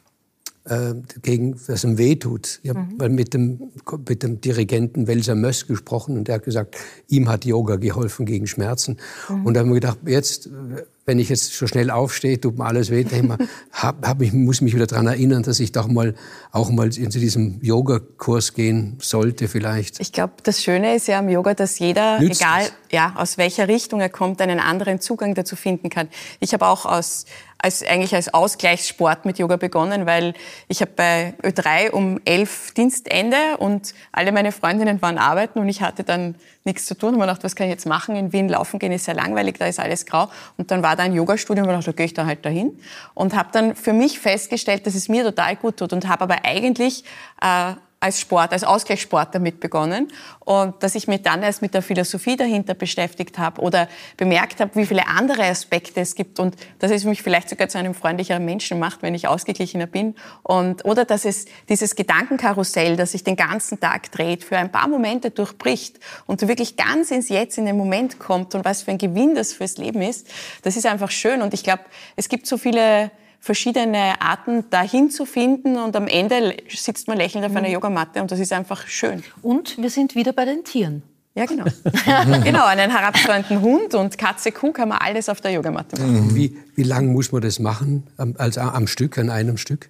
äh, 0.65 0.93
gegen, 1.21 1.56
was 1.67 1.84
ihm 1.84 1.97
wehtut. 1.97 2.60
Ich 2.63 2.69
habe 2.69 3.10
mhm. 3.10 3.15
mit, 3.15 3.34
dem, 3.34 3.71
mit 4.08 4.24
dem 4.24 4.41
Dirigenten 4.41 5.08
Welser 5.08 5.36
Möss 5.36 5.67
gesprochen 5.67 6.17
und 6.17 6.28
der 6.28 6.36
hat 6.36 6.43
gesagt, 6.43 6.78
ihm 7.08 7.30
hat 7.30 7.45
Yoga 7.45 7.78
geholfen 7.78 8.26
gegen 8.26 8.47
Schmerzen. 8.47 8.97
Mhm. 9.30 9.45
Und 9.45 9.54
da 9.54 9.62
haben 9.62 9.69
wir 9.69 9.76
gedacht, 9.76 10.00
jetzt, 10.06 10.50
wenn 11.06 11.20
ich 11.20 11.30
jetzt 11.30 11.54
so 11.54 11.68
schnell 11.68 11.90
aufstehe, 11.90 12.40
tut 12.40 12.58
mir 12.58 12.66
alles 12.66 12.92
weh. 12.92 13.02
Ich 13.02 13.12
hab, 13.72 14.08
hab 14.08 14.20
mich, 14.20 14.34
muss 14.34 14.62
mich 14.62 14.76
wieder 14.76 14.88
daran 14.88 15.08
erinnern, 15.08 15.44
dass 15.44 15.60
ich 15.60 15.72
doch 15.72 15.88
mal 15.88 16.16
auch 16.52 16.70
mal 16.70 16.92
zu 16.92 17.08
diesem 17.08 17.60
Yoga-Kurs 17.62 18.54
gehen 18.54 18.98
sollte 19.02 19.48
vielleicht. 19.48 20.00
Ich 20.00 20.12
glaube, 20.12 20.34
das 20.44 20.62
Schöne 20.62 20.96
ist 20.96 21.08
ja 21.08 21.20
am 21.20 21.30
Yoga, 21.30 21.54
dass 21.54 21.80
jeder, 21.80 22.20
Nützt 22.20 22.42
egal 22.42 22.68
ja, 22.92 23.14
aus 23.16 23.38
welcher 23.38 23.68
Richtung 23.68 24.02
er 24.02 24.10
kommt, 24.10 24.42
einen 24.42 24.60
anderen 24.60 25.00
Zugang 25.00 25.34
dazu 25.34 25.56
finden 25.56 25.90
kann. 25.90 26.10
Ich 26.40 26.54
habe 26.54 26.68
auch 26.68 26.86
aus 26.86 27.26
als, 27.62 27.84
eigentlich 27.84 28.16
als 28.16 28.34
Ausgleichssport 28.34 29.26
mit 29.26 29.38
Yoga 29.38 29.56
begonnen, 29.56 30.06
weil 30.06 30.34
ich 30.68 30.82
habe 30.82 30.92
bei 30.96 31.34
Ö3 31.44 31.92
um 31.92 32.20
elf 32.26 32.72
Dienstende 32.74 33.58
und 33.60 33.94
alle 34.12 34.32
meine 34.32 34.52
Freundinnen 34.52 35.02
waren 35.02 35.18
arbeiten 35.18 35.60
und 35.60 35.70
ich 35.70 35.82
hatte 35.82 36.04
dann 36.04 36.36
nichts 36.64 36.86
zu 36.86 36.98
tun. 36.98 37.14
Und 37.14 37.20
man 37.20 37.28
dachte, 37.28 37.44
was 37.44 37.56
kann 37.56 37.68
ich 37.68 37.72
jetzt 37.72 37.86
machen? 37.86 38.16
In 38.16 38.34
Wien 38.34 38.50
laufen 38.50 38.80
gehen 38.80 38.92
ist 38.92 39.06
sehr 39.06 39.16
langweilig, 39.16 39.58
da 39.60 39.68
ist 39.68 39.80
alles 39.80 40.06
grau. 40.06 40.30
Und 40.58 40.72
dann 40.72 40.84
war 40.84 40.91
da 40.96 41.04
ein 41.04 41.14
Yoga-Studio 41.14 41.64
und 41.64 41.70
dachte, 41.70 41.86
da 41.86 41.92
gehe 41.92 42.06
ich 42.06 42.14
da 42.14 42.26
halt 42.26 42.46
dahin. 42.46 42.78
Und 43.14 43.36
habe 43.36 43.50
dann 43.52 43.76
für 43.76 43.94
mich 43.94 44.20
festgestellt, 44.20 44.86
dass 44.86 44.96
es 44.96 45.10
mir 45.10 45.24
total 45.24 45.56
gut 45.56 45.78
tut 45.78 45.94
und 45.94 46.08
habe 46.08 46.24
aber 46.24 46.46
eigentlich 46.46 47.04
äh, 47.42 47.74
als 48.02 48.20
Sport, 48.20 48.52
als 48.52 48.64
Ausgleichssport 48.64 49.34
damit 49.34 49.60
begonnen. 49.60 50.08
Und 50.40 50.82
dass 50.82 50.96
ich 50.96 51.08
mich 51.08 51.22
dann 51.22 51.44
erst 51.44 51.62
mit 51.62 51.76
der 51.76 51.84
Philosophie 51.84 52.36
dahinter 52.36 52.74
beschäftigt 52.74 53.38
habe 53.38 53.62
oder 53.62 53.88
bemerkt 54.18 54.60
habe, 54.60 54.72
wie 54.76 54.88
viele 54.88 55.08
andere 55.08 55.44
Aspekte 55.44 56.02
es 56.02 56.16
gibt 56.16 56.40
und 56.40 56.56
dass 56.80 56.90
es 56.90 57.06
mich 57.06 57.22
vielleicht 57.22 57.48
sogar 57.48 57.70
zu 57.70 57.78
einem 57.78 57.94
freundlicheren 57.94 58.44
Menschen 58.44 58.80
macht, 58.80 59.04
wenn 59.04 59.14
ich 59.14 59.28
ausgeglichener 59.28 59.86
bin. 59.86 60.16
Und 60.42 60.84
oder 60.84 61.06
dass 61.06 61.26
es 61.26 61.46
dieses 61.70 61.96
Gedankenkarussell, 61.96 62.98
das 62.98 63.12
sich 63.12 63.24
den 63.24 63.36
ganzen 63.36 63.80
Tag 63.80 64.12
dreht, 64.12 64.44
für 64.44 64.58
ein 64.58 64.72
paar 64.72 64.88
Momente 64.88 65.30
durchbricht 65.30 66.00
und 66.26 66.42
du 66.42 66.48
wirklich 66.48 66.76
ganz 66.76 67.12
ins 67.12 67.30
Jetzt, 67.30 67.60
in 67.60 67.68
den 67.68 67.78
Moment 67.78 68.18
kommt 68.18 68.56
und 68.56 68.66
was 68.66 68.82
für 68.82 68.92
ein 68.92 68.98
Gewinn 68.98 69.36
das 69.36 69.54
fürs 69.54 69.78
Leben 69.78 70.02
ist, 70.02 70.28
das 70.64 70.76
ist 70.76 70.88
einfach 70.88 71.12
schön. 71.12 71.44
Und 71.44 71.54
ich 71.54 71.64
glaube, 71.64 71.84
es 72.16 72.30
gibt 72.30 72.48
so 72.48 72.58
viele 72.58 73.12
verschiedene 73.42 74.22
Arten 74.22 74.70
dahin 74.70 75.10
zu 75.10 75.26
finden 75.26 75.78
und 75.78 75.96
am 75.96 76.08
Ende 76.08 76.56
sitzt 76.70 77.08
man 77.08 77.18
lächelnd 77.18 77.46
auf 77.46 77.56
einer 77.56 77.68
mhm. 77.68 77.74
Yogamatte 77.74 78.22
und 78.22 78.32
das 78.32 78.40
ist 78.40 78.54
einfach 78.54 78.88
schön. 78.88 79.24
Und 79.42 79.78
wir 79.80 79.90
sind 79.90 80.16
wieder 80.16 80.32
bei 80.32 80.46
den 80.46 80.64
Tieren. 80.64 81.02
Ja, 81.34 81.46
genau. 81.46 81.66
genau, 82.44 82.66
einen 82.66 82.92
herabschauenden 82.92 83.62
Hund 83.62 83.96
und 83.96 84.18
Katze, 84.18 84.52
Kuh 84.52 84.72
kann 84.72 84.90
man 84.90 85.00
alles 85.00 85.28
auf 85.28 85.42
der 85.42 85.52
Yogamatte 85.52 86.00
machen. 86.00 86.36
Wie, 86.36 86.56
wie 86.76 86.84
lang 86.84 87.12
muss 87.12 87.32
man 87.32 87.42
das 87.42 87.58
machen, 87.58 88.04
als, 88.38 88.60
am 88.60 88.86
Stück, 88.86 89.18
an 89.18 89.32
einem 89.32 89.58
Stück? 89.58 89.90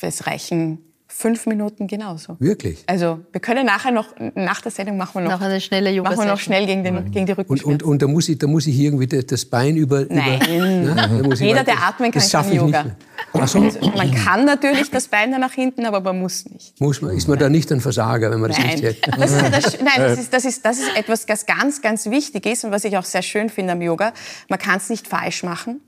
Es 0.00 0.26
reichen 0.26 0.78
Fünf 1.20 1.46
Minuten 1.46 1.88
genauso. 1.88 2.36
Wirklich? 2.38 2.84
Also 2.86 3.18
wir 3.32 3.40
können 3.40 3.66
nachher 3.66 3.90
noch, 3.90 4.14
nach 4.36 4.60
der 4.60 4.70
Sendung 4.70 4.98
machen 4.98 5.14
wir 5.14 5.22
noch, 5.22 5.40
noch 5.40 5.40
eine 5.40 5.60
schnelle 5.60 5.90
Yoga 5.90 6.10
machen 6.10 6.20
wir 6.20 6.30
noch 6.30 6.38
schnell 6.38 6.64
gegen, 6.64 6.84
den, 6.84 7.10
gegen 7.10 7.26
die 7.26 7.32
Rückenschmerzen. 7.32 7.72
Und, 7.72 7.82
und, 7.82 7.90
und 7.90 8.02
da, 8.02 8.06
muss 8.06 8.28
ich, 8.28 8.38
da 8.38 8.46
muss 8.46 8.68
ich 8.68 8.78
irgendwie 8.78 9.08
das 9.08 9.44
Bein 9.44 9.76
über... 9.76 10.06
Nein, 10.08 10.40
über, 10.46 11.26
ne? 11.26 11.34
Jeder, 11.40 11.64
der 11.64 11.82
atmen 11.82 12.12
kann, 12.12 12.22
kann 12.22 12.52
Yoga. 12.52 12.96
So. 13.32 13.40
Also, 13.40 13.58
man 13.96 14.14
kann 14.14 14.44
natürlich 14.44 14.92
das 14.92 15.08
Bein 15.08 15.32
dann 15.32 15.40
nach 15.40 15.54
hinten, 15.54 15.86
aber 15.86 16.00
man 16.00 16.20
muss 16.20 16.48
nicht. 16.48 16.80
Muss 16.80 17.02
man, 17.02 17.16
ist 17.16 17.26
man 17.26 17.36
da 17.36 17.48
nicht 17.48 17.72
ein 17.72 17.80
Versager, 17.80 18.30
wenn 18.30 18.38
man 18.38 18.50
das 18.50 18.58
nein. 18.60 18.78
nicht 18.78 19.08
das 19.18 19.32
ist 19.32 19.42
das, 19.42 19.80
Nein, 19.80 19.90
das 19.96 20.18
ist, 20.20 20.32
das, 20.32 20.44
ist, 20.44 20.64
das 20.64 20.78
ist 20.78 20.96
etwas, 20.96 21.26
das 21.26 21.46
ganz, 21.46 21.82
ganz 21.82 22.06
wichtig 22.06 22.46
ist 22.46 22.62
und 22.62 22.70
was 22.70 22.84
ich 22.84 22.96
auch 22.96 23.04
sehr 23.04 23.22
schön 23.22 23.48
finde 23.48 23.72
am 23.72 23.82
Yoga. 23.82 24.12
Man 24.48 24.60
kann 24.60 24.76
es 24.76 24.88
nicht 24.88 25.08
falsch 25.08 25.42
machen. 25.42 25.80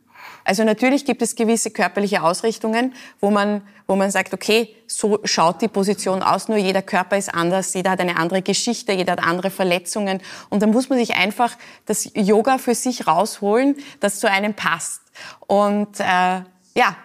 Also 0.50 0.64
natürlich 0.64 1.04
gibt 1.04 1.22
es 1.22 1.36
gewisse 1.36 1.70
körperliche 1.70 2.24
Ausrichtungen, 2.24 2.92
wo 3.20 3.30
man, 3.30 3.62
wo 3.86 3.94
man 3.94 4.10
sagt, 4.10 4.34
okay, 4.34 4.74
so 4.88 5.20
schaut 5.22 5.62
die 5.62 5.68
Position 5.68 6.24
aus, 6.24 6.48
nur 6.48 6.58
jeder 6.58 6.82
Körper 6.82 7.16
ist 7.16 7.32
anders, 7.32 7.72
jeder 7.72 7.92
hat 7.92 8.00
eine 8.00 8.16
andere 8.16 8.42
Geschichte, 8.42 8.90
jeder 8.90 9.12
hat 9.12 9.22
andere 9.22 9.50
Verletzungen. 9.50 10.20
Und 10.48 10.60
dann 10.60 10.72
muss 10.72 10.88
man 10.88 10.98
sich 10.98 11.14
einfach 11.14 11.56
das 11.86 12.10
Yoga 12.14 12.58
für 12.58 12.74
sich 12.74 13.06
rausholen, 13.06 13.76
das 14.00 14.18
zu 14.18 14.28
einem 14.28 14.54
passt. 14.54 15.02
Und 15.46 16.00
äh, 16.00 16.42
ja, 16.74 16.96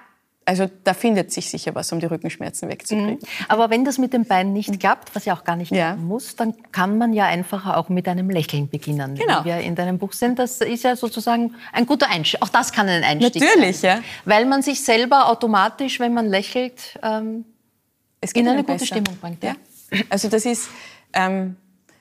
also 0.45 0.69
da 0.83 0.93
findet 0.93 1.31
sich 1.31 1.49
sicher 1.49 1.73
was, 1.73 1.91
um 1.91 1.99
die 1.99 2.05
Rückenschmerzen 2.05 2.69
wegzukriegen. 2.69 3.15
Mhm. 3.15 3.45
Aber 3.47 3.69
wenn 3.69 3.83
das 3.83 3.97
mit 3.97 4.13
dem 4.13 4.25
Bein 4.25 4.53
nicht 4.53 4.79
klappt, 4.79 5.15
was 5.15 5.25
ja 5.25 5.35
auch 5.35 5.43
gar 5.43 5.55
nicht 5.55 5.71
ja. 5.71 5.95
muss, 5.95 6.35
dann 6.35 6.53
kann 6.71 6.97
man 6.97 7.13
ja 7.13 7.25
einfach 7.25 7.75
auch 7.75 7.89
mit 7.89 8.07
einem 8.07 8.29
Lächeln 8.29 8.69
beginnen. 8.69 9.15
Genau. 9.15 9.41
Wie 9.41 9.45
wir 9.45 9.59
in 9.59 9.75
deinem 9.75 9.97
Buch 9.97 10.13
sind, 10.13 10.37
das 10.37 10.61
ist 10.61 10.83
ja 10.83 10.95
sozusagen 10.95 11.55
ein 11.73 11.85
guter 11.85 12.09
Einstieg. 12.09 12.41
Auch 12.41 12.49
das 12.49 12.71
kann 12.71 12.87
ein 12.87 13.03
Einstieg 13.03 13.43
Natürlich, 13.43 13.79
sein. 13.79 13.97
ja. 13.97 14.03
Weil 14.25 14.45
man 14.45 14.61
sich 14.61 14.83
selber 14.83 15.29
automatisch, 15.29 15.99
wenn 15.99 16.13
man 16.13 16.27
lächelt, 16.27 16.99
ähm, 17.01 17.45
in 18.33 18.47
eine 18.47 18.61
gute 18.61 18.73
besser. 18.73 18.85
Stimmung 18.85 19.17
bringt. 19.19 19.43
Ja. 19.43 19.55
Also 20.09 20.29
das 20.29 20.45
ist... 20.45 20.69
Ähm, 21.13 21.57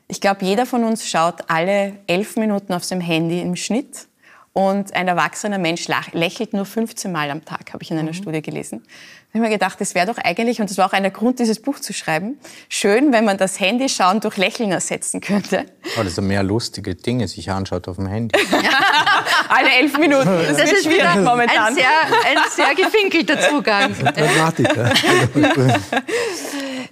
ich 0.06 0.20
glaube, 0.20 0.44
jeder 0.44 0.66
von 0.66 0.84
uns 0.84 1.08
schaut 1.08 1.48
alle 1.48 1.94
elf 2.06 2.36
Minuten 2.36 2.74
auf 2.74 2.84
seinem 2.84 3.00
Handy 3.00 3.40
im 3.40 3.56
Schnitt. 3.56 4.06
Und 4.56 4.94
ein 4.94 5.08
erwachsener 5.08 5.58
Mensch 5.58 5.88
lächelt 6.12 6.52
nur 6.52 6.64
15 6.64 7.10
Mal 7.10 7.28
am 7.32 7.44
Tag, 7.44 7.72
habe 7.72 7.82
ich 7.82 7.90
in 7.90 7.98
einer 7.98 8.10
mhm. 8.10 8.14
Studie 8.14 8.40
gelesen. 8.40 8.84
Da 8.84 9.40
habe 9.40 9.46
ich 9.46 9.50
mir 9.50 9.58
gedacht, 9.58 9.80
das 9.80 9.96
wäre 9.96 10.06
doch 10.06 10.16
eigentlich, 10.16 10.60
und 10.60 10.70
das 10.70 10.78
war 10.78 10.86
auch 10.86 10.92
einer 10.92 11.10
Grund, 11.10 11.40
dieses 11.40 11.60
Buch 11.60 11.80
zu 11.80 11.92
schreiben, 11.92 12.38
schön, 12.68 13.12
wenn 13.12 13.24
man 13.24 13.36
das 13.36 13.58
Handy 13.58 13.88
schauen 13.88 14.20
durch 14.20 14.36
Lächeln 14.36 14.70
ersetzen 14.70 15.20
könnte. 15.20 15.66
Oh, 15.98 16.04
das 16.04 16.14
sind 16.14 16.28
mehr 16.28 16.44
lustige 16.44 16.94
Dinge 16.94 17.26
sich 17.26 17.50
anschaut 17.50 17.88
auf 17.88 17.96
dem 17.96 18.06
Handy. 18.06 18.38
Alle 19.48 19.70
elf 19.72 19.98
Minuten. 19.98 20.24
Das, 20.24 20.56
das 20.56 20.70
ist 20.70 20.84
schwierig 20.84 21.16
momentan. 21.16 21.66
Ein 21.66 21.74
sehr, 21.74 21.88
ein 22.24 22.38
sehr 22.48 22.74
gefinkelter 22.76 23.40
Zugang. 23.40 23.92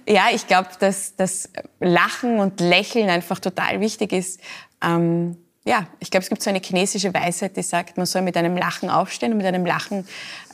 Ja, 0.05 0.23
ich 0.33 0.47
glaube, 0.47 0.67
dass 0.79 1.15
das 1.15 1.49
Lachen 1.79 2.41
und 2.41 2.59
Lächeln 2.59 3.09
einfach 3.09 3.39
total 3.39 3.79
wichtig 3.79 4.11
ist. 4.11 4.41
Ähm, 4.83 5.37
ja, 5.65 5.87
ich 5.99 6.11
glaube, 6.11 6.23
es 6.23 6.29
gibt 6.29 6.43
so 6.43 6.49
eine 6.49 6.59
chinesische 6.59 7.13
Weisheit, 7.13 7.55
die 7.55 7.61
sagt, 7.61 7.95
man 7.95 8.05
soll 8.05 8.21
mit 8.21 8.35
einem 8.35 8.57
Lachen 8.57 8.89
aufstehen 8.89 9.31
und 9.31 9.37
mit 9.37 9.45
einem 9.45 9.65
Lachen 9.65 10.05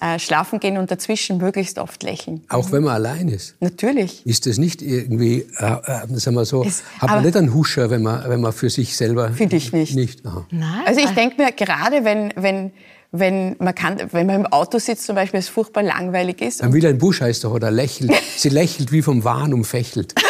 äh, 0.02 0.20
schlafen 0.20 0.60
gehen 0.60 0.78
und 0.78 0.92
dazwischen 0.92 1.38
möglichst 1.38 1.80
oft 1.80 2.04
lächeln. 2.04 2.44
Auch 2.50 2.72
wenn 2.72 2.84
man 2.84 2.94
allein 2.94 3.28
ist? 3.28 3.56
Natürlich. 3.60 4.24
Ist 4.28 4.46
das 4.46 4.60
nicht 4.60 4.84
irgendwie, 4.84 5.48
äh, 5.58 5.66
äh, 5.66 6.20
sagen 6.20 6.36
wir 6.36 6.46
so, 6.46 6.64
es, 6.64 6.84
hat 7.00 7.10
man 7.10 7.24
nicht 7.24 7.36
einen 7.36 7.56
Huscher, 7.56 7.90
wenn 7.90 8.04
man, 8.04 8.30
wenn 8.30 8.40
man 8.40 8.54
für 8.54 8.70
sich 8.70 8.96
selber... 8.96 9.32
Finde 9.32 9.56
ich 9.56 9.74
nicht. 9.74 9.96
nicht? 9.96 10.24
Nein. 10.24 10.84
Also 10.86 11.02
ich 11.02 11.10
denke 11.12 11.42
mir, 11.42 11.52
gerade 11.54 12.06
wenn, 12.06 12.32
wenn 12.36 12.72
wenn 13.12 13.56
man, 13.58 13.74
kann, 13.74 14.00
wenn 14.12 14.28
man 14.28 14.36
im 14.36 14.46
Auto 14.46 14.78
sitzt 14.78 15.06
zum 15.06 15.16
Beispiel, 15.16 15.40
es 15.40 15.50
furchtbar 15.50 15.82
langweilig 15.82 16.42
ist. 16.42 16.62
Dann 16.62 16.74
will 16.74 16.86
ein 16.86 17.00
Busch 17.00 17.22
heißt 17.22 17.44
doch, 17.44 17.52
oder 17.52 17.72
lächelt. 17.72 18.12
Sie 18.38 18.50
lächelt 18.50 18.92
wie 18.92 19.02
vom 19.02 19.24
Wahn 19.24 19.52
umfächelt. 19.52 20.14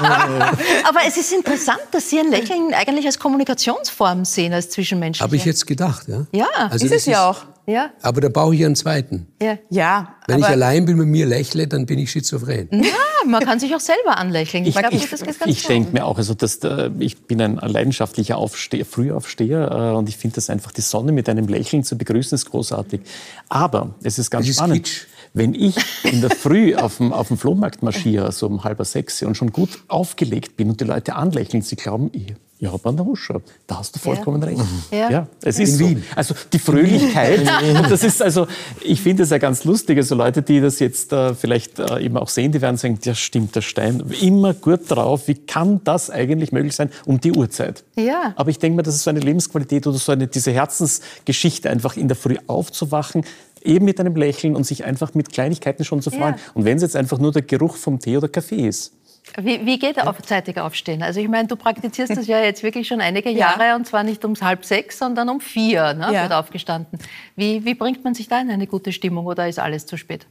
Aber 0.88 1.00
es 1.06 1.16
ist 1.16 1.32
interessant, 1.32 1.80
dass 1.90 2.10
Sie 2.10 2.18
ein 2.18 2.30
Lächeln 2.30 2.72
eigentlich 2.74 3.06
als 3.06 3.18
Kommunikationsform 3.18 4.24
sehen, 4.24 4.52
als 4.52 4.70
zwischenmenschliche. 4.70 5.24
Habe 5.24 5.36
ich 5.36 5.44
jetzt 5.44 5.66
gedacht, 5.66 6.08
ja. 6.08 6.26
Ja, 6.32 6.48
also 6.70 6.86
ist 6.86 6.92
es 6.92 7.06
ja 7.06 7.28
auch. 7.28 7.44
Ja. 7.66 7.90
Aber 8.02 8.20
da 8.20 8.28
brauche 8.28 8.54
ich 8.54 8.64
einen 8.64 8.74
zweiten. 8.74 9.28
Ja. 9.40 9.58
ja 9.68 10.16
Wenn 10.26 10.40
ich 10.40 10.46
allein 10.46 10.84
bin, 10.86 10.96
mit 10.96 11.06
mir 11.06 11.26
lächle, 11.26 11.68
dann 11.68 11.86
bin 11.86 11.98
ich 12.00 12.10
schizophren. 12.10 12.68
Ja, 12.72 13.26
man 13.26 13.44
kann 13.44 13.60
sich 13.60 13.74
auch 13.74 13.80
selber 13.80 14.18
anlächeln. 14.18 14.64
Ich, 14.64 14.76
ich, 14.76 15.12
ich, 15.12 15.46
ich 15.46 15.66
denke 15.66 15.92
mir 15.92 16.04
auch, 16.04 16.18
also 16.18 16.34
das, 16.34 16.56
äh, 16.64 16.90
ich 16.98 17.26
bin 17.26 17.40
ein 17.40 17.56
leidenschaftlicher 17.56 18.38
Aufsteher, 18.38 18.84
Frühaufsteher 18.84 19.92
äh, 19.92 19.96
und 19.96 20.08
ich 20.08 20.16
finde 20.16 20.36
das 20.36 20.50
einfach, 20.50 20.72
die 20.72 20.80
Sonne 20.80 21.12
mit 21.12 21.28
einem 21.28 21.46
Lächeln 21.46 21.84
zu 21.84 21.96
begrüßen, 21.96 22.34
ist 22.34 22.50
großartig. 22.50 23.02
Aber 23.48 23.94
es 24.02 24.18
ist 24.18 24.30
ganz 24.30 24.46
das 24.46 24.56
spannend. 24.56 24.88
Ist 24.88 25.06
wenn 25.32 25.54
ich 25.54 25.76
in 26.04 26.20
der 26.20 26.30
Früh 26.30 26.74
auf 26.74 26.96
dem, 26.96 27.12
auf 27.12 27.28
dem 27.28 27.38
Flohmarkt 27.38 27.82
marschiere, 27.82 28.32
so 28.32 28.46
um 28.46 28.64
halber 28.64 28.84
sechs 28.84 29.22
und 29.22 29.36
schon 29.36 29.52
gut 29.52 29.70
aufgelegt 29.88 30.56
bin 30.56 30.70
und 30.70 30.80
die 30.80 30.84
Leute 30.84 31.14
anlächeln, 31.14 31.62
sie 31.62 31.76
glauben, 31.76 32.10
ich, 32.12 32.34
ich 32.62 32.70
habe 32.70 32.90
eine 32.90 33.04
Husche. 33.04 33.40
Da 33.66 33.78
hast 33.78 33.94
du 33.94 34.00
vollkommen 34.00 34.42
ja. 34.42 34.48
recht. 34.48 34.62
Ja. 34.90 35.10
ja. 35.10 35.26
es 35.42 35.58
ist 35.58 35.70
in 35.70 35.76
so. 35.76 35.88
Wien. 35.88 36.04
Also 36.14 36.34
die 36.52 36.58
Fröhlichkeit. 36.58 37.40
das 37.88 38.04
ist 38.04 38.20
also, 38.22 38.46
ich 38.82 39.00
finde 39.00 39.22
es 39.22 39.30
ja 39.30 39.38
ganz 39.38 39.64
lustig. 39.64 39.96
Also 39.96 40.14
Leute, 40.14 40.42
die 40.42 40.60
das 40.60 40.78
jetzt 40.78 41.10
äh, 41.12 41.34
vielleicht 41.34 41.78
äh, 41.78 42.00
eben 42.00 42.18
auch 42.18 42.28
sehen, 42.28 42.52
die 42.52 42.60
werden 42.60 42.76
sagen, 42.76 42.98
ja 43.02 43.14
stimmt, 43.14 43.56
der 43.56 43.62
Stein 43.62 44.02
immer 44.20 44.52
gut 44.52 44.90
drauf. 44.90 45.26
Wie 45.26 45.36
kann 45.36 45.80
das 45.84 46.10
eigentlich 46.10 46.52
möglich 46.52 46.76
sein 46.76 46.90
um 47.06 47.18
die 47.18 47.32
Uhrzeit? 47.32 47.82
Ja. 47.96 48.34
Aber 48.36 48.50
ich 48.50 48.58
denke 48.58 48.76
mir, 48.76 48.82
das 48.82 48.94
ist 48.94 49.04
so 49.04 49.10
eine 49.10 49.20
Lebensqualität 49.20 49.86
oder 49.86 49.96
so 49.96 50.12
eine, 50.12 50.26
diese 50.26 50.52
Herzensgeschichte, 50.52 51.70
einfach 51.70 51.96
in 51.96 52.08
der 52.08 52.16
Früh 52.16 52.36
aufzuwachen, 52.46 53.24
eben 53.62 53.84
mit 53.84 54.00
einem 54.00 54.16
Lächeln 54.16 54.56
und 54.56 54.64
sich 54.64 54.84
einfach 54.84 55.14
mit 55.14 55.32
Kleinigkeiten 55.32 55.84
schon 55.84 56.02
zu 56.02 56.10
freuen. 56.10 56.34
Ja. 56.34 56.40
Und 56.54 56.64
wenn 56.64 56.76
es 56.76 56.82
jetzt 56.82 56.96
einfach 56.96 57.18
nur 57.18 57.32
der 57.32 57.42
Geruch 57.42 57.76
vom 57.76 57.98
Tee 57.98 58.16
oder 58.16 58.28
Kaffee 58.28 58.66
ist. 58.66 58.94
Wie, 59.36 59.64
wie 59.64 59.78
geht 59.78 60.00
auf 60.04 60.20
zeitig 60.22 60.58
aufstehen? 60.58 61.02
Also 61.02 61.20
ich 61.20 61.28
meine, 61.28 61.46
du 61.46 61.56
praktizierst 61.56 62.16
das 62.16 62.26
ja 62.26 62.42
jetzt 62.42 62.62
wirklich 62.62 62.88
schon 62.88 63.00
einige 63.00 63.30
Jahre 63.30 63.64
ja. 63.64 63.76
und 63.76 63.86
zwar 63.86 64.02
nicht 64.02 64.24
um 64.24 64.34
halb 64.40 64.64
sechs, 64.64 64.98
sondern 64.98 65.28
um 65.28 65.40
vier 65.40 65.94
ne, 65.94 66.12
ja. 66.12 66.22
wird 66.22 66.32
aufgestanden. 66.32 66.98
Wie, 67.36 67.64
wie 67.64 67.74
bringt 67.74 68.02
man 68.02 68.14
sich 68.14 68.28
da 68.28 68.40
in 68.40 68.50
eine 68.50 68.66
gute 68.66 68.92
Stimmung 68.92 69.26
oder 69.26 69.48
ist 69.48 69.58
alles 69.58 69.86
zu 69.86 69.96
spät? 69.96 70.26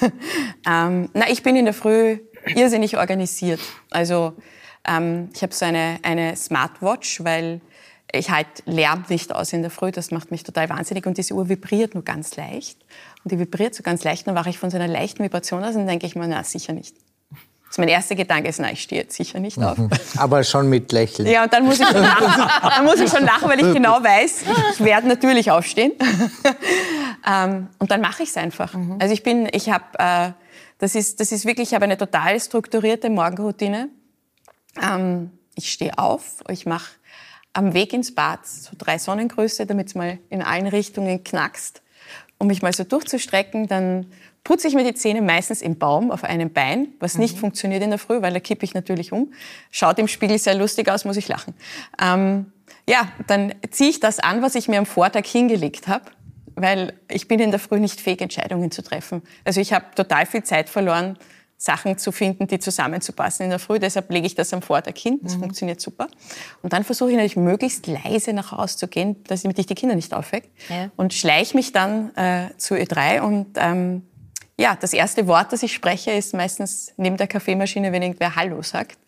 ähm, 0.66 1.08
na, 1.14 1.30
ich 1.30 1.42
bin 1.42 1.56
in 1.56 1.64
der 1.64 1.74
Früh 1.74 2.18
irrsinnig 2.54 2.98
organisiert. 2.98 3.60
Also 3.90 4.34
ähm, 4.86 5.30
ich 5.34 5.42
habe 5.42 5.54
so 5.54 5.64
eine, 5.64 5.98
eine 6.02 6.36
Smartwatch, 6.36 7.24
weil 7.24 7.60
ich 8.14 8.30
halte 8.30 8.62
Lärm 8.66 9.04
nicht 9.08 9.34
aus 9.34 9.52
in 9.52 9.62
der 9.62 9.70
Früh, 9.70 9.90
das 9.90 10.10
macht 10.10 10.30
mich 10.30 10.42
total 10.42 10.68
wahnsinnig 10.68 11.06
und 11.06 11.18
diese 11.18 11.34
Uhr 11.34 11.48
vibriert 11.48 11.94
nur 11.94 12.04
ganz 12.04 12.36
leicht. 12.36 12.78
Und 13.22 13.32
die 13.32 13.38
vibriert 13.38 13.74
so 13.74 13.82
ganz 13.82 14.04
leicht, 14.04 14.26
dann 14.26 14.34
wache 14.34 14.50
ich 14.50 14.58
von 14.58 14.70
so 14.70 14.76
einer 14.76 14.88
leichten 14.88 15.22
Vibration 15.22 15.62
aus 15.62 15.70
und 15.70 15.82
dann 15.82 15.88
denke 15.88 16.06
ich 16.06 16.16
mir, 16.16 16.26
na 16.26 16.44
sicher 16.44 16.72
nicht. 16.72 16.96
Ist 17.70 17.78
mein 17.78 17.88
erster 17.88 18.14
Gedanke, 18.14 18.48
ist, 18.48 18.60
na, 18.60 18.70
ich 18.70 18.82
stehe 18.82 19.02
jetzt 19.02 19.16
sicher 19.16 19.40
nicht 19.40 19.58
auf. 19.58 19.76
Aber 20.16 20.44
schon 20.44 20.68
mit 20.68 20.92
Lächeln. 20.92 21.26
Ja, 21.26 21.42
und 21.42 21.52
dann 21.52 21.64
muss 21.64 21.80
ich 21.80 21.88
schon 21.88 22.02
lachen, 22.02 22.48
dann 22.62 22.84
muss 22.84 23.00
ich 23.00 23.10
schon 23.10 23.24
lachen 23.24 23.48
weil 23.48 23.58
ich 23.58 23.74
genau 23.74 23.94
weiß, 24.00 24.44
ich 24.74 24.84
werde 24.84 25.08
natürlich 25.08 25.50
aufstehen. 25.50 25.92
Ähm, 27.26 27.68
und 27.78 27.90
dann 27.90 28.02
mache 28.02 28.22
ich 28.22 28.28
es 28.28 28.36
einfach. 28.36 28.74
Mhm. 28.74 28.98
Also 29.00 29.14
ich 29.14 29.22
bin, 29.22 29.48
ich 29.50 29.70
habe, 29.70 29.84
äh, 29.98 30.32
das, 30.78 30.94
ist, 30.94 31.20
das 31.20 31.32
ist 31.32 31.46
wirklich, 31.46 31.68
ich 31.68 31.74
habe 31.74 31.84
eine 31.84 31.96
total 31.96 32.38
strukturierte 32.38 33.08
Morgenroutine. 33.08 33.88
Ähm, 34.82 35.30
ich 35.54 35.72
stehe 35.72 35.96
auf, 35.98 36.44
ich 36.50 36.66
mache 36.66 36.90
am 37.54 37.72
Weg 37.72 37.92
ins 37.92 38.14
Bad 38.14 38.46
so 38.46 38.72
drei 38.76 38.98
Sonnengröße, 38.98 39.64
damit 39.64 39.88
es 39.88 39.94
mal 39.94 40.18
in 40.28 40.42
allen 40.42 40.66
Richtungen 40.66 41.24
knackst, 41.24 41.82
um 42.38 42.48
mich 42.48 42.60
mal 42.60 42.72
so 42.72 42.84
durchzustrecken. 42.84 43.68
Dann 43.68 44.06
putze 44.42 44.68
ich 44.68 44.74
mir 44.74 44.84
die 44.84 44.94
Zähne 44.94 45.22
meistens 45.22 45.62
im 45.62 45.78
Baum 45.78 46.10
auf 46.10 46.24
einem 46.24 46.52
Bein, 46.52 46.88
was 47.00 47.16
nicht 47.16 47.36
mhm. 47.36 47.40
funktioniert 47.40 47.82
in 47.82 47.90
der 47.90 47.98
Früh, 47.98 48.20
weil 48.20 48.32
da 48.32 48.40
kippe 48.40 48.64
ich 48.64 48.74
natürlich 48.74 49.12
um. 49.12 49.32
Schaut 49.70 49.98
im 49.98 50.08
Spiegel 50.08 50.38
sehr 50.38 50.54
lustig 50.54 50.90
aus, 50.90 51.04
muss 51.04 51.16
ich 51.16 51.28
lachen. 51.28 51.54
Ähm, 52.00 52.52
ja, 52.88 53.08
dann 53.26 53.54
ziehe 53.70 53.90
ich 53.90 54.00
das 54.00 54.18
an, 54.18 54.42
was 54.42 54.54
ich 54.56 54.68
mir 54.68 54.78
am 54.78 54.86
Vortag 54.86 55.24
hingelegt 55.24 55.88
habe, 55.88 56.04
weil 56.56 56.92
ich 57.08 57.28
bin 57.28 57.40
in 57.40 57.50
der 57.50 57.60
Früh 57.60 57.80
nicht 57.80 58.00
fähig, 58.00 58.20
Entscheidungen 58.20 58.70
zu 58.70 58.82
treffen. 58.82 59.22
Also 59.44 59.60
ich 59.60 59.72
habe 59.72 59.86
total 59.94 60.26
viel 60.26 60.42
Zeit 60.42 60.68
verloren, 60.68 61.16
Sachen 61.64 61.96
zu 61.96 62.12
finden, 62.12 62.46
die 62.46 62.58
zusammenzupassen 62.58 63.44
in 63.44 63.50
der 63.50 63.58
Früh. 63.58 63.78
Deshalb 63.78 64.10
lege 64.10 64.26
ich 64.26 64.34
das 64.34 64.52
am 64.52 64.60
Vorderkind. 64.60 65.24
Das 65.24 65.36
mhm. 65.36 65.40
funktioniert 65.40 65.80
super. 65.80 66.08
Und 66.62 66.74
dann 66.74 66.84
versuche 66.84 67.08
ich 67.10 67.16
natürlich 67.16 67.36
möglichst 67.36 67.86
leise 67.86 68.34
nach 68.34 68.52
Hause 68.52 68.76
zu 68.76 68.86
gehen, 68.86 69.24
dass 69.24 69.44
ich 69.44 69.66
die 69.66 69.74
Kinder 69.74 69.94
nicht 69.94 70.12
aufwecke. 70.12 70.48
Ja. 70.68 70.90
Und 70.96 71.14
schleiche 71.14 71.56
mich 71.56 71.72
dann 71.72 72.14
äh, 72.16 72.50
zu 72.58 72.74
Ö3 72.74 73.20
und 73.22 73.46
ähm, 73.56 74.02
ja, 74.58 74.76
das 74.78 74.92
erste 74.92 75.26
Wort, 75.26 75.52
das 75.52 75.62
ich 75.62 75.72
spreche, 75.72 76.12
ist 76.12 76.34
meistens 76.34 76.92
neben 76.96 77.16
der 77.16 77.26
Kaffeemaschine, 77.26 77.90
wenn 77.92 78.02
irgendwer 78.02 78.36
Hallo 78.36 78.62
sagt. 78.62 78.98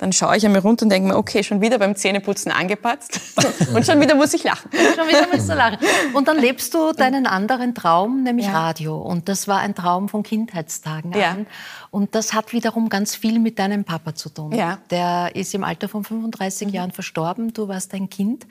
Dann 0.00 0.14
schaue 0.14 0.34
ich 0.34 0.46
einmal 0.46 0.62
runter 0.62 0.84
und 0.84 0.88
denke 0.88 1.08
mir, 1.08 1.16
okay, 1.16 1.44
schon 1.44 1.60
wieder 1.60 1.78
beim 1.78 1.94
Zähneputzen 1.94 2.50
angepatzt 2.50 3.20
und 3.74 3.84
schon 3.84 4.00
wieder 4.00 4.14
muss 4.14 4.32
ich 4.32 4.42
lachen. 4.44 4.70
schon 4.96 5.06
wieder 5.06 5.28
musst 5.30 5.46
du 5.46 5.54
lachen. 5.54 5.76
Und 6.14 6.26
dann 6.26 6.38
lebst 6.38 6.72
du 6.72 6.92
deinen 6.96 7.26
anderen 7.26 7.74
Traum, 7.74 8.22
nämlich 8.22 8.46
ja. 8.46 8.52
Radio. 8.52 8.96
Und 8.96 9.28
das 9.28 9.46
war 9.46 9.58
ein 9.58 9.74
Traum 9.74 10.08
von 10.08 10.22
Kindheitstagen 10.22 11.12
ja. 11.12 11.32
an. 11.32 11.46
Und 11.90 12.14
das 12.14 12.32
hat 12.32 12.54
wiederum 12.54 12.88
ganz 12.88 13.14
viel 13.14 13.38
mit 13.38 13.58
deinem 13.58 13.84
Papa 13.84 14.14
zu 14.14 14.30
tun. 14.30 14.52
Ja. 14.52 14.78
Der 14.88 15.36
ist 15.36 15.52
im 15.54 15.64
Alter 15.64 15.86
von 15.86 16.02
35 16.02 16.68
mhm. 16.68 16.74
Jahren 16.74 16.90
verstorben. 16.92 17.52
Du 17.52 17.68
warst 17.68 17.92
ein 17.92 18.08
Kind. 18.08 18.46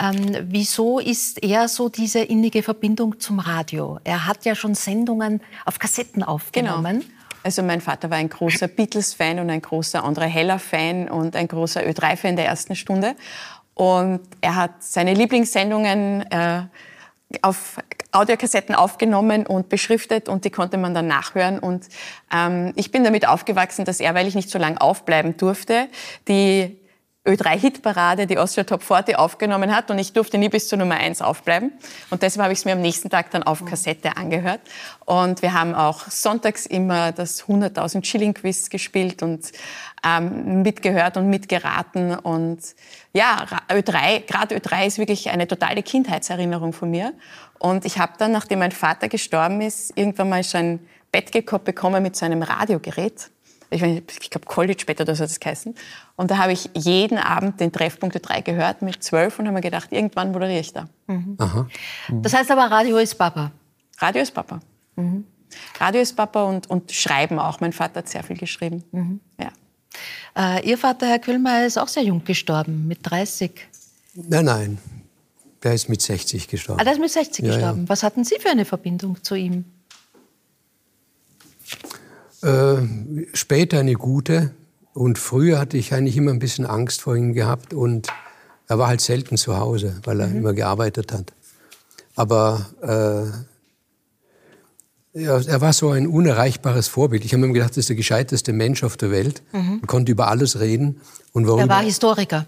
Ähm, 0.00 0.46
wieso 0.48 0.98
ist 0.98 1.42
er 1.42 1.68
so 1.68 1.90
diese 1.90 2.20
innige 2.20 2.62
Verbindung 2.62 3.20
zum 3.20 3.38
Radio? 3.38 3.98
Er 4.04 4.26
hat 4.26 4.46
ja 4.46 4.54
schon 4.54 4.74
Sendungen 4.74 5.42
auf 5.66 5.78
Kassetten 5.78 6.22
aufgenommen. 6.22 7.00
Genau. 7.00 7.15
Also 7.46 7.62
mein 7.62 7.80
Vater 7.80 8.10
war 8.10 8.18
ein 8.18 8.28
großer 8.28 8.66
Beatles-Fan 8.66 9.38
und 9.38 9.50
ein 9.50 9.62
großer 9.62 10.04
André 10.04 10.24
Heller-Fan 10.24 11.08
und 11.08 11.36
ein 11.36 11.46
großer 11.46 11.80
Ö3-Fan 11.82 12.34
der 12.34 12.46
ersten 12.46 12.74
Stunde. 12.74 13.14
Und 13.74 14.22
er 14.40 14.56
hat 14.56 14.72
seine 14.80 15.14
Lieblingssendungen 15.14 16.28
äh, 16.32 16.62
auf 17.42 17.78
Audiokassetten 18.10 18.74
aufgenommen 18.74 19.46
und 19.46 19.68
beschriftet 19.68 20.28
und 20.28 20.44
die 20.44 20.50
konnte 20.50 20.76
man 20.76 20.92
dann 20.92 21.06
nachhören. 21.06 21.60
Und 21.60 21.86
ähm, 22.34 22.72
ich 22.74 22.90
bin 22.90 23.04
damit 23.04 23.28
aufgewachsen, 23.28 23.84
dass 23.84 24.00
er, 24.00 24.12
weil 24.16 24.26
ich 24.26 24.34
nicht 24.34 24.50
so 24.50 24.58
lange 24.58 24.80
aufbleiben 24.80 25.36
durfte, 25.36 25.86
die 26.26 26.76
Ö3-Hitparade, 27.26 28.26
die 28.26 28.38
Austria 28.38 28.64
Top 28.64 28.82
40 28.82 29.18
aufgenommen 29.18 29.74
hat 29.74 29.90
und 29.90 29.98
ich 29.98 30.12
durfte 30.12 30.38
nie 30.38 30.48
bis 30.48 30.68
zur 30.68 30.78
Nummer 30.78 30.94
1 30.94 31.22
aufbleiben. 31.22 31.72
Und 32.10 32.22
deshalb 32.22 32.44
habe 32.44 32.52
ich 32.52 32.60
es 32.60 32.64
mir 32.64 32.72
am 32.72 32.80
nächsten 32.80 33.10
Tag 33.10 33.30
dann 33.32 33.42
auf 33.42 33.64
Kassette 33.64 34.16
angehört. 34.16 34.60
Und 35.04 35.42
wir 35.42 35.52
haben 35.52 35.74
auch 35.74 36.08
sonntags 36.08 36.66
immer 36.66 37.12
das 37.12 37.44
100.000 37.44 38.04
Schilling 38.04 38.34
Quiz 38.34 38.70
gespielt 38.70 39.22
und 39.22 39.50
ähm, 40.04 40.62
mitgehört 40.62 41.16
und 41.16 41.28
mitgeraten. 41.28 42.14
Und 42.14 42.60
ja, 43.12 43.44
Ö3, 43.68 44.20
gerade 44.20 44.56
Ö3 44.56 44.86
ist 44.86 44.98
wirklich 44.98 45.30
eine 45.30 45.48
totale 45.48 45.82
Kindheitserinnerung 45.82 46.72
von 46.72 46.90
mir. 46.90 47.12
Und 47.58 47.84
ich 47.84 47.98
habe 47.98 48.12
dann, 48.18 48.32
nachdem 48.32 48.60
mein 48.60 48.72
Vater 48.72 49.08
gestorben 49.08 49.60
ist, 49.60 49.96
irgendwann 49.96 50.28
mal 50.28 50.42
so 50.42 50.58
ein 50.58 50.80
Bettgekorb 51.10 51.64
bekommen 51.64 52.02
mit 52.02 52.14
so 52.14 52.24
einem 52.24 52.42
Radiogerät 52.42 53.30
ich, 53.70 53.82
ich 53.82 54.30
glaube 54.30 54.46
College 54.46 54.78
später, 54.80 55.04
das 55.04 55.20
hat 55.20 55.28
es 55.28 55.40
geheißen. 55.40 55.74
Und 56.16 56.30
da 56.30 56.38
habe 56.38 56.52
ich 56.52 56.70
jeden 56.74 57.18
Abend 57.18 57.60
den 57.60 57.72
Treffpunkte 57.72 58.20
3 58.20 58.40
gehört 58.42 58.82
mit 58.82 59.02
zwölf 59.02 59.38
und 59.38 59.46
habe 59.46 59.54
mir 59.54 59.60
gedacht, 59.60 59.92
irgendwann 59.92 60.32
moderiere 60.32 60.60
ich 60.60 60.72
da. 60.72 60.88
Mhm. 61.06 61.36
Mhm. 62.08 62.22
Das 62.22 62.34
heißt 62.34 62.50
aber, 62.50 62.70
Radio 62.70 62.98
ist 62.98 63.14
Papa. 63.16 63.52
Radio 63.98 64.22
ist 64.22 64.32
Papa. 64.32 64.60
Mhm. 64.96 65.24
Radio 65.78 66.00
ist 66.00 66.14
Papa 66.14 66.44
und, 66.44 66.68
und 66.68 66.92
Schreiben 66.92 67.38
auch. 67.38 67.60
Mein 67.60 67.72
Vater 67.72 67.98
hat 67.98 68.08
sehr 68.08 68.22
viel 68.22 68.36
geschrieben. 68.36 68.84
Mhm. 68.92 69.20
Ja. 69.40 70.56
Äh, 70.56 70.68
Ihr 70.68 70.78
Vater, 70.78 71.06
Herr 71.06 71.18
Kühlmeier, 71.18 71.66
ist 71.66 71.78
auch 71.78 71.88
sehr 71.88 72.02
jung 72.02 72.24
gestorben, 72.24 72.86
mit 72.86 72.98
30. 73.02 73.52
Nein, 74.14 74.44
nein. 74.44 74.78
Der 75.62 75.74
ist 75.74 75.88
mit 75.88 76.02
60 76.02 76.48
gestorben. 76.48 76.80
Ah, 76.80 76.84
der 76.84 76.92
ist 76.92 77.00
mit 77.00 77.10
60 77.10 77.44
ja, 77.44 77.52
gestorben. 77.52 77.82
Ja. 77.82 77.88
Was 77.88 78.02
hatten 78.02 78.24
Sie 78.24 78.36
für 78.38 78.50
eine 78.50 78.64
Verbindung 78.64 79.22
zu 79.22 79.34
ihm? 79.34 79.64
Äh, 82.46 83.26
später 83.32 83.80
eine 83.80 83.94
gute. 83.94 84.52
Und 84.94 85.18
früher 85.18 85.58
hatte 85.58 85.76
ich 85.76 85.92
eigentlich 85.92 86.16
immer 86.16 86.30
ein 86.30 86.38
bisschen 86.38 86.64
Angst 86.64 87.00
vor 87.00 87.16
ihm 87.16 87.32
gehabt. 87.32 87.74
Und 87.74 88.06
er 88.68 88.78
war 88.78 88.86
halt 88.86 89.00
selten 89.00 89.36
zu 89.36 89.56
Hause, 89.58 90.00
weil 90.04 90.20
er 90.20 90.28
mhm. 90.28 90.36
immer 90.36 90.52
gearbeitet 90.52 91.12
hat. 91.12 91.32
Aber 92.14 92.66
äh, 92.82 93.24
ja, 95.20 95.40
er 95.40 95.60
war 95.60 95.72
so 95.72 95.90
ein 95.90 96.06
unerreichbares 96.06 96.86
Vorbild. 96.88 97.24
Ich 97.24 97.32
habe 97.32 97.44
mir 97.46 97.52
gedacht, 97.52 97.70
das 97.70 97.78
ist 97.78 97.88
der 97.88 97.96
gescheiteste 97.96 98.52
Mensch 98.52 98.84
auf 98.84 98.96
der 98.96 99.10
Welt. 99.10 99.42
Mhm. 99.52 99.80
Er 99.82 99.86
konnte 99.86 100.12
über 100.12 100.28
alles 100.28 100.60
reden. 100.60 101.00
Und 101.32 101.46
warum? 101.46 101.60
Er 101.60 101.68
war 101.68 101.82
Historiker. 101.82 102.46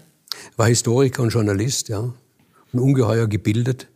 War 0.55 0.67
Historiker 0.67 1.23
und 1.23 1.29
Journalist, 1.29 1.89
ja. 1.89 2.13
Und 2.71 2.79
ungeheuer 2.79 3.27
gebildet 3.27 3.87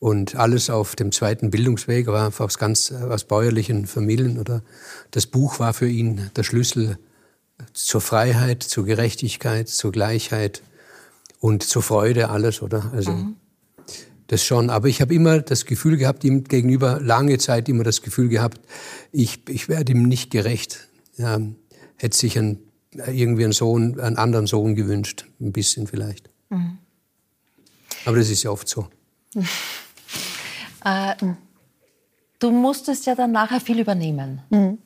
und 0.00 0.36
alles 0.36 0.70
auf 0.70 0.94
dem 0.94 1.10
zweiten 1.12 1.50
Bildungsweg, 1.50 2.06
war 2.06 2.32
aus 2.38 2.58
ganz 2.58 2.92
aus 2.92 3.24
bäuerlichen 3.24 3.86
Familien 3.86 4.38
oder 4.38 4.62
das 5.10 5.26
Buch 5.26 5.58
war 5.58 5.74
für 5.74 5.88
ihn 5.88 6.30
der 6.36 6.44
Schlüssel 6.44 6.98
zur 7.72 8.00
Freiheit, 8.00 8.62
zur 8.62 8.84
Gerechtigkeit, 8.84 9.68
zur 9.68 9.90
Gleichheit 9.90 10.62
und 11.40 11.62
zur 11.62 11.82
Freude 11.82 12.28
alles, 12.30 12.62
oder? 12.62 12.92
Also 12.92 13.12
mhm. 13.12 13.36
das 14.28 14.44
schon. 14.44 14.70
Aber 14.70 14.88
ich 14.88 15.00
habe 15.00 15.12
immer 15.14 15.40
das 15.40 15.64
Gefühl 15.64 15.96
gehabt, 15.96 16.22
ihm 16.22 16.44
gegenüber 16.44 17.00
lange 17.00 17.38
Zeit 17.38 17.68
immer 17.68 17.82
das 17.82 18.02
Gefühl 18.02 18.28
gehabt, 18.28 18.60
ich, 19.10 19.48
ich 19.48 19.68
werde 19.68 19.92
ihm 19.92 20.04
nicht 20.04 20.30
gerecht. 20.30 20.88
Ja, 21.16 21.40
hätte 21.96 22.16
sich 22.16 22.38
ein, 22.38 22.60
irgendwie 22.92 23.42
einen 23.42 23.52
Sohn, 23.52 23.98
einen 23.98 24.16
anderen 24.16 24.46
Sohn 24.46 24.76
gewünscht, 24.76 25.26
ein 25.40 25.50
bisschen 25.50 25.88
vielleicht. 25.88 26.30
Mhm. 26.50 26.78
Aber 28.04 28.16
das 28.16 28.30
ist 28.30 28.44
ja 28.44 28.50
oft 28.50 28.68
so. 28.68 28.88
Äh, 30.84 31.14
du 32.38 32.50
musstest 32.50 33.06
ja 33.06 33.14
dann 33.14 33.32
nachher 33.32 33.60
viel 33.60 33.78
übernehmen. 33.80 34.42
Mhm. 34.50 34.78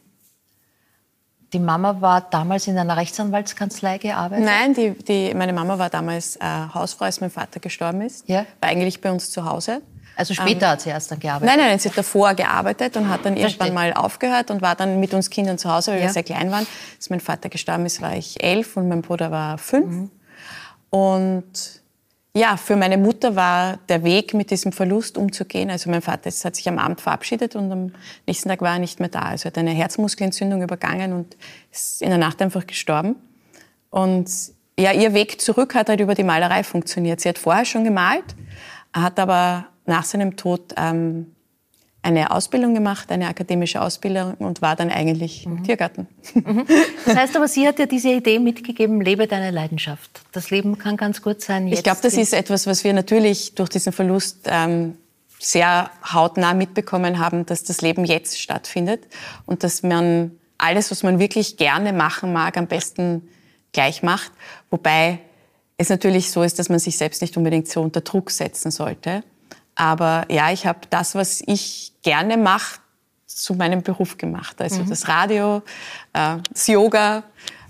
Die 1.52 1.58
Mama 1.58 2.00
war 2.00 2.22
damals 2.22 2.66
in 2.66 2.78
einer 2.78 2.96
Rechtsanwaltskanzlei 2.96 3.98
gearbeitet? 3.98 4.46
Nein, 4.46 4.72
die, 4.72 4.90
die, 4.92 5.34
meine 5.34 5.52
Mama 5.52 5.78
war 5.78 5.90
damals 5.90 6.36
äh, 6.36 6.40
Hausfrau, 6.72 7.04
als 7.04 7.20
mein 7.20 7.30
Vater 7.30 7.60
gestorben 7.60 8.00
ist. 8.00 8.26
Ja. 8.26 8.46
War 8.60 8.70
eigentlich 8.70 9.02
bei 9.02 9.12
uns 9.12 9.30
zu 9.30 9.44
Hause. 9.44 9.82
Also 10.16 10.34
später 10.34 10.66
ähm, 10.66 10.72
hat 10.72 10.80
sie 10.80 10.90
erst 10.90 11.10
dann 11.10 11.20
gearbeitet? 11.20 11.56
Nein, 11.56 11.66
nein, 11.66 11.78
sie 11.78 11.88
hat 11.88 11.98
davor 11.98 12.34
gearbeitet 12.34 12.96
und 12.96 13.08
hat 13.08 13.24
dann 13.24 13.36
Versteht. 13.36 13.60
irgendwann 13.60 13.74
mal 13.74 13.92
aufgehört 13.92 14.50
und 14.50 14.62
war 14.62 14.74
dann 14.74 14.98
mit 15.00 15.12
uns 15.14 15.28
Kindern 15.28 15.58
zu 15.58 15.70
Hause, 15.70 15.92
weil 15.92 15.98
ja. 15.98 16.06
wir 16.06 16.12
sehr 16.12 16.22
klein 16.22 16.50
waren. 16.50 16.66
Als 16.96 17.10
mein 17.10 17.20
Vater 17.20 17.48
gestorben 17.48 17.84
ist, 17.86 18.00
war 18.00 18.14
ich 18.16 18.42
elf 18.42 18.76
und 18.76 18.88
mein 18.88 19.02
Bruder 19.02 19.30
war 19.30 19.58
fünf. 19.58 19.86
Mhm. 19.86 20.10
Und 20.90 21.81
ja, 22.34 22.56
für 22.56 22.76
meine 22.76 22.96
Mutter 22.96 23.36
war 23.36 23.78
der 23.88 24.04
Weg, 24.04 24.32
mit 24.32 24.50
diesem 24.50 24.72
Verlust 24.72 25.18
umzugehen. 25.18 25.70
Also 25.70 25.90
mein 25.90 26.00
Vater 26.00 26.30
hat 26.30 26.56
sich 26.56 26.66
am 26.68 26.78
Abend 26.78 27.00
verabschiedet 27.00 27.56
und 27.56 27.70
am 27.70 27.92
nächsten 28.26 28.48
Tag 28.48 28.62
war 28.62 28.74
er 28.74 28.78
nicht 28.78 29.00
mehr 29.00 29.10
da. 29.10 29.20
Also 29.20 29.44
er 29.44 29.50
hat 29.50 29.58
eine 29.58 29.72
Herzmuskelentzündung 29.72 30.62
übergangen 30.62 31.12
und 31.12 31.36
ist 31.70 32.00
in 32.00 32.08
der 32.08 32.18
Nacht 32.18 32.40
einfach 32.40 32.66
gestorben. 32.66 33.16
Und 33.90 34.30
ja, 34.78 34.92
ihr 34.92 35.12
Weg 35.12 35.42
zurück 35.42 35.74
hat 35.74 35.90
halt 35.90 36.00
über 36.00 36.14
die 36.14 36.24
Malerei 36.24 36.64
funktioniert. 36.64 37.20
Sie 37.20 37.28
hat 37.28 37.38
vorher 37.38 37.66
schon 37.66 37.84
gemalt, 37.84 38.24
hat 38.94 39.18
aber 39.20 39.66
nach 39.84 40.04
seinem 40.04 40.36
Tod 40.36 40.72
ähm, 40.78 41.34
eine 42.02 42.32
Ausbildung 42.32 42.74
gemacht, 42.74 43.12
eine 43.12 43.28
akademische 43.28 43.80
Ausbildung 43.80 44.34
und 44.34 44.60
war 44.60 44.74
dann 44.74 44.90
eigentlich 44.90 45.46
mhm. 45.46 45.58
im 45.58 45.64
Tiergarten. 45.64 46.08
Mhm. 46.34 46.66
Das 47.04 47.16
heißt 47.16 47.36
aber, 47.36 47.46
sie 47.46 47.66
hat 47.66 47.78
dir 47.78 47.86
diese 47.86 48.10
Idee 48.10 48.38
mitgegeben, 48.40 49.00
lebe 49.00 49.26
deine 49.28 49.50
Leidenschaft. 49.50 50.22
Das 50.32 50.50
Leben 50.50 50.78
kann 50.78 50.96
ganz 50.96 51.22
gut 51.22 51.40
sein. 51.40 51.68
Ich 51.68 51.82
glaube, 51.82 52.00
das 52.02 52.14
ist 52.14 52.34
etwas, 52.34 52.66
was 52.66 52.82
wir 52.82 52.92
natürlich 52.92 53.54
durch 53.54 53.68
diesen 53.68 53.92
Verlust 53.92 54.46
ähm, 54.46 54.96
sehr 55.38 55.90
hautnah 56.12 56.54
mitbekommen 56.54 57.18
haben, 57.18 57.46
dass 57.46 57.62
das 57.64 57.80
Leben 57.82 58.04
jetzt 58.04 58.40
stattfindet 58.40 59.04
und 59.46 59.62
dass 59.62 59.82
man 59.82 60.32
alles, 60.58 60.90
was 60.90 61.02
man 61.02 61.18
wirklich 61.18 61.56
gerne 61.56 61.92
machen 61.92 62.32
mag, 62.32 62.56
am 62.56 62.66
besten 62.66 63.28
gleich 63.72 64.02
macht. 64.02 64.30
Wobei 64.70 65.18
es 65.76 65.88
natürlich 65.88 66.30
so 66.30 66.42
ist, 66.42 66.58
dass 66.58 66.68
man 66.68 66.78
sich 66.78 66.96
selbst 66.96 67.22
nicht 67.22 67.36
unbedingt 67.36 67.68
so 67.68 67.80
unter 67.80 68.00
Druck 68.00 68.30
setzen 68.30 68.70
sollte. 68.70 69.24
Aber 69.74 70.26
ja, 70.30 70.52
ich 70.52 70.66
habe 70.66 70.80
das, 70.90 71.14
was 71.14 71.42
ich 71.46 71.92
gerne 72.02 72.36
mache, 72.36 72.80
zu 73.26 73.54
meinem 73.54 73.82
Beruf 73.82 74.18
gemacht. 74.18 74.60
Also 74.60 74.82
mhm. 74.82 74.88
das 74.88 75.08
Radio, 75.08 75.62
äh, 76.12 76.36
das 76.52 76.66
Yoga, 76.66 77.24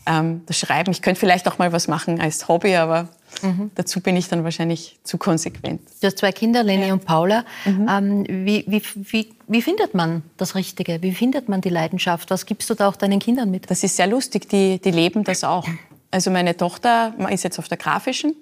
ähm, 0.07 0.43
das 0.47 0.59
Schreiben. 0.59 0.91
Ich 0.91 1.03
könnte 1.03 1.21
vielleicht 1.21 1.47
auch 1.49 1.59
mal 1.59 1.73
was 1.73 1.89
machen 1.89 2.21
als 2.21 2.49
Hobby, 2.49 2.75
aber 2.75 3.09
mhm. 3.43 3.71
dazu 3.75 4.01
bin 4.01 4.17
ich 4.17 4.29
dann 4.29 4.45
wahrscheinlich 4.45 4.99
zu 5.05 5.19
konsequent. 5.19 5.81
Du 6.01 6.07
hast 6.07 6.19
zwei 6.19 6.33
Kinder, 6.33 6.63
Leni 6.63 6.89
ja. 6.89 6.93
und 6.93 7.05
Paula. 7.05 7.45
Mhm. 7.65 7.87
Ähm, 7.89 8.27
wie, 8.29 8.65
wie, 8.67 8.83
wie, 8.95 9.35
wie 9.47 9.63
findet 9.63 9.95
man 9.95 10.23
das 10.37 10.55
Richtige? 10.55 11.03
Wie 11.03 11.13
findet 11.13 11.49
man 11.49 11.61
die 11.61 11.69
Leidenschaft? 11.69 12.31
Was 12.31 12.47
gibst 12.47 12.69
du 12.71 12.75
da 12.75 12.89
auch 12.89 12.97
deinen 12.97 13.21
Kindern 13.21 13.51
mit? 13.51 13.71
Das 13.71 13.85
ist 13.85 13.97
sehr 13.97 14.09
lustig. 14.09 14.49
Die, 14.49 14.81
die 14.81 14.91
leben 14.91 15.25
das 15.25 15.45
auch. 15.45 15.69
Also 16.11 16.31
meine 16.31 16.57
Tochter 16.57 17.15
ist 17.31 17.45
jetzt 17.45 17.59
auf 17.59 17.69
der 17.69 17.79
Grafischen. 17.79 18.35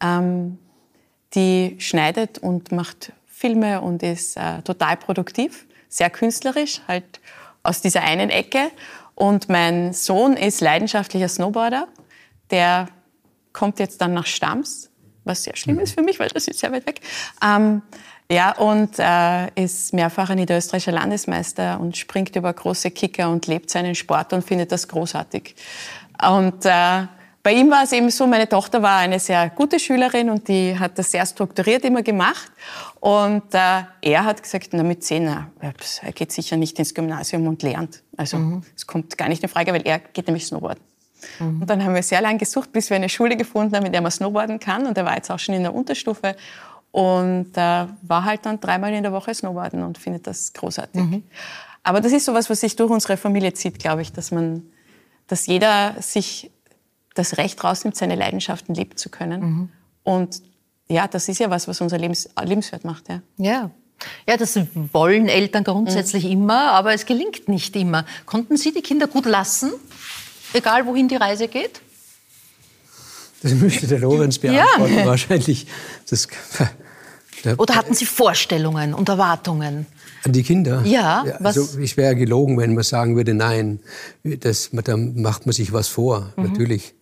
Ähm, 0.00 0.58
die 1.34 1.76
schneidet 1.78 2.38
und 2.38 2.72
macht 2.72 3.12
Filme 3.26 3.80
und 3.80 4.02
ist 4.02 4.36
äh, 4.36 4.62
total 4.62 4.96
produktiv, 4.96 5.66
sehr 5.88 6.10
künstlerisch, 6.10 6.80
halt 6.88 7.20
aus 7.62 7.80
dieser 7.80 8.02
einen 8.02 8.30
Ecke. 8.30 8.70
Und 9.14 9.48
mein 9.48 9.92
Sohn 9.92 10.34
ist 10.34 10.60
leidenschaftlicher 10.60 11.28
Snowboarder. 11.28 11.88
Der 12.50 12.88
kommt 13.52 13.78
jetzt 13.78 14.00
dann 14.00 14.14
nach 14.14 14.26
Stams, 14.26 14.90
was 15.24 15.44
sehr 15.44 15.56
schlimm 15.56 15.80
ist 15.80 15.94
für 15.94 16.02
mich, 16.02 16.18
weil 16.18 16.28
das 16.28 16.48
ist 16.48 16.60
sehr 16.60 16.72
weit 16.72 16.86
weg. 16.86 17.00
Ähm, 17.44 17.82
Ja, 18.30 18.52
und 18.58 18.98
äh, 18.98 19.48
ist 19.54 19.94
mehrfacher 19.94 20.34
niederösterreichischer 20.34 20.92
Landesmeister 20.92 21.80
und 21.80 21.96
springt 21.96 22.36
über 22.36 22.52
große 22.52 22.90
Kicker 22.90 23.30
und 23.30 23.46
lebt 23.46 23.70
seinen 23.70 23.94
Sport 23.94 24.34
und 24.34 24.44
findet 24.44 24.70
das 24.70 24.86
großartig. 24.86 25.54
Und 26.22 26.66
äh, 26.66 27.06
bei 27.48 27.54
ihm 27.54 27.70
war 27.70 27.82
es 27.82 27.92
eben 27.92 28.10
so, 28.10 28.26
meine 28.26 28.46
Tochter 28.46 28.82
war 28.82 28.98
eine 28.98 29.18
sehr 29.18 29.48
gute 29.48 29.80
Schülerin 29.80 30.28
und 30.28 30.48
die 30.48 30.78
hat 30.78 30.98
das 30.98 31.10
sehr 31.12 31.24
strukturiert 31.24 31.82
immer 31.82 32.02
gemacht. 32.02 32.52
Und 33.00 33.54
äh, 33.54 33.84
er 34.02 34.24
hat 34.26 34.42
gesagt, 34.42 34.68
na 34.72 34.82
mit 34.82 35.02
zehn, 35.02 35.24
na, 35.24 35.50
er 35.58 36.12
geht 36.12 36.30
sicher 36.30 36.58
nicht 36.58 36.78
ins 36.78 36.92
Gymnasium 36.92 37.46
und 37.46 37.62
lernt. 37.62 38.02
Also 38.18 38.36
mhm. 38.36 38.62
es 38.76 38.86
kommt 38.86 39.16
gar 39.16 39.30
nicht 39.30 39.42
in 39.42 39.48
Frage, 39.48 39.72
weil 39.72 39.80
er 39.86 39.98
geht 39.98 40.26
nämlich 40.26 40.44
Snowboarden. 40.44 40.84
Mhm. 41.38 41.62
Und 41.62 41.70
dann 41.70 41.82
haben 41.82 41.94
wir 41.94 42.02
sehr 42.02 42.20
lange 42.20 42.36
gesucht, 42.36 42.70
bis 42.70 42.90
wir 42.90 42.98
eine 42.98 43.08
Schule 43.08 43.34
gefunden 43.34 43.74
haben, 43.74 43.86
in 43.86 43.92
der 43.92 44.02
man 44.02 44.10
Snowboarden 44.10 44.60
kann. 44.60 44.86
Und 44.86 44.98
er 44.98 45.06
war 45.06 45.16
jetzt 45.16 45.30
auch 45.30 45.38
schon 45.38 45.54
in 45.54 45.62
der 45.62 45.74
Unterstufe. 45.74 46.36
Und 46.90 47.56
äh, 47.56 47.86
war 48.02 48.24
halt 48.26 48.44
dann 48.44 48.60
dreimal 48.60 48.92
in 48.92 49.02
der 49.04 49.12
Woche 49.12 49.32
Snowboarden 49.32 49.82
und 49.84 49.96
findet 49.96 50.26
das 50.26 50.52
großartig. 50.52 51.00
Mhm. 51.00 51.22
Aber 51.82 52.02
das 52.02 52.12
ist 52.12 52.26
sowas, 52.26 52.50
was 52.50 52.60
sich 52.60 52.76
durch 52.76 52.90
unsere 52.90 53.16
Familie 53.16 53.54
zieht, 53.54 53.78
glaube 53.78 54.02
ich, 54.02 54.12
dass 54.12 54.32
man, 54.32 54.64
dass 55.28 55.46
jeder 55.46 55.94
sich 56.02 56.50
das 57.18 57.36
Recht 57.38 57.62
rausnimmt, 57.62 57.96
seine 57.96 58.14
Leidenschaften 58.14 58.74
leben 58.74 58.96
zu 58.96 59.10
können. 59.10 59.40
Mhm. 59.40 59.68
Und 60.04 60.42
ja, 60.88 61.06
das 61.06 61.28
ist 61.28 61.38
ja 61.38 61.50
was, 61.50 61.68
was 61.68 61.80
unser 61.80 61.98
Lebens 61.98 62.28
lebenswert 62.42 62.84
macht. 62.84 63.08
Ja. 63.08 63.22
ja. 63.36 63.70
Ja, 64.28 64.36
das 64.36 64.58
wollen 64.92 65.28
Eltern 65.28 65.64
grundsätzlich 65.64 66.24
mhm. 66.24 66.30
immer, 66.30 66.72
aber 66.72 66.94
es 66.94 67.04
gelingt 67.04 67.48
nicht 67.48 67.74
immer. 67.74 68.06
Konnten 68.26 68.56
Sie 68.56 68.72
die 68.72 68.80
Kinder 68.80 69.08
gut 69.08 69.26
lassen, 69.26 69.72
egal 70.52 70.86
wohin 70.86 71.08
die 71.08 71.16
Reise 71.16 71.48
geht? 71.48 71.80
Das 73.42 73.52
müsste 73.54 73.86
der 73.86 73.98
Lorenz 73.98 74.38
beantworten, 74.38 74.98
ja. 74.98 75.06
wahrscheinlich. 75.06 75.66
Das, 76.08 76.28
Oder 77.58 77.74
hatten 77.76 77.94
Sie 77.94 78.06
Vorstellungen 78.06 78.94
und 78.94 79.08
Erwartungen? 79.08 79.86
An 80.24 80.32
die 80.32 80.42
Kinder? 80.42 80.82
Ja. 80.84 81.24
also 81.42 81.78
ich 81.78 81.96
wäre 81.96 82.16
gelogen, 82.16 82.58
wenn 82.58 82.74
man 82.74 82.82
sagen 82.82 83.16
würde, 83.16 83.34
nein, 83.34 83.80
das, 84.22 84.70
da 84.72 84.96
macht 84.96 85.46
man 85.46 85.52
sich 85.52 85.72
was 85.72 85.88
vor, 85.88 86.32
mhm. 86.36 86.44
natürlich. 86.44 86.94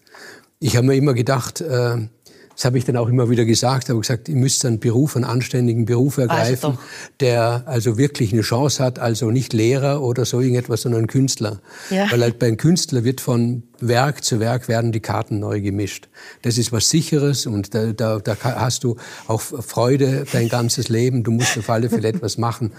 Ich 0.59 0.77
habe 0.77 0.87
mir 0.87 0.95
immer 0.95 1.15
gedacht, 1.15 1.61
äh, 1.61 2.09
das 2.57 2.65
habe 2.65 2.79
ich 2.79 2.87
dann 2.87 2.97
auch 2.97 3.09
immer 3.09 3.29
wieder 3.29 3.45
gesagt, 3.45 3.91
habe 3.91 4.01
gesagt, 4.01 4.31
ihr 4.31 4.37
müsst 4.37 4.65
einen 4.65 4.81
Beruf, 4.81 5.15
einen 5.15 5.27
anständigen 5.27 5.85
Beruf 5.85 6.17
ergreifen, 6.17 6.71
also 6.71 6.79
der 7.21 7.65
also 7.67 7.99
wirklich 7.99 8.33
eine 8.33 8.41
Chance 8.41 8.83
hat, 8.83 8.99
also 8.99 9.31
nicht 9.31 9.53
Lehrer 9.53 10.01
oder 10.01 10.25
so 10.25 10.41
irgendetwas, 10.41 10.83
sondern 10.83 11.07
Künstler. 11.07 11.61
Ja. 11.91 12.11
Weil 12.11 12.23
halt 12.23 12.39
beim 12.39 12.57
Künstler 12.57 13.05
wird 13.05 13.21
von 13.21 13.65
Werk 13.79 14.25
zu 14.25 14.41
Werk 14.41 14.69
werden 14.69 14.91
die 14.91 15.01
Karten 15.01 15.39
neu 15.39 15.61
gemischt. 15.61 16.09
Das 16.41 16.57
ist 16.57 16.73
was 16.73 16.89
Sicheres 16.89 17.45
und 17.45 17.75
da, 17.75 17.93
da, 17.93 18.21
da 18.21 18.37
hast 18.43 18.85
du 18.85 18.97
auch 19.27 19.43
Freude 19.43 20.25
dein 20.33 20.49
ganzes 20.49 20.89
Leben. 20.89 21.25
Du 21.25 21.33
musst 21.33 21.59
auf 21.59 21.69
alle 21.69 21.91
Fälle 21.91 22.09
etwas 22.09 22.39
machen 22.39 22.73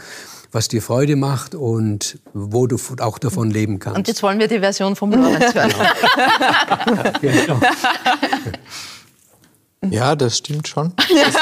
was 0.58 0.68
dir 0.68 0.82
Freude 0.82 1.16
macht 1.16 1.54
und 1.54 2.18
wo 2.34 2.66
du 2.66 2.80
auch 3.00 3.20
davon 3.20 3.52
leben 3.52 3.78
kannst. 3.78 3.96
Und 3.96 4.08
jetzt 4.08 4.24
wollen 4.24 4.40
wir 4.40 4.48
die 4.48 4.58
Version 4.58 4.96
vom 4.96 5.12
Lorenz 5.12 5.54
hören. 5.54 5.72
genau. 7.22 7.60
Ja, 9.92 10.16
das 10.16 10.40
stimmt 10.40 10.68
schon. 10.68 10.94
Das, 10.98 11.36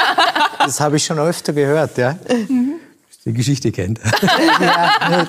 das 0.58 0.80
habe 0.80 0.98
ich 0.98 1.06
schon 1.06 1.18
öfter 1.18 1.54
gehört, 1.54 1.96
ja. 1.96 2.18
Die 3.24 3.32
Geschichte 3.32 3.72
kennt. 3.72 4.00
Ja. 4.60 5.26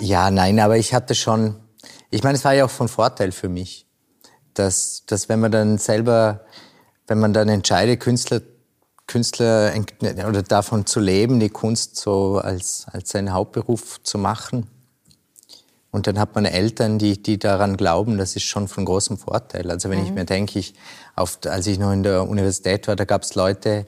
ja, 0.00 0.30
nein, 0.30 0.58
aber 0.58 0.78
ich 0.78 0.94
hatte 0.94 1.14
schon, 1.14 1.56
ich 2.08 2.22
meine, 2.22 2.38
es 2.38 2.44
war 2.46 2.54
ja 2.54 2.64
auch 2.64 2.70
von 2.70 2.88
Vorteil 2.88 3.30
für 3.30 3.50
mich, 3.50 3.86
dass, 4.54 5.04
dass 5.04 5.28
wenn 5.28 5.40
man 5.40 5.52
dann 5.52 5.76
selber, 5.76 6.46
wenn 7.06 7.18
man 7.18 7.34
dann 7.34 7.50
entscheidet, 7.50 8.00
Künstler, 8.00 8.40
Künstler 9.10 9.72
oder 10.28 10.42
davon 10.42 10.86
zu 10.86 11.00
leben, 11.00 11.40
die 11.40 11.50
Kunst 11.50 11.96
so 11.96 12.38
als, 12.38 12.86
als 12.92 13.10
seinen 13.10 13.32
Hauptberuf 13.32 14.02
zu 14.02 14.18
machen, 14.18 14.66
und 15.92 16.06
dann 16.06 16.18
hat 16.18 16.34
man 16.34 16.44
Eltern, 16.44 16.98
die, 16.98 17.20
die 17.20 17.38
daran 17.38 17.76
glauben, 17.76 18.16
das 18.16 18.36
ist 18.36 18.44
schon 18.44 18.68
von 18.68 18.84
großem 18.84 19.18
Vorteil. 19.18 19.70
Also 19.70 19.90
wenn 19.90 19.98
mhm. 19.98 20.06
ich 20.06 20.12
mir 20.12 20.24
denke, 20.24 20.58
ich, 20.58 20.74
auf, 21.16 21.38
als 21.46 21.66
ich 21.66 21.78
noch 21.78 21.92
in 21.92 22.02
der 22.02 22.28
Universität 22.28 22.86
war, 22.86 22.94
da 22.94 23.04
gab 23.04 23.22
es 23.22 23.34
Leute, 23.34 23.86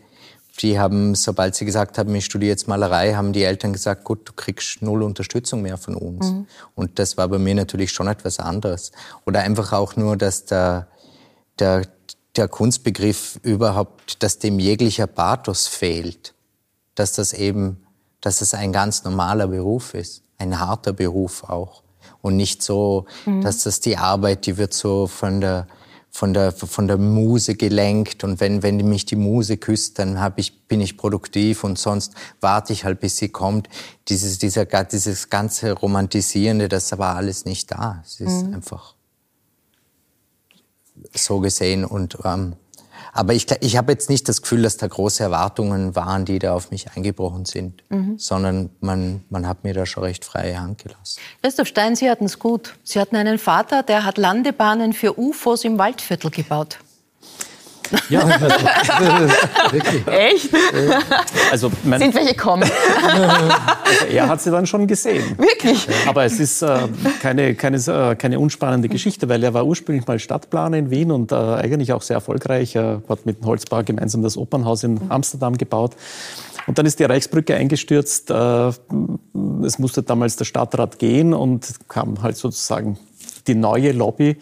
die 0.60 0.78
haben, 0.78 1.14
sobald 1.14 1.54
sie 1.54 1.64
gesagt 1.64 1.98
haben, 1.98 2.14
ich 2.14 2.24
studiere 2.24 2.50
jetzt 2.50 2.68
Malerei, 2.68 3.14
haben 3.14 3.32
die 3.32 3.44
Eltern 3.44 3.72
gesagt, 3.72 4.04
gut, 4.04 4.28
du 4.28 4.32
kriegst 4.32 4.82
null 4.82 5.02
Unterstützung 5.02 5.62
mehr 5.62 5.78
von 5.78 5.94
uns. 5.94 6.30
Mhm. 6.30 6.46
Und 6.74 6.98
das 6.98 7.16
war 7.16 7.28
bei 7.28 7.38
mir 7.38 7.54
natürlich 7.54 7.92
schon 7.92 8.08
etwas 8.08 8.38
anderes. 8.38 8.90
Oder 9.24 9.40
einfach 9.40 9.72
auch 9.72 9.96
nur, 9.96 10.16
dass 10.16 10.44
der, 10.44 10.88
der, 11.58 11.82
der 12.36 12.48
Kunstbegriff 12.48 13.38
überhaupt, 13.42 14.22
dass 14.22 14.38
dem 14.38 14.58
jeglicher 14.58 15.06
Pathos 15.06 15.66
fehlt. 15.66 16.34
Dass 16.94 17.12
das 17.12 17.32
eben, 17.32 17.84
dass 18.20 18.40
es 18.40 18.54
ein 18.54 18.72
ganz 18.72 19.04
normaler 19.04 19.48
Beruf 19.48 19.94
ist. 19.94 20.22
Ein 20.38 20.58
harter 20.58 20.92
Beruf 20.92 21.44
auch 21.44 21.82
und 22.22 22.36
nicht 22.36 22.62
so, 22.62 23.06
mhm. 23.26 23.42
dass 23.42 23.64
das 23.64 23.80
die 23.80 23.96
Arbeit, 23.96 24.46
die 24.46 24.56
wird 24.56 24.72
so 24.72 25.06
von 25.06 25.40
der 25.40 25.66
von 26.14 26.34
der 26.34 26.52
von 26.52 26.86
der 26.88 26.98
Muse 26.98 27.54
gelenkt 27.54 28.22
und 28.22 28.38
wenn 28.38 28.62
wenn 28.62 28.76
mich 28.76 29.06
die 29.06 29.16
Muse 29.16 29.56
küsst, 29.56 29.98
dann 29.98 30.20
hab 30.20 30.38
ich 30.38 30.66
bin 30.68 30.82
ich 30.82 30.98
produktiv 30.98 31.64
und 31.64 31.78
sonst 31.78 32.14
warte 32.40 32.74
ich 32.74 32.84
halt 32.84 33.00
bis 33.00 33.16
sie 33.16 33.30
kommt. 33.30 33.68
Dieses 34.08 34.38
dieser 34.38 34.66
dieses 34.66 35.30
ganze 35.30 35.72
romantisierende, 35.72 36.68
das 36.68 36.96
war 36.98 37.16
alles 37.16 37.46
nicht 37.46 37.70
da. 37.70 38.02
Es 38.04 38.20
ist 38.20 38.46
mhm. 38.46 38.54
einfach 38.54 38.94
so 41.14 41.40
gesehen 41.40 41.84
und 41.84 42.18
ähm, 42.24 42.56
aber 43.14 43.34
ich, 43.34 43.46
ich 43.60 43.76
habe 43.76 43.92
jetzt 43.92 44.08
nicht 44.08 44.26
das 44.28 44.40
Gefühl, 44.40 44.62
dass 44.62 44.78
da 44.78 44.86
große 44.86 45.22
Erwartungen 45.22 45.94
waren, 45.94 46.24
die 46.24 46.38
da 46.38 46.54
auf 46.54 46.70
mich 46.70 46.86
eingebrochen 46.96 47.44
sind, 47.44 47.82
mhm. 47.90 48.18
sondern 48.18 48.70
man, 48.80 49.22
man 49.28 49.46
hat 49.46 49.64
mir 49.64 49.74
da 49.74 49.84
schon 49.84 50.04
recht 50.04 50.24
freie 50.24 50.58
Hand 50.58 50.82
gelassen. 50.82 51.20
Christoph 51.42 51.68
Stein, 51.68 51.94
Sie 51.94 52.08
hatten 52.10 52.24
es 52.24 52.38
gut. 52.38 52.74
Sie 52.84 52.98
hatten 52.98 53.16
einen 53.16 53.38
Vater, 53.38 53.82
der 53.82 54.06
hat 54.06 54.16
Landebahnen 54.16 54.94
für 54.94 55.18
UFOs 55.18 55.64
im 55.64 55.76
Waldviertel 55.76 56.30
gebaut. 56.30 56.78
Ja, 58.08 58.20
also, 58.20 58.46
wirklich. 59.70 60.06
Echt? 60.06 60.50
Also 61.50 61.70
mein, 61.84 62.00
Sind 62.00 62.14
welche 62.14 62.34
kommen? 62.34 62.62
Also 62.62 64.06
er 64.10 64.28
hat 64.28 64.40
sie 64.40 64.50
dann 64.50 64.66
schon 64.66 64.86
gesehen. 64.86 65.36
Wirklich? 65.38 65.86
Aber 66.06 66.24
es 66.24 66.40
ist 66.40 66.62
äh, 66.62 66.88
keine, 67.20 67.54
keine, 67.54 67.76
äh, 67.76 68.14
keine 68.16 68.38
unspannende 68.38 68.88
Geschichte, 68.88 69.28
weil 69.28 69.42
er 69.42 69.54
war 69.54 69.66
ursprünglich 69.66 70.06
mal 70.06 70.18
Stadtplaner 70.18 70.78
in 70.78 70.90
Wien 70.90 71.10
und 71.10 71.32
äh, 71.32 71.34
eigentlich 71.34 71.92
auch 71.92 72.02
sehr 72.02 72.16
erfolgreich. 72.16 72.74
Er 72.76 73.02
hat 73.08 73.26
mit 73.26 73.40
dem 73.40 73.46
Holzbauer 73.46 73.82
gemeinsam 73.82 74.22
das 74.22 74.36
Opernhaus 74.36 74.84
in 74.84 75.00
Amsterdam 75.08 75.56
gebaut. 75.56 75.96
Und 76.66 76.78
dann 76.78 76.86
ist 76.86 77.00
die 77.00 77.04
Reichsbrücke 77.04 77.56
eingestürzt. 77.56 78.30
Äh, 78.30 78.72
es 79.64 79.78
musste 79.78 80.02
damals 80.02 80.36
der 80.36 80.44
Stadtrat 80.44 80.98
gehen 80.98 81.34
und 81.34 81.66
kam 81.88 82.22
halt 82.22 82.36
sozusagen 82.36 82.98
die 83.46 83.54
neue 83.54 83.92
Lobby 83.92 84.36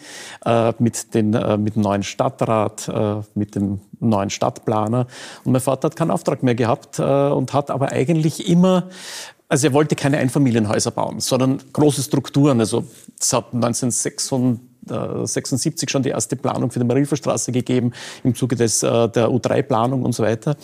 äh, 0.45 0.73
mit, 0.79 1.13
den, 1.13 1.33
äh, 1.33 1.57
mit 1.57 1.75
dem 1.75 1.83
neuen 1.83 2.03
Stadtrat, 2.03 2.87
äh, 2.87 3.21
mit 3.35 3.55
dem 3.55 3.81
neuen 3.99 4.29
Stadtplaner. 4.29 5.07
Und 5.43 5.53
mein 5.53 5.61
Vater 5.61 5.87
hat 5.87 5.95
keinen 5.95 6.11
Auftrag 6.11 6.43
mehr 6.43 6.55
gehabt 6.55 6.99
äh, 6.99 7.03
und 7.03 7.53
hat 7.53 7.71
aber 7.71 7.91
eigentlich 7.91 8.49
immer 8.49 8.89
also 9.51 9.67
er 9.67 9.73
wollte 9.73 9.95
keine 9.97 10.17
Einfamilienhäuser 10.17 10.91
bauen, 10.91 11.19
sondern 11.19 11.59
große 11.73 12.03
Strukturen. 12.03 12.61
Also 12.61 12.85
es 13.19 13.33
hat 13.33 13.53
1976 13.53 15.89
schon 15.89 16.03
die 16.03 16.09
erste 16.09 16.37
Planung 16.37 16.71
für 16.71 16.79
die 16.79 16.85
Marilferstraße 16.85 17.51
gegeben, 17.51 17.91
im 18.23 18.33
Zuge 18.33 18.55
des, 18.55 18.81
äh, 18.81 19.09
der 19.09 19.27
U3-Planung 19.27 20.03
und 20.03 20.13
so 20.13 20.23
weiter. 20.23 20.55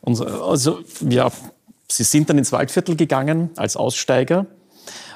Und 0.00 0.26
also 0.26 0.78
ja, 1.06 1.30
sie 1.86 2.04
sind 2.04 2.30
dann 2.30 2.38
ins 2.38 2.50
Waldviertel 2.50 2.96
gegangen 2.96 3.50
als 3.56 3.76
Aussteiger. 3.76 4.46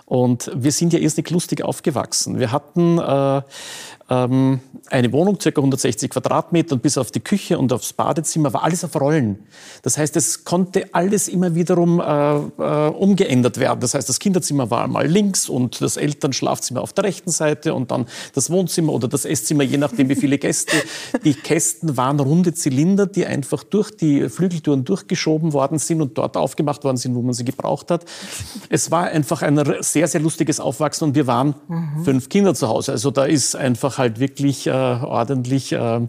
Und 0.07 0.51
wir 0.55 0.73
sind 0.73 0.93
ja 0.93 0.99
erst 0.99 1.17
nicht 1.17 1.31
lustig 1.31 1.65
aufgewachsen. 1.65 2.39
Wir 2.39 2.53
hatten 2.53 2.99
äh, 2.99 3.43
ähm, 4.15 4.61
eine 4.91 5.13
Wohnung, 5.13 5.39
ca. 5.39 5.49
160 5.49 6.11
Quadratmeter 6.11 6.75
und 6.75 6.83
bis 6.83 6.99
auf 6.99 7.11
die 7.11 7.21
Küche 7.21 7.59
und 7.59 7.73
aufs 7.73 7.93
Badezimmer 7.93 8.53
war 8.53 8.65
alles 8.65 8.85
auf 8.85 9.01
Rollen. 9.01 9.39
Das 9.83 9.97
heißt, 9.97 10.15
es 10.17 10.45
konnte 10.45 10.93
alles 10.93 11.29
immer 11.29 11.55
wiederum 11.55 12.01
äh, 12.01 12.05
äh, 12.05 12.91
umgeändert 12.91 13.59
werden. 13.59 13.81
Das 13.81 13.95
heißt, 13.95 14.09
das 14.09 14.19
Kinderzimmer 14.19 14.71
war 14.71 14.87
mal 14.89 15.07
links 15.07 15.49
und 15.49 15.81
das 15.81 15.97
Elternschlafzimmer 15.97 16.83
auf 16.83 16.93
der 16.93 17.05
rechten 17.05 17.31
Seite 17.31 17.75
und 17.75 17.91
dann 17.91 18.07
das 18.35 18.51
Wohnzimmer 18.51 18.93
oder 18.93 19.09
das 19.09 19.25
Esszimmer, 19.25 19.63
je 19.63 19.79
nachdem 19.79 20.09
wie 20.09 20.17
viele 20.17 20.39
Gäste. 20.39 20.77
Die 21.25 21.35
Kästen 21.35 21.97
waren 21.97 22.21
runde 22.21 22.53
Zylinder, 22.53 23.07
die 23.07 23.27
einfach 23.27 23.65
durch 23.65 23.91
die 23.91 24.29
Flügeltüren 24.29 24.85
durchgeschoben 24.85 25.53
worden 25.53 25.79
sind 25.79 26.03
und 26.03 26.19
dort 26.19 26.37
aufgemacht 26.37 26.85
worden 26.85 26.99
sind, 26.99 27.15
wo 27.15 27.23
man 27.23 27.33
sie 27.33 27.45
gebraucht 27.45 27.91
hat. 27.91 28.05
Es 28.69 28.91
war 28.91 29.05
einfach 29.07 29.43
ein 29.43 29.61
sehr, 29.81 30.09
sehr 30.09 30.21
lustiges 30.21 30.61
Aufwachsen 30.61 31.09
und 31.09 31.15
wir 31.15 31.27
waren 31.27 31.55
mhm. 31.69 32.05
fünf 32.05 32.29
Kinder 32.29 32.55
zu 32.55 32.69
Hause. 32.69 32.93
Also 32.93 33.11
da 33.11 33.25
ist 33.25 33.57
einfach 33.57 33.99
halt 33.99 34.04
wirklich 34.19 34.67
äh, 34.67 34.71
ordentlich, 34.71 35.73
äh, 35.73 36.01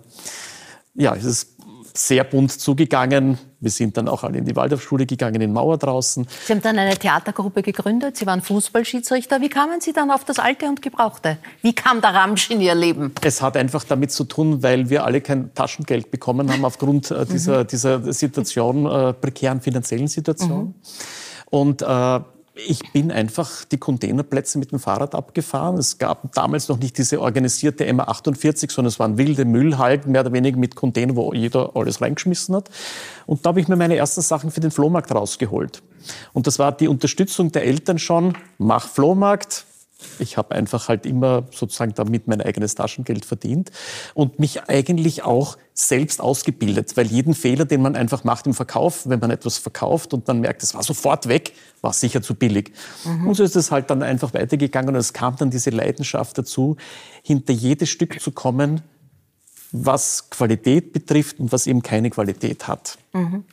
ja, 0.95 1.15
es 1.15 1.25
ist 1.25 1.55
sehr 1.97 2.23
bunt 2.23 2.51
zugegangen. 2.51 3.37
Wir 3.59 3.71
sind 3.71 3.97
dann 3.97 4.07
auch 4.07 4.23
alle 4.23 4.37
in 4.37 4.45
die 4.45 4.55
Waldorfschule 4.55 5.05
gegangen, 5.05 5.41
in 5.41 5.53
Mauer 5.53 5.77
draußen. 5.77 6.27
Sie 6.45 6.53
haben 6.53 6.61
dann 6.61 6.77
eine 6.77 6.97
Theatergruppe 6.97 7.63
gegründet, 7.63 8.17
Sie 8.17 8.25
waren 8.25 8.41
Fußballschiedsrichter. 8.41 9.41
Wie 9.41 9.49
kamen 9.49 9.81
Sie 9.81 9.93
dann 9.93 10.11
auf 10.11 10.25
das 10.25 10.37
Alte 10.37 10.65
und 10.65 10.81
Gebrauchte? 10.81 11.37
Wie 11.61 11.73
kam 11.73 12.01
der 12.01 12.13
Ramsch 12.13 12.49
in 12.51 12.61
Ihr 12.61 12.75
Leben? 12.75 13.13
Es 13.21 13.41
hat 13.41 13.57
einfach 13.57 13.83
damit 13.85 14.11
zu 14.11 14.25
tun, 14.25 14.61
weil 14.61 14.89
wir 14.89 15.05
alle 15.05 15.21
kein 15.21 15.53
Taschengeld 15.53 16.11
bekommen 16.11 16.51
haben 16.51 16.65
aufgrund 16.65 17.11
äh, 17.11 17.25
dieser, 17.25 17.63
mhm. 17.63 17.67
dieser 17.67 18.13
Situation, 18.13 18.85
äh, 18.85 19.13
prekären 19.13 19.61
finanziellen 19.61 20.07
Situation. 20.07 20.65
Mhm. 20.65 20.75
Und 21.49 21.81
äh, 21.81 22.19
ich 22.55 22.93
bin 22.93 23.11
einfach 23.11 23.65
die 23.65 23.77
Containerplätze 23.77 24.57
mit 24.57 24.71
dem 24.71 24.79
Fahrrad 24.79 25.13
abgefahren. 25.13 25.77
Es 25.77 25.97
gab 25.97 26.31
damals 26.33 26.69
noch 26.69 26.77
nicht 26.77 26.97
diese 26.97 27.19
organisierte 27.19 27.85
MA48, 27.85 28.71
sondern 28.71 28.89
es 28.89 28.99
waren 28.99 29.17
wilde 29.17 29.43
Müllhalden, 29.43 30.13
mehr 30.13 30.21
oder 30.21 30.31
weniger 30.31 30.57
mit 30.57 30.75
Container, 30.75 31.17
wo 31.17 31.33
jeder 31.33 31.75
alles 31.75 32.01
reingeschmissen 32.01 32.55
hat. 32.55 32.69
Und 33.25 33.45
da 33.45 33.49
habe 33.49 33.59
ich 33.59 33.67
mir 33.67 33.75
meine 33.75 33.97
ersten 33.97 34.21
Sachen 34.21 34.51
für 34.51 34.61
den 34.61 34.71
Flohmarkt 34.71 35.13
rausgeholt. 35.13 35.83
Und 36.31 36.47
das 36.47 36.57
war 36.57 36.71
die 36.71 36.87
Unterstützung 36.87 37.51
der 37.51 37.65
Eltern 37.65 37.99
schon. 37.99 38.37
Mach 38.57 38.87
Flohmarkt, 38.87 39.65
ich 40.19 40.37
habe 40.37 40.55
einfach 40.55 40.89
halt 40.89 41.05
immer 41.05 41.43
sozusagen 41.51 41.93
damit 41.93 42.27
mein 42.27 42.41
eigenes 42.41 42.75
Taschengeld 42.75 43.25
verdient 43.25 43.71
und 44.13 44.39
mich 44.39 44.69
eigentlich 44.69 45.23
auch 45.23 45.57
selbst 45.73 46.21
ausgebildet, 46.21 46.95
weil 46.95 47.07
jeden 47.07 47.33
Fehler, 47.33 47.65
den 47.65 47.81
man 47.81 47.95
einfach 47.95 48.23
macht 48.23 48.47
im 48.47 48.53
Verkauf, 48.53 49.07
wenn 49.09 49.19
man 49.19 49.31
etwas 49.31 49.57
verkauft 49.57 50.13
und 50.13 50.27
man 50.27 50.39
merkt, 50.39 50.63
es 50.63 50.73
war 50.73 50.83
sofort 50.83 51.27
weg, 51.27 51.53
war 51.81 51.91
sicher 51.93 52.21
zu 52.21 52.35
billig. 52.35 52.71
Mhm. 53.03 53.27
Und 53.27 53.35
so 53.35 53.43
ist 53.43 53.55
es 53.55 53.71
halt 53.71 53.89
dann 53.89 54.01
einfach 54.01 54.33
weitergegangen 54.33 54.89
und 54.89 54.95
es 54.95 55.13
kam 55.13 55.35
dann 55.35 55.49
diese 55.49 55.71
Leidenschaft 55.71 56.37
dazu, 56.37 56.77
hinter 57.23 57.53
jedes 57.53 57.89
Stück 57.89 58.21
zu 58.21 58.31
kommen, 58.31 58.81
was 59.83 60.29
Qualität 60.29 60.93
betrifft 60.93 61.39
und 61.39 61.51
was 61.51 61.67
eben 61.67 61.81
keine 61.81 62.09
Qualität 62.09 62.67
hat. 62.67 62.97
Mhm. 63.13 63.43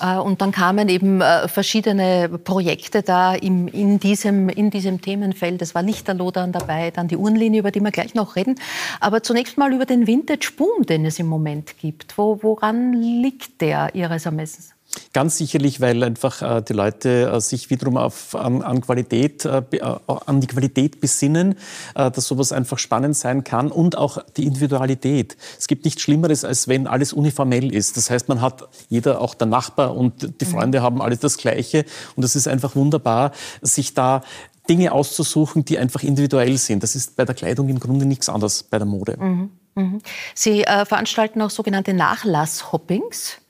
Äh, 0.00 0.16
und 0.16 0.40
dann 0.40 0.52
kamen 0.52 0.88
eben 0.88 1.20
äh, 1.20 1.48
verschiedene 1.48 2.28
Projekte 2.28 3.02
da 3.02 3.34
in, 3.34 3.98
diesem, 3.98 4.48
in 4.48 4.70
diesem 4.70 5.00
Themenfeld. 5.00 5.60
Es 5.62 5.74
war 5.74 5.82
Lichterlodern 5.82 6.52
dabei, 6.52 6.90
dann 6.90 7.08
die 7.08 7.16
Uhrenlinie, 7.16 7.60
über 7.60 7.70
die 7.70 7.80
wir 7.80 7.90
gleich 7.90 8.14
noch 8.14 8.36
reden. 8.36 8.56
Aber 9.00 9.22
zunächst 9.22 9.58
mal 9.58 9.72
über 9.72 9.86
den 9.86 10.06
Vintage-Boom, 10.06 10.86
den 10.86 11.04
es 11.04 11.18
im 11.18 11.26
Moment 11.26 11.78
gibt. 11.78 12.16
Wo, 12.16 12.38
woran 12.42 12.92
liegt 12.92 13.60
der 13.60 13.94
Ihres 13.94 14.26
Ermessens? 14.26 14.74
Ganz 15.12 15.38
sicherlich, 15.38 15.80
weil 15.80 16.02
einfach 16.04 16.42
äh, 16.42 16.62
die 16.62 16.72
Leute 16.72 17.30
äh, 17.32 17.40
sich 17.40 17.70
wiederum 17.70 17.96
auf, 17.96 18.34
an, 18.34 18.62
an, 18.62 18.80
Qualität, 18.80 19.44
äh, 19.44 19.62
äh 19.70 19.98
an 20.06 20.40
die 20.40 20.46
Qualität 20.46 21.00
besinnen, 21.00 21.54
äh, 21.94 22.10
dass 22.10 22.26
sowas 22.26 22.52
einfach 22.52 22.78
spannend 22.78 23.16
sein 23.16 23.44
kann 23.44 23.70
und 23.70 23.96
auch 23.96 24.18
die 24.36 24.46
Individualität. 24.46 25.36
Es 25.58 25.66
gibt 25.66 25.84
nichts 25.84 26.02
Schlimmeres, 26.02 26.44
als 26.44 26.68
wenn 26.68 26.86
alles 26.86 27.12
uniformell 27.12 27.74
ist. 27.74 27.96
Das 27.96 28.10
heißt, 28.10 28.28
man 28.28 28.40
hat 28.40 28.68
jeder, 28.88 29.20
auch 29.20 29.34
der 29.34 29.46
Nachbar 29.46 29.96
und 29.96 30.40
die 30.40 30.44
mhm. 30.44 30.50
Freunde 30.50 30.80
mhm. 30.80 30.82
haben 30.82 31.02
alle 31.02 31.16
das 31.16 31.36
Gleiche 31.36 31.84
und 32.16 32.24
es 32.24 32.36
ist 32.36 32.48
einfach 32.48 32.76
wunderbar, 32.76 33.32
sich 33.60 33.94
da 33.94 34.22
Dinge 34.68 34.92
auszusuchen, 34.92 35.64
die 35.64 35.78
einfach 35.78 36.02
individuell 36.02 36.56
sind. 36.56 36.82
Das 36.82 36.94
ist 36.94 37.16
bei 37.16 37.24
der 37.24 37.34
Kleidung 37.34 37.68
im 37.68 37.80
Grunde 37.80 38.06
nichts 38.06 38.28
anderes 38.28 38.62
bei 38.62 38.78
der 38.78 38.86
Mode. 38.86 39.16
Mhm. 39.18 39.50
Mhm. 39.74 40.02
Sie 40.34 40.64
äh, 40.64 40.84
veranstalten 40.84 41.40
auch 41.42 41.50
sogenannte 41.50 41.94
Nachlasshoppings. 41.94 43.41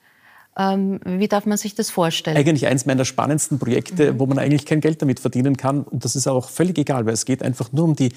Ähm, 0.57 1.01
wie 1.05 1.29
darf 1.29 1.47
man 1.47 1.57
sich 1.57 1.75
das 1.75 1.91
vorstellen? 1.91 2.37
Eigentlich 2.37 2.67
eines 2.67 2.85
meiner 2.85 3.05
spannendsten 3.05 3.59
Projekte, 3.59 4.13
mhm. 4.13 4.21
wo 4.21 4.27
man 4.27 4.39
eigentlich 4.39 4.67
kein 4.67 4.81
Geld 4.81 5.01
damit 5.01 5.21
verdienen 5.21 5.57
kann. 5.57 5.83
Und 5.83 6.05
das 6.05 6.15
ist 6.15 6.27
auch 6.27 6.51
völlig 6.51 6.79
egal, 6.79 7.07
weil 7.07 7.15
es 7.15 7.25
geht 7.25 7.43
einfach 7.43 7.73
nur 7.73 7.85
um, 7.85 7.97
die, 7.97 8.13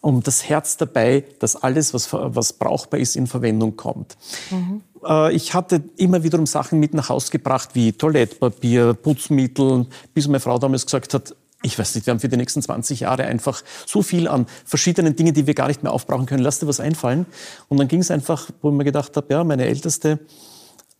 um 0.00 0.22
das 0.22 0.48
Herz 0.48 0.78
dabei, 0.78 1.24
dass 1.40 1.56
alles, 1.56 1.92
was, 1.92 2.12
was 2.12 2.54
brauchbar 2.54 3.00
ist, 3.00 3.16
in 3.16 3.26
Verwendung 3.26 3.76
kommt. 3.76 4.16
Mhm. 4.50 4.80
Äh, 5.06 5.34
ich 5.34 5.52
hatte 5.52 5.82
immer 5.96 6.22
wiederum 6.22 6.46
Sachen 6.46 6.80
mit 6.80 6.94
nach 6.94 7.10
Hause 7.10 7.30
gebracht, 7.30 7.70
wie 7.74 7.92
Toilettpapier, 7.92 8.94
Putzmittel, 8.94 9.86
bis 10.14 10.26
meine 10.26 10.40
Frau 10.40 10.58
damals 10.58 10.86
gesagt 10.86 11.12
hat, 11.12 11.34
ich 11.62 11.78
weiß 11.78 11.94
nicht, 11.94 12.06
wir 12.06 12.12
haben 12.12 12.20
für 12.20 12.28
die 12.28 12.36
nächsten 12.36 12.60
20 12.60 13.00
Jahre 13.00 13.24
einfach 13.24 13.62
so 13.86 14.02
viel 14.02 14.28
an 14.28 14.46
verschiedenen 14.66 15.16
Dingen, 15.16 15.32
die 15.32 15.46
wir 15.46 15.54
gar 15.54 15.68
nicht 15.68 15.82
mehr 15.82 15.92
aufbrauchen 15.92 16.26
können. 16.26 16.42
Lass 16.42 16.58
dir 16.58 16.66
was 16.66 16.78
einfallen. 16.78 17.24
Und 17.68 17.78
dann 17.78 17.88
ging 17.88 18.00
es 18.00 18.10
einfach, 18.10 18.50
wo 18.60 18.68
ich 18.68 18.74
mir 18.74 18.84
gedacht 18.84 19.16
habe, 19.16 19.32
ja, 19.32 19.42
meine 19.44 19.64
Älteste, 19.64 20.18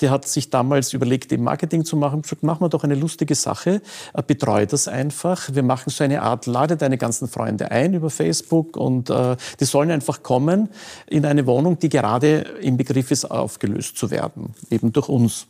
der 0.01 0.11
hat 0.11 0.27
sich 0.27 0.51
damals 0.51 0.93
überlegt, 0.93 1.33
eben 1.33 1.45
Marketing 1.45 1.85
zu 1.85 1.97
machen. 1.97 2.23
Gesagt, 2.23 2.43
machen 2.43 2.63
wir 2.63 2.69
doch 2.69 2.85
eine 2.85 2.95
lustige 2.95 3.35
Sache, 3.35 3.81
äh, 4.13 4.23
betreue 4.27 4.67
das 4.67 4.89
einfach. 4.89 5.51
Wir 5.53 5.63
machen 5.63 5.91
so 5.91 6.03
eine 6.03 6.23
Art, 6.23 6.47
lade 6.47 6.77
deine 6.77 6.99
ganzen 6.99 7.29
Freunde 7.29 7.71
ein 7.71 7.95
über 7.95 8.11
Facebook 8.11 8.77
und 8.77 9.11
äh, 9.11 9.37
die 9.61 9.65
sollen 9.65 9.91
einfach 9.91 10.23
kommen 10.23 10.69
in 11.07 11.25
eine 11.25 11.47
Wohnung, 11.47 11.79
die 11.79 11.89
gerade 11.89 12.39
im 12.61 12.77
Begriff 12.77 13.11
ist, 13.11 13.25
aufgelöst 13.25 13.97
zu 13.97 14.11
werden, 14.11 14.55
eben 14.71 14.93
durch 14.93 15.09
uns. 15.09 15.47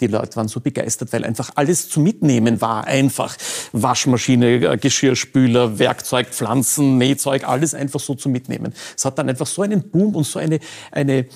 Die 0.00 0.08
Leute 0.08 0.34
waren 0.36 0.48
so 0.48 0.58
begeistert, 0.60 1.12
weil 1.12 1.24
einfach 1.24 1.50
alles 1.54 1.88
zu 1.88 2.00
mitnehmen 2.00 2.60
war. 2.60 2.84
Einfach 2.84 3.36
Waschmaschine, 3.72 4.72
äh, 4.72 4.76
Geschirrspüler, 4.76 5.78
Werkzeug, 5.78 6.28
Pflanzen, 6.28 6.98
Nähzeug, 6.98 7.48
alles 7.48 7.74
einfach 7.74 8.00
so 8.00 8.14
zu 8.14 8.28
mitnehmen. 8.28 8.74
Es 8.96 9.04
hat 9.04 9.18
dann 9.18 9.28
einfach 9.28 9.46
so 9.46 9.62
einen 9.62 9.90
Boom 9.90 10.16
und 10.16 10.24
so 10.24 10.38
eine, 10.38 10.58
eine 10.90 11.26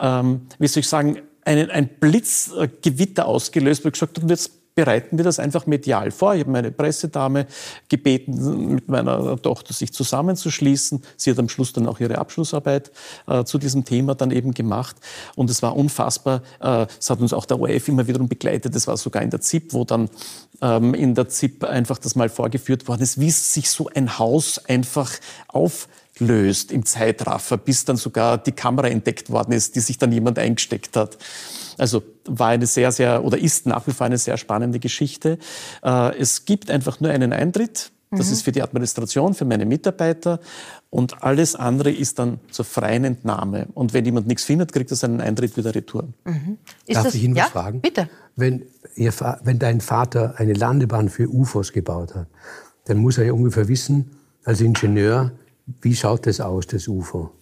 ähm, 0.00 0.42
wie 0.58 0.66
soll 0.66 0.80
ich 0.80 0.88
sagen, 0.88 1.18
einen, 1.48 1.70
ein 1.70 1.88
Blitzgewitter 1.88 3.26
ausgelöst, 3.26 3.82
wo 3.84 3.88
ich 3.88 3.94
gesagt 3.94 4.16
habe, 4.16 4.24
und 4.24 4.30
jetzt 4.30 4.52
bereiten 4.74 5.16
wir 5.16 5.24
das 5.24 5.40
einfach 5.40 5.66
medial 5.66 6.12
vor. 6.12 6.34
Ich 6.34 6.42
habe 6.42 6.52
meine 6.52 6.70
Pressedame 6.70 7.46
gebeten, 7.88 8.74
mit 8.74 8.88
meiner 8.88 9.40
Tochter 9.42 9.72
sich 9.72 9.92
zusammenzuschließen. 9.92 11.02
Sie 11.16 11.30
hat 11.32 11.38
am 11.40 11.48
Schluss 11.48 11.72
dann 11.72 11.88
auch 11.88 11.98
ihre 11.98 12.18
Abschlussarbeit 12.18 12.92
äh, 13.26 13.42
zu 13.42 13.58
diesem 13.58 13.84
Thema 13.84 14.14
dann 14.14 14.30
eben 14.30 14.54
gemacht. 14.54 14.94
Und 15.34 15.50
es 15.50 15.62
war 15.62 15.74
unfassbar. 15.74 16.42
Äh, 16.60 16.86
es 17.00 17.10
hat 17.10 17.18
uns 17.18 17.32
auch 17.32 17.44
der 17.44 17.58
ORF 17.58 17.88
immer 17.88 18.06
wiederum 18.06 18.28
begleitet. 18.28 18.76
Es 18.76 18.86
war 18.86 18.96
sogar 18.96 19.22
in 19.22 19.30
der 19.30 19.40
ZIP, 19.40 19.72
wo 19.72 19.84
dann 19.84 20.10
ähm, 20.60 20.94
in 20.94 21.16
der 21.16 21.28
ZIP 21.28 21.64
einfach 21.64 21.98
das 21.98 22.14
mal 22.14 22.28
vorgeführt 22.28 22.86
worden 22.86 23.02
ist, 23.02 23.18
wie 23.18 23.32
sich 23.32 23.70
so 23.70 23.90
ein 23.92 24.18
Haus 24.20 24.64
einfach 24.66 25.10
auf 25.48 25.88
löst 26.20 26.72
im 26.72 26.84
Zeitraffer, 26.84 27.56
bis 27.56 27.84
dann 27.84 27.96
sogar 27.96 28.38
die 28.38 28.52
Kamera 28.52 28.88
entdeckt 28.88 29.30
worden 29.30 29.52
ist, 29.52 29.76
die 29.76 29.80
sich 29.80 29.98
dann 29.98 30.12
jemand 30.12 30.38
eingesteckt 30.38 30.96
hat. 30.96 31.18
Also 31.78 32.02
war 32.24 32.48
eine 32.48 32.66
sehr, 32.66 32.92
sehr, 32.92 33.24
oder 33.24 33.38
ist 33.38 33.66
nach 33.66 33.86
wie 33.86 33.92
vor 33.92 34.06
eine 34.06 34.18
sehr 34.18 34.36
spannende 34.36 34.78
Geschichte. 34.80 35.38
Äh, 35.82 36.18
es 36.18 36.44
gibt 36.44 36.70
einfach 36.70 37.00
nur 37.00 37.10
einen 37.10 37.32
Eintritt. 37.32 37.92
Das 38.10 38.28
mhm. 38.28 38.32
ist 38.32 38.42
für 38.42 38.52
die 38.52 38.62
Administration, 38.62 39.34
für 39.34 39.44
meine 39.44 39.66
Mitarbeiter. 39.66 40.40
Und 40.90 41.22
alles 41.22 41.54
andere 41.54 41.90
ist 41.90 42.18
dann 42.18 42.40
zur 42.50 42.64
freien 42.64 43.04
Entnahme. 43.04 43.68
Und 43.74 43.92
wenn 43.92 44.04
jemand 44.04 44.26
nichts 44.26 44.44
findet, 44.44 44.72
kriegt 44.72 44.90
er 44.90 44.96
seinen 44.96 45.20
Eintritt 45.20 45.56
wieder 45.56 45.74
retour. 45.74 46.08
Mhm. 46.24 46.56
Darf 46.88 47.04
das, 47.04 47.14
ich 47.14 47.24
Ihnen 47.24 47.36
ja? 47.36 47.44
was 47.44 47.50
fragen? 47.50 47.80
Bitte. 47.80 48.08
Wenn, 48.34 48.64
Ihr, 48.96 49.12
wenn 49.44 49.58
dein 49.58 49.80
Vater 49.80 50.34
eine 50.38 50.54
Landebahn 50.54 51.10
für 51.10 51.28
UFOs 51.28 51.72
gebaut 51.72 52.14
hat, 52.14 52.28
dann 52.86 52.96
muss 52.98 53.18
er 53.18 53.26
ja 53.26 53.32
ungefähr 53.34 53.68
wissen, 53.68 54.10
als 54.44 54.62
Ingenieur, 54.62 55.32
wie 55.80 55.94
schaut 55.94 56.26
das 56.26 56.40
aus, 56.40 56.66
das 56.66 56.88
UFO? 56.88 57.32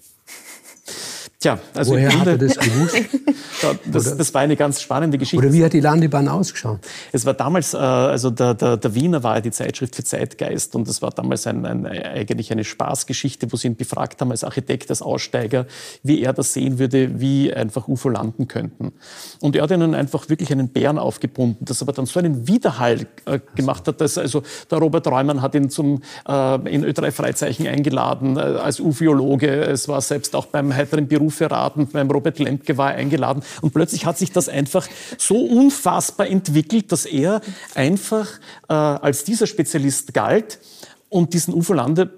Tja, 1.39 1.59
also 1.74 1.93
Woher 1.93 2.18
hat 2.18 2.26
er 2.26 2.39
das 2.39 2.57
gewusst? 2.57 2.97
das, 3.93 4.16
das, 4.16 4.32
war 4.32 4.41
eine 4.41 4.57
ganz 4.57 4.80
spannende 4.80 5.18
Geschichte. 5.18 5.45
Oder 5.45 5.53
wie 5.53 5.62
hat 5.62 5.74
die 5.74 5.80
Landebahn 5.80 6.28
ausgeschaut? 6.28 6.80
Es 7.12 7.26
war 7.26 7.34
damals, 7.34 7.74
äh, 7.74 7.76
also 7.76 8.30
der, 8.30 8.55
der, 8.55 8.78
der 8.78 8.95
Wiener 8.95 9.22
war 9.22 9.34
ja 9.34 9.41
die 9.43 9.51
Zeitschrift 9.51 9.97
für 9.97 10.03
Zeitgeist 10.03 10.74
und 10.74 10.89
es 10.89 11.03
war 11.03 11.11
damals 11.11 11.47
ein, 11.47 11.66
ein, 11.66 11.84
eigentlich 11.84 12.51
eine 12.53 12.64
Spaßgeschichte, 12.64 13.53
wo 13.53 13.57
sie 13.57 13.68
ihn 13.68 13.76
befragt 13.76 14.22
haben 14.22 14.30
als 14.30 14.45
Architekt, 14.45 14.89
als 14.89 15.03
Aussteiger, 15.03 15.66
wie 16.03 16.22
er 16.22 16.32
das 16.32 16.55
sehen 16.55 16.78
würde, 16.78 17.20
wie 17.20 17.53
einfach 17.53 17.87
UFO 17.87 18.09
landen 18.09 18.49
könnten. 18.49 18.93
Und 19.41 19.57
er 19.57 19.64
hat 19.64 19.70
ihnen 19.70 19.95
einfach 19.95 20.30
wirklich 20.30 20.51
einen 20.53 20.70
Bären 20.70 20.99
aufgebunden, 20.99 21.66
das 21.66 21.82
aber 21.82 21.93
dann 21.93 22.07
so 22.07 22.18
einen 22.18 22.49
Widerhall 22.49 23.07
äh, 23.26 23.41
gemacht 23.55 23.87
hat, 23.89 24.01
dass 24.01 24.16
also 24.16 24.43
der 24.70 24.78
Robert 24.78 25.07
Reumann 25.07 25.43
hat 25.43 25.55
ihn 25.55 25.68
zum, 25.68 26.01
äh, 26.26 26.74
in 26.74 26.82
Ö3 26.82 27.11
Freizeichen 27.11 27.66
eingeladen 27.66 28.39
als 28.39 28.80
Ufiologe. 28.80 29.49
Es 29.49 29.87
war 29.87 30.01
selbst 30.01 30.34
auch 30.34 30.47
beim 30.47 30.74
heiteren 30.74 31.07
Beruf 31.07 31.26
Berufsverraten 31.27 31.89
beim 31.89 32.11
Robert 32.11 32.39
Lemke 32.39 32.79
war 32.79 32.89
eingeladen. 32.89 33.43
Und 33.61 33.72
plötzlich 33.72 34.07
hat 34.07 34.18
sich 34.18 34.33
das 34.33 34.49
einfach 34.49 34.89
so 35.18 35.37
unfassbar 35.37 36.29
entwickelt, 36.29 36.93
dass 36.93 37.05
er 37.05 37.41
einfach 37.74 38.29
äh, 38.68 38.72
als 38.72 39.24
dieser 39.24 39.47
Spezialist 39.47 40.14
galt 40.14 40.59
und 41.16 41.32
diesen 41.32 41.54
UFO-Lande 41.54 42.10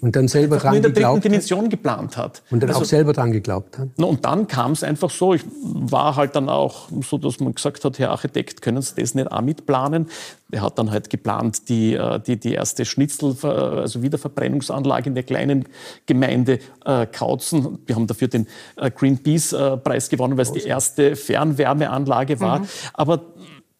und 0.00 0.16
dann 0.16 0.26
selber 0.26 0.56
dran 0.56 0.74
in 0.74 0.82
der 0.82 0.90
dritten 0.90 1.20
Dimension 1.20 1.68
geplant 1.68 2.16
hat. 2.16 2.42
Und 2.50 2.60
dann 2.60 2.70
also, 2.70 2.82
auch 2.82 2.84
selber 2.84 3.12
dran 3.12 3.30
geglaubt 3.30 3.78
hat. 3.78 3.88
Und 3.96 4.24
dann 4.24 4.48
kam 4.48 4.72
es 4.72 4.82
einfach 4.82 5.08
so. 5.08 5.34
Ich 5.34 5.42
war 5.62 6.16
halt 6.16 6.34
dann 6.34 6.48
auch 6.48 6.88
so, 7.08 7.16
dass 7.16 7.38
man 7.38 7.54
gesagt 7.54 7.84
hat, 7.84 8.00
Herr 8.00 8.10
Architekt, 8.10 8.60
können 8.60 8.82
Sie 8.82 8.94
das 8.96 9.14
nicht 9.14 9.30
auch 9.30 9.40
mitplanen? 9.40 10.06
Er 10.50 10.62
hat 10.62 10.80
dann 10.80 10.90
halt 10.90 11.10
geplant, 11.10 11.68
die, 11.68 11.94
äh, 11.94 12.18
die, 12.18 12.40
die 12.40 12.54
erste 12.54 12.84
Schnitzel, 12.84 13.36
also 13.44 14.02
Wiederverbrennungsanlage 14.02 15.08
in 15.08 15.14
der 15.14 15.22
kleinen 15.22 15.66
Gemeinde 16.06 16.58
äh, 16.84 17.06
Kautzen. 17.06 17.78
Wir 17.86 17.94
haben 17.94 18.08
dafür 18.08 18.26
den 18.26 18.48
äh, 18.76 18.90
Greenpeace-Preis 18.90 20.08
gewonnen, 20.08 20.36
weil 20.36 20.42
es 20.42 20.52
die 20.52 20.62
erste 20.62 21.14
Fernwärmeanlage 21.14 22.40
war. 22.40 22.58
Mhm. 22.58 22.68
Aber 22.94 23.20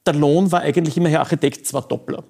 der 0.07 0.15
Lohn 0.15 0.53
war 0.53 0.61
eigentlich 0.61 0.97
immer, 0.97 1.09
Herr 1.09 1.21
Architekt, 1.21 1.67
zwar 1.67 1.83
Doppler. 1.83 2.23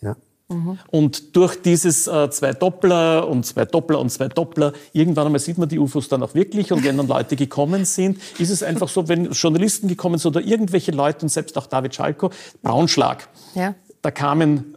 Ja. 0.00 0.16
Mhm. 0.48 0.78
Und 0.90 1.36
durch 1.36 1.60
dieses 1.62 2.06
äh, 2.06 2.28
zwei 2.30 2.52
Doppler 2.52 3.26
und 3.28 3.46
zwei 3.46 3.64
Doppler 3.64 3.98
und 3.98 4.10
zwei 4.10 4.28
Doppler, 4.28 4.72
irgendwann 4.92 5.26
einmal 5.26 5.40
sieht 5.40 5.56
man 5.56 5.68
die 5.68 5.78
UFOs 5.78 6.08
dann 6.08 6.22
auch 6.22 6.34
wirklich. 6.34 6.70
Und 6.70 6.84
wenn 6.84 6.96
dann 6.96 7.08
Leute 7.08 7.34
gekommen 7.36 7.84
sind, 7.84 8.18
ist 8.38 8.50
es 8.50 8.62
einfach 8.62 8.88
so, 8.88 9.08
wenn 9.08 9.30
Journalisten 9.30 9.88
gekommen 9.88 10.18
sind 10.18 10.36
oder 10.36 10.46
irgendwelche 10.46 10.92
Leute 10.92 11.22
und 11.22 11.28
selbst 11.30 11.56
auch 11.56 11.66
David 11.66 11.94
Schalko, 11.94 12.30
Braunschlag. 12.62 13.28
Ja. 13.54 13.74
Da 14.02 14.10
kamen 14.10 14.76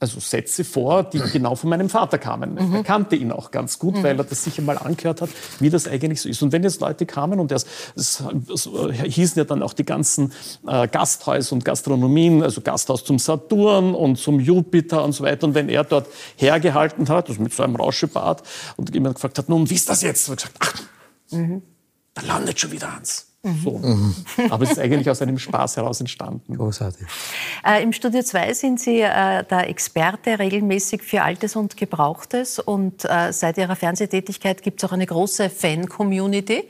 also 0.00 0.18
Sätze 0.18 0.64
vor, 0.64 1.04
die 1.04 1.18
genau 1.18 1.54
von 1.54 1.68
meinem 1.68 1.90
Vater 1.90 2.16
kamen. 2.16 2.54
Mhm. 2.54 2.74
Er 2.76 2.82
kannte 2.82 3.16
ihn 3.16 3.30
auch 3.30 3.50
ganz 3.50 3.78
gut, 3.78 3.96
mhm. 3.96 4.02
weil 4.02 4.18
er 4.18 4.24
das 4.24 4.42
sicher 4.42 4.62
mal 4.62 4.78
angehört 4.78 5.20
hat, 5.20 5.28
wie 5.58 5.68
das 5.68 5.86
eigentlich 5.86 6.22
so 6.22 6.28
ist. 6.30 6.42
Und 6.42 6.52
wenn 6.52 6.62
jetzt 6.62 6.80
Leute 6.80 7.04
kamen 7.04 7.38
und 7.38 7.52
es, 7.52 7.66
es, 7.94 8.22
es 8.48 8.68
hießen 9.02 9.38
ja 9.38 9.44
dann 9.44 9.62
auch 9.62 9.74
die 9.74 9.84
ganzen 9.84 10.32
äh, 10.66 10.88
Gasthäuser 10.88 11.52
und 11.52 11.66
Gastronomien, 11.66 12.42
also 12.42 12.62
Gasthaus 12.62 13.04
zum 13.04 13.18
Saturn 13.18 13.94
und 13.94 14.16
zum 14.16 14.40
Jupiter 14.40 15.04
und 15.04 15.12
so 15.12 15.22
weiter. 15.22 15.46
Und 15.46 15.54
wenn 15.54 15.68
er 15.68 15.84
dort 15.84 16.06
hergehalten 16.36 17.06
hat, 17.10 17.28
also 17.28 17.42
mit 17.42 17.52
so 17.52 17.62
einem 17.62 17.76
Rauschebart, 17.76 18.42
und 18.76 18.94
jemand 18.94 19.16
gefragt 19.16 19.36
hat, 19.36 19.50
nun, 19.50 19.68
wie 19.68 19.74
ist 19.74 19.90
das 19.90 20.00
jetzt? 20.00 20.30
Und 20.30 20.36
gesagt, 20.36 20.56
ach, 20.60 20.82
mhm. 21.30 21.60
da 22.14 22.22
landet 22.22 22.58
schon 22.58 22.72
wieder 22.72 22.90
eins. 22.90 23.29
Mhm. 23.42 23.60
So. 23.64 23.78
Mhm. 23.78 24.14
Aber 24.50 24.64
es 24.64 24.72
ist 24.72 24.78
eigentlich 24.78 25.08
aus 25.08 25.22
einem 25.22 25.38
Spaß 25.38 25.78
heraus 25.78 26.00
entstanden. 26.00 26.56
Großartig. 26.56 27.06
Äh, 27.64 27.82
Im 27.82 27.92
Studio 27.94 28.22
2 28.22 28.52
sind 28.52 28.80
Sie 28.80 29.00
äh, 29.00 29.44
der 29.44 29.68
Experte 29.70 30.38
regelmäßig 30.38 31.02
für 31.02 31.22
Altes 31.22 31.56
und 31.56 31.78
Gebrauchtes. 31.78 32.58
Und 32.58 33.06
äh, 33.06 33.32
seit 33.32 33.56
Ihrer 33.56 33.76
Fernsehtätigkeit 33.76 34.62
gibt 34.62 34.82
es 34.82 34.88
auch 34.88 34.92
eine 34.92 35.06
große 35.06 35.48
Fan-Community, 35.48 36.64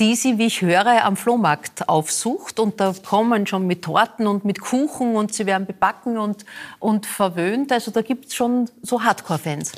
die 0.00 0.16
Sie, 0.16 0.38
wie 0.38 0.46
ich 0.46 0.60
höre, 0.60 1.04
am 1.04 1.16
Flohmarkt 1.16 1.88
aufsucht. 1.88 2.58
Und 2.58 2.80
da 2.80 2.94
kommen 3.06 3.46
schon 3.46 3.68
mit 3.68 3.82
Torten 3.82 4.26
und 4.26 4.44
mit 4.44 4.60
Kuchen 4.60 5.14
und 5.14 5.32
sie 5.32 5.46
werden 5.46 5.66
bebacken 5.66 6.18
und, 6.18 6.44
und 6.80 7.06
verwöhnt. 7.06 7.70
Also 7.70 7.92
da 7.92 8.02
gibt 8.02 8.26
es 8.26 8.34
schon 8.34 8.68
so 8.82 9.04
Hardcore-Fans. 9.04 9.72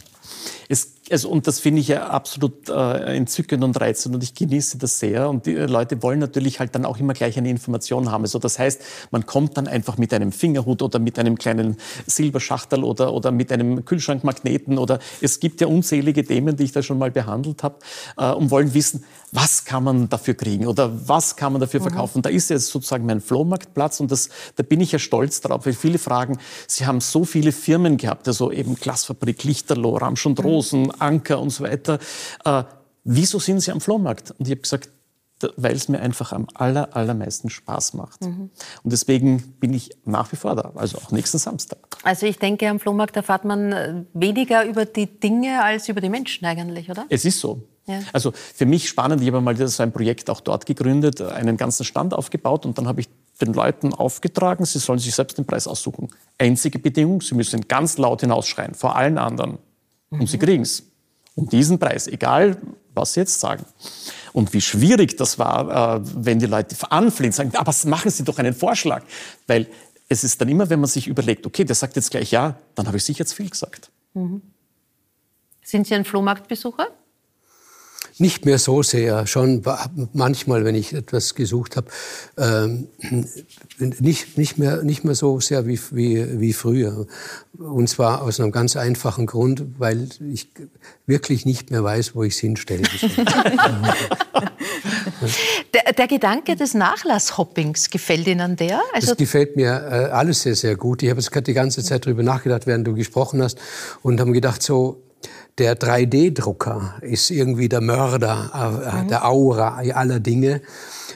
Es 0.69 1.00
also, 1.11 1.29
und 1.29 1.47
das 1.47 1.61
finde 1.61 1.81
ich 1.81 1.89
ja 1.89 2.07
absolut 2.09 2.69
äh, 2.69 3.17
entzückend 3.17 3.65
und 3.65 3.81
reizend 3.81 4.15
und 4.15 4.23
ich 4.23 4.35
genieße 4.35 4.79
das 4.79 4.99
sehr. 4.99 5.29
Und 5.29 5.47
die 5.47 5.55
Leute 5.55 6.03
wollen 6.03 6.19
natürlich 6.19 6.61
halt 6.61 6.75
dann 6.75 6.85
auch 6.85 6.99
immer 6.99 7.15
gleich 7.15 7.37
eine 7.37 7.51
Information 7.51 8.11
haben. 8.11 8.23
Also 8.23 8.39
das 8.39 8.59
heißt, 8.59 8.83
man 9.11 9.27
kommt 9.27 9.57
dann 9.57 9.67
einfach 9.67 9.99
mit 9.99 10.15
einem 10.15 10.33
Fingerhut 10.33 10.83
oder 10.83 10.99
mit 10.99 11.19
einem 11.19 11.37
kleinen 11.37 11.77
Silberschachtel 12.07 12.85
oder, 12.85 13.13
oder 13.13 13.33
mit 13.33 13.51
einem 13.53 13.85
Kühlschrankmagneten 13.85 14.79
oder 14.79 14.99
es 15.21 15.41
gibt 15.41 15.61
ja 15.61 15.67
unzählige 15.67 16.25
Themen, 16.25 16.57
die 16.57 16.65
ich 16.65 16.73
da 16.73 16.83
schon 16.83 16.99
mal 16.99 17.11
behandelt 17.11 17.63
habe 17.63 17.79
äh, 18.17 18.31
und 18.31 18.51
wollen 18.51 18.75
wissen, 18.75 19.05
was 19.33 19.65
kann 19.65 19.85
man 19.85 20.09
dafür 20.09 20.35
kriegen 20.35 20.67
oder 20.67 21.09
was 21.09 21.37
kann 21.37 21.53
man 21.53 21.61
dafür 21.61 21.81
mhm. 21.81 21.85
verkaufen. 21.85 22.19
Mhm. 22.19 22.23
Da 22.23 22.31
ist 22.31 22.51
jetzt 22.51 22.69
sozusagen 22.69 23.07
mein 23.07 23.21
Flohmarktplatz 23.21 24.01
und 24.01 24.11
das, 24.11 24.29
da 24.57 24.63
bin 24.63 24.81
ich 24.81 24.93
ja 24.93 24.99
stolz 24.99 25.41
drauf, 25.41 25.67
weil 25.67 25.73
viele 25.73 25.99
fragen, 25.99 26.39
Sie 26.67 26.87
haben 26.87 27.01
so 27.01 27.25
viele 27.25 27.53
Firmen 27.53 27.97
gehabt, 27.97 28.27
also 28.29 28.51
eben 28.51 28.75
Glasfabrik, 28.75 29.45
Lichterloh, 29.45 29.97
Ramsch 29.97 30.27
und 30.27 30.43
Rosen, 30.43 30.85
mhm. 30.85 30.93
Anker 30.99 31.41
und 31.41 31.51
so 31.51 31.65
weiter. 31.65 31.99
Äh, 32.45 32.65
wieso 33.05 33.39
sind 33.39 33.61
Sie 33.61 33.73
am 33.73 33.81
Flohmarkt? 33.81 34.33
Und 34.33 34.47
ich 34.47 34.53
habe 34.53 34.63
gesagt, 34.63 34.91
weil 35.57 35.75
es 35.75 35.89
mir 35.89 36.01
einfach 36.01 36.33
am 36.33 36.47
aller, 36.55 36.95
allermeisten 36.95 37.51
Spaß 37.51 37.95
macht. 37.95 38.23
Mhm. 38.23 38.51
Und 38.83 38.93
deswegen 38.93 39.55
bin 39.59 39.73
ich 39.73 39.91
nach 40.05 40.31
wie 40.33 40.37
vor 40.37 40.55
da, 40.55 40.73
also 40.75 40.99
auch 40.99 41.13
nächsten 41.13 41.39
Samstag. 41.39 41.79
Also 42.03 42.27
ich 42.27 42.39
denke, 42.39 42.69
am 42.69 42.81
Flohmarkt 42.81 43.17
erfahrt 43.17 43.45
man 43.45 43.73
äh, 43.73 44.05
weniger 44.13 44.65
über 44.65 44.85
die 44.85 45.07
Dinge 45.07 45.63
als 45.63 45.89
über 45.89 46.01
die 46.01 46.11
Menschen 46.11 46.45
eigentlich, 46.45 46.91
oder? 46.91 47.07
Es 47.09 47.25
ist 47.25 47.41
so. 47.41 47.63
Ja. 47.91 48.01
Also 48.13 48.33
für 48.33 48.67
mich 48.67 48.89
spannend, 48.89 49.21
ich 49.23 49.29
habe 49.29 49.41
mal 49.41 49.57
so 49.69 49.83
ein 49.83 49.93
Projekt 49.93 50.31
auch 50.31 50.41
dort 50.41 50.67
gegründet, 50.67 51.21
einen 51.21 51.57
ganzen 51.57 51.85
Stand 51.85 52.15
aufgebaut 52.15 52.65
und 52.67 52.79
dann 52.79 52.87
habe 52.87 53.01
ich 53.01 53.09
den 53.41 53.53
Leuten 53.53 53.95
aufgetragen, 53.95 54.65
sie 54.65 54.79
sollen 54.79 54.99
sich 54.99 55.15
selbst 55.15 55.39
den 55.39 55.47
Preis 55.47 55.67
aussuchen. 55.67 56.09
Einzige 56.39 56.79
Bedingung, 56.79 57.23
sie 57.23 57.35
müssen 57.35 57.67
ganz 57.69 57.99
laut 57.99 58.21
hinausschreien, 58.21 58.75
vor 58.75 58.97
allen 58.97 59.19
anderen. 59.19 59.59
Und 60.11 60.29
sie 60.29 60.37
mhm. 60.37 60.43
kriegen 60.43 60.63
es 60.63 60.83
um 61.35 61.49
diesen 61.49 61.79
Preis, 61.79 62.07
egal 62.07 62.57
was 62.95 63.15
Sie 63.15 63.21
jetzt 63.21 63.41
sagen. 63.41 63.65
Und 64.33 64.53
wie 64.53 64.61
schwierig 64.61 65.17
das 65.17 65.39
war, 65.39 65.97
äh, 65.97 66.01
wenn 66.17 66.39
die 66.39 66.47
Leute 66.47 66.77
anflehen, 66.91 67.33
sagen, 67.33 67.53
aber 67.55 67.75
machen 67.87 68.11
Sie 68.11 68.25
doch 68.25 68.39
einen 68.39 68.55
Vorschlag. 68.55 69.05
Weil 69.47 69.67
es 70.09 70.25
ist 70.25 70.41
dann 70.41 70.49
immer, 70.49 70.69
wenn 70.71 70.81
man 70.81 70.89
sich 70.89 71.07
überlegt, 71.07 71.47
okay, 71.47 71.65
der 71.65 71.77
sagt 71.77 71.97
jetzt 71.97 72.11
gleich 72.11 72.31
ja, 72.31 72.59
dann 72.75 72.87
habe 72.87 72.97
ich 72.97 73.05
sicher 73.05 73.21
jetzt 73.21 73.33
viel 73.33 73.49
gesagt. 73.49 73.91
Mhm. 74.15 74.43
Sind 75.63 75.87
Sie 75.87 75.95
ein 75.95 76.05
Flohmarktbesucher? 76.05 76.89
Nicht 78.19 78.45
mehr 78.45 78.59
so 78.59 78.83
sehr, 78.83 79.27
schon 79.27 79.63
manchmal, 80.13 80.65
wenn 80.65 80.75
ich 80.75 80.93
etwas 80.93 81.35
gesucht 81.35 81.77
habe, 81.77 81.89
ähm, 82.37 82.89
nicht, 83.79 84.37
nicht, 84.37 84.59
mehr, 84.59 84.83
nicht 84.83 85.05
mehr 85.05 85.15
so 85.15 85.41
sehr 85.41 85.67
wie, 85.67 85.81
wie, 85.93 86.41
wie 86.41 86.53
früher. 86.53 87.07
Und 87.59 87.89
zwar 87.89 88.23
aus 88.23 88.39
einem 88.39 88.53
ganz 88.53 88.77
einfachen 88.77 89.27
Grund, 89.27 89.65
weil 89.79 90.09
ich 90.33 90.51
wirklich 91.07 91.47
nicht 91.47 91.71
mehr 91.71 91.83
weiß, 91.83 92.15
wo 92.15 92.23
ich 92.23 92.35
es 92.35 92.41
hinstellen 92.41 92.87
soll. 92.99 93.11
der, 95.75 95.93
der, 95.93 96.07
Gedanke 96.07 96.57
des 96.57 96.75
Nachlasshoppings, 96.75 97.91
gefällt 97.91 98.27
Ihnen 98.27 98.57
der? 98.57 98.81
Also 98.93 99.09
das 99.09 99.17
gefällt 99.17 99.57
mir 99.57 99.71
äh, 99.71 100.11
alles 100.11 100.43
sehr, 100.43 100.55
sehr 100.55 100.77
gut. 100.77 101.03
Ich 101.03 101.11
habe 101.11 101.21
jetzt 101.21 101.31
gerade 101.33 101.45
die 101.45 101.55
ganze 101.55 101.83
Zeit 101.83 102.07
darüber 102.07 102.23
nachgedacht, 102.23 102.67
während 102.67 102.87
du 102.87 102.95
gesprochen 102.95 103.43
hast 103.43 103.59
und 104.03 104.21
habe 104.21 104.33
gedacht, 104.33 104.63
so, 104.63 105.03
der 105.61 105.79
3D-Drucker 105.79 106.95
ist 107.03 107.31
irgendwie 107.31 107.69
der 107.69 107.83
Mörder 107.83 108.51
äh, 108.55 109.05
mhm. 109.05 109.09
der 109.09 109.29
Aura 109.29 109.77
aller 109.77 110.19
Dinge. 110.19 110.63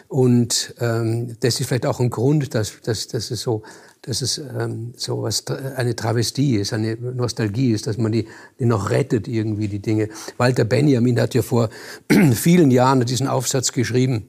Und 0.06 0.74
ähm, 0.80 1.36
das 1.40 1.58
ist 1.58 1.66
vielleicht 1.66 1.86
auch 1.86 1.98
ein 1.98 2.10
Grund, 2.10 2.54
dass, 2.54 2.80
dass, 2.82 3.08
dass 3.08 3.30
es 3.30 3.40
so, 3.40 3.62
dass 4.02 4.20
es 4.20 4.36
ähm, 4.36 4.92
so 4.96 5.22
was 5.22 5.46
eine 5.46 5.96
Travestie 5.96 6.56
ist, 6.56 6.74
eine 6.74 6.94
Nostalgie 6.94 7.72
ist, 7.72 7.86
dass 7.86 7.96
man 7.96 8.12
die, 8.12 8.28
die 8.60 8.66
noch 8.66 8.90
rettet 8.90 9.28
irgendwie 9.28 9.68
die 9.68 9.80
Dinge. 9.80 10.10
Walter 10.36 10.64
Benjamin 10.64 11.18
hat 11.18 11.32
ja 11.32 11.40
vor 11.40 11.70
vielen 12.34 12.70
Jahren 12.70 13.00
diesen 13.06 13.26
Aufsatz 13.26 13.72
geschrieben 13.72 14.28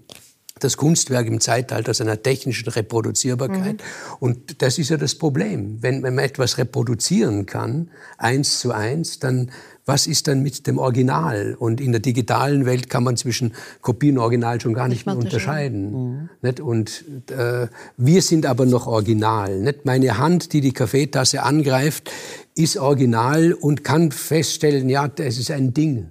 das 0.59 0.77
Kunstwerk 0.77 1.27
im 1.27 1.41
Zeitalter 1.41 1.93
seiner 1.93 2.21
technischen 2.21 2.69
Reproduzierbarkeit. 2.69 3.73
Mhm. 3.73 4.15
Und 4.19 4.61
das 4.61 4.77
ist 4.77 4.89
ja 4.89 4.95
das 4.95 5.15
Problem. 5.15 5.79
Wenn, 5.81 6.01
wenn 6.01 6.15
man 6.15 6.23
etwas 6.23 6.57
reproduzieren 6.57 7.45
kann, 7.45 7.91
eins 8.17 8.59
zu 8.59 8.71
eins, 8.71 9.19
dann 9.19 9.51
was 9.85 10.07
ist 10.07 10.27
dann 10.27 10.41
mit 10.41 10.65
dem 10.65 10.77
Original? 10.77 11.55
Und 11.57 11.79
in 11.79 11.91
der 11.91 12.01
digitalen 12.01 12.65
Welt 12.65 12.89
kann 12.89 13.03
man 13.03 13.17
zwischen 13.17 13.53
Kopie 13.81 14.11
und 14.11 14.17
Original 14.17 14.59
schon 14.59 14.73
gar 14.73 14.87
nicht, 14.87 14.99
nicht 14.99 15.05
mehr 15.05 15.17
unterscheiden. 15.17 16.29
Mhm. 16.41 16.63
Und 16.63 17.03
äh, 17.29 17.67
wir 17.97 18.21
sind 18.21 18.45
aber 18.45 18.65
noch 18.65 18.87
original. 18.87 19.59
Nicht? 19.59 19.85
Meine 19.85 20.17
Hand, 20.17 20.53
die 20.53 20.61
die 20.61 20.73
Kaffeetasse 20.73 21.43
angreift, 21.43 22.09
ist 22.55 22.77
original 22.77 23.53
und 23.53 23.83
kann 23.83 24.11
feststellen, 24.11 24.89
ja, 24.89 25.09
es 25.17 25.37
ist 25.37 25.51
ein 25.51 25.73
Ding. 25.73 26.07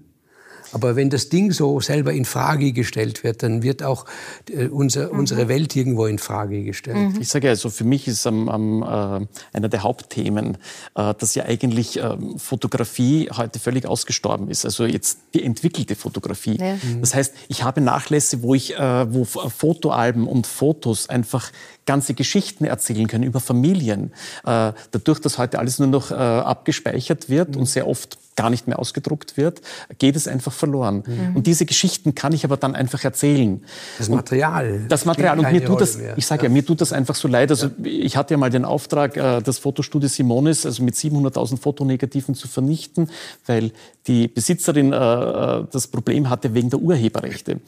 Aber 0.74 0.96
wenn 0.96 1.08
das 1.08 1.28
Ding 1.28 1.52
so 1.52 1.80
selber 1.80 2.12
in 2.12 2.24
Frage 2.24 2.72
gestellt 2.72 3.22
wird, 3.22 3.44
dann 3.44 3.62
wird 3.62 3.82
auch 3.82 4.06
äh, 4.50 4.66
unser, 4.66 5.12
mhm. 5.12 5.20
unsere 5.20 5.48
Welt 5.48 5.74
irgendwo 5.76 6.06
in 6.06 6.18
Frage 6.18 6.64
gestellt. 6.64 7.14
Mhm. 7.14 7.20
Ich 7.20 7.28
sage 7.28 7.48
also, 7.48 7.70
für 7.70 7.84
mich 7.84 8.08
ist 8.08 8.26
am, 8.26 8.48
am, 8.48 8.82
äh, 8.82 9.26
einer 9.56 9.68
der 9.68 9.84
Hauptthemen, 9.84 10.58
äh, 10.96 11.14
dass 11.14 11.34
ja 11.36 11.44
eigentlich 11.44 12.02
äh, 12.02 12.16
Fotografie 12.36 13.30
heute 13.34 13.60
völlig 13.60 13.86
ausgestorben 13.86 14.50
ist. 14.50 14.64
Also 14.64 14.84
jetzt 14.84 15.18
die 15.32 15.44
entwickelte 15.44 15.94
Fotografie. 15.94 16.58
Ja. 16.58 16.74
Mhm. 16.74 17.00
Das 17.00 17.14
heißt, 17.14 17.34
ich 17.48 17.62
habe 17.62 17.80
Nachlässe, 17.80 18.42
wo 18.42 18.54
ich, 18.54 18.76
äh, 18.76 19.14
wo 19.14 19.24
Fotoalben 19.24 20.26
und 20.26 20.46
Fotos 20.46 21.08
einfach 21.08 21.52
ganze 21.86 22.14
Geschichten 22.14 22.64
erzählen 22.64 23.06
können 23.06 23.24
über 23.24 23.40
Familien. 23.40 24.12
Äh, 24.44 24.72
dadurch, 24.90 25.20
dass 25.20 25.38
heute 25.38 25.60
alles 25.60 25.78
nur 25.78 25.88
noch 25.88 26.10
abgespeichert 26.10 27.28
wird 27.28 27.50
mhm. 27.50 27.60
und 27.60 27.66
sehr 27.66 27.86
oft 27.86 28.18
gar 28.36 28.50
nicht 28.50 28.66
mehr 28.66 28.78
ausgedruckt 28.78 29.36
wird, 29.36 29.60
geht 29.98 30.16
es 30.16 30.26
einfach 30.26 30.52
verloren. 30.52 31.04
Mhm. 31.06 31.36
Und 31.36 31.46
diese 31.46 31.66
Geschichten 31.66 32.14
kann 32.14 32.32
ich 32.32 32.44
aber 32.44 32.56
dann 32.56 32.74
einfach 32.74 33.02
erzählen. 33.04 33.62
Das 33.98 34.08
Material. 34.08 34.72
Und 34.72 34.88
das 34.88 35.04
Material. 35.04 35.38
Und 35.38 35.52
mir 35.52 35.64
tut 35.64 35.80
das, 35.80 35.98
ich 36.16 36.26
sage 36.26 36.42
ja. 36.42 36.48
ja, 36.48 36.52
mir 36.52 36.64
tut 36.64 36.80
das 36.80 36.92
einfach 36.92 37.14
so 37.14 37.28
leid. 37.28 37.50
Also 37.50 37.66
ja. 37.66 37.72
ich 37.84 38.16
hatte 38.16 38.34
ja 38.34 38.38
mal 38.38 38.50
den 38.50 38.64
Auftrag, 38.64 39.16
äh, 39.16 39.40
das 39.40 39.58
Fotostudio 39.58 40.08
Simonis, 40.08 40.66
also 40.66 40.82
mit 40.82 40.94
700.000 40.94 41.58
Fotonegativen 41.58 42.34
zu 42.34 42.48
vernichten, 42.48 43.10
weil 43.46 43.72
die 44.06 44.28
Besitzerin 44.28 44.92
äh, 44.92 44.96
äh, 44.96 45.66
das 45.70 45.86
Problem 45.88 46.28
hatte 46.28 46.54
wegen 46.54 46.70
der 46.70 46.80
Urheberrechte. 46.80 47.60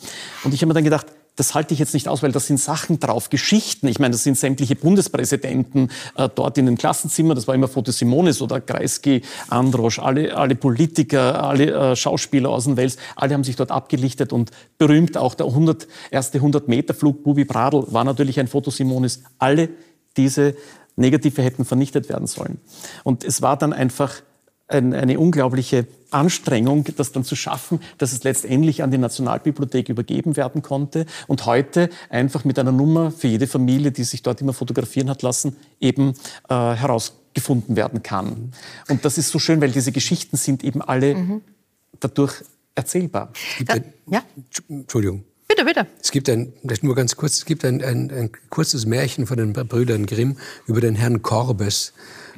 Und 0.44 0.52
ich 0.52 0.60
habe 0.62 0.68
mir 0.68 0.74
dann 0.74 0.84
gedacht, 0.84 1.06
das 1.36 1.54
halte 1.54 1.74
ich 1.74 1.80
jetzt 1.80 1.94
nicht 1.94 2.08
aus, 2.08 2.22
weil 2.22 2.32
da 2.32 2.40
sind 2.40 2.58
Sachen 2.58 2.98
drauf, 2.98 3.28
Geschichten. 3.28 3.86
Ich 3.88 3.98
meine, 3.98 4.12
das 4.12 4.24
sind 4.24 4.38
sämtliche 4.38 4.74
Bundespräsidenten 4.74 5.90
äh, 6.16 6.28
dort 6.34 6.56
in 6.56 6.66
den 6.66 6.78
Klassenzimmern. 6.78 7.36
Das 7.36 7.46
war 7.46 7.54
immer 7.54 7.68
Foto 7.68 7.92
Simonis 7.92 8.40
oder 8.40 8.60
Kreisky, 8.60 9.22
Androsch, 9.48 9.98
alle, 9.98 10.36
alle 10.36 10.56
Politiker, 10.56 11.44
alle 11.44 11.92
äh, 11.92 11.96
Schauspieler 11.96 12.48
aus 12.48 12.64
dem 12.64 12.76
Wels, 12.78 12.96
alle 13.14 13.34
haben 13.34 13.44
sich 13.44 13.56
dort 13.56 13.70
abgelichtet 13.70 14.32
und 14.32 14.50
berühmt 14.78 15.16
auch 15.18 15.34
der 15.34 15.46
100, 15.46 15.86
erste 16.10 16.40
100-Meter-Flug 16.40 17.22
Bubi 17.22 17.44
Pradl 17.44 17.84
war 17.88 18.04
natürlich 18.04 18.40
ein 18.40 18.48
Foto 18.48 18.70
Simonis. 18.70 19.22
Alle 19.38 19.68
diese 20.16 20.56
Negative 20.96 21.42
hätten 21.42 21.66
vernichtet 21.66 22.08
werden 22.08 22.26
sollen. 22.26 22.58
Und 23.04 23.22
es 23.22 23.42
war 23.42 23.58
dann 23.58 23.74
einfach 23.74 24.22
ein, 24.68 24.94
eine 24.94 25.18
unglaubliche 25.18 25.86
Anstrengung, 26.10 26.84
das 26.96 27.12
dann 27.12 27.24
zu 27.24 27.36
schaffen, 27.36 27.80
dass 27.98 28.12
es 28.12 28.24
letztendlich 28.24 28.82
an 28.82 28.90
die 28.90 28.98
Nationalbibliothek 28.98 29.88
übergeben 29.88 30.36
werden 30.36 30.62
konnte 30.62 31.06
und 31.26 31.46
heute 31.46 31.90
einfach 32.10 32.44
mit 32.44 32.58
einer 32.58 32.72
Nummer 32.72 33.10
für 33.10 33.28
jede 33.28 33.46
Familie, 33.46 33.92
die 33.92 34.04
sich 34.04 34.22
dort 34.22 34.40
immer 34.40 34.52
fotografieren 34.52 35.10
hat 35.10 35.22
lassen, 35.22 35.56
eben 35.80 36.14
äh, 36.48 36.54
heraus 36.54 37.14
gefunden 37.34 37.76
werden 37.76 38.02
kann. 38.02 38.52
Und 38.88 39.04
das 39.04 39.18
ist 39.18 39.30
so 39.30 39.38
schön, 39.38 39.60
weil 39.60 39.70
diese 39.70 39.92
Geschichten 39.92 40.36
sind 40.36 40.64
eben 40.64 40.80
alle 40.80 41.14
mhm. 41.14 41.40
dadurch 42.00 42.42
erzählbar. 42.74 43.32
Ein, 43.68 43.84
ja? 44.08 44.22
Entschuldigung. 44.68 45.24
Bitte, 45.48 45.64
bitte. 45.64 45.86
Es 46.02 46.10
gibt 46.10 46.28
ein, 46.28 46.52
nur 46.82 46.94
ganz 46.94 47.16
kurz, 47.16 47.38
es 47.38 47.44
gibt 47.44 47.64
ein, 47.64 47.82
ein, 47.82 48.10
ein 48.10 48.30
kurzes 48.50 48.84
Märchen 48.84 49.26
von 49.26 49.36
den 49.36 49.52
Brüdern 49.52 50.06
Grimm 50.06 50.38
über 50.66 50.80
den 50.80 50.96
Herrn 50.96 51.22
Korbes, 51.22 51.92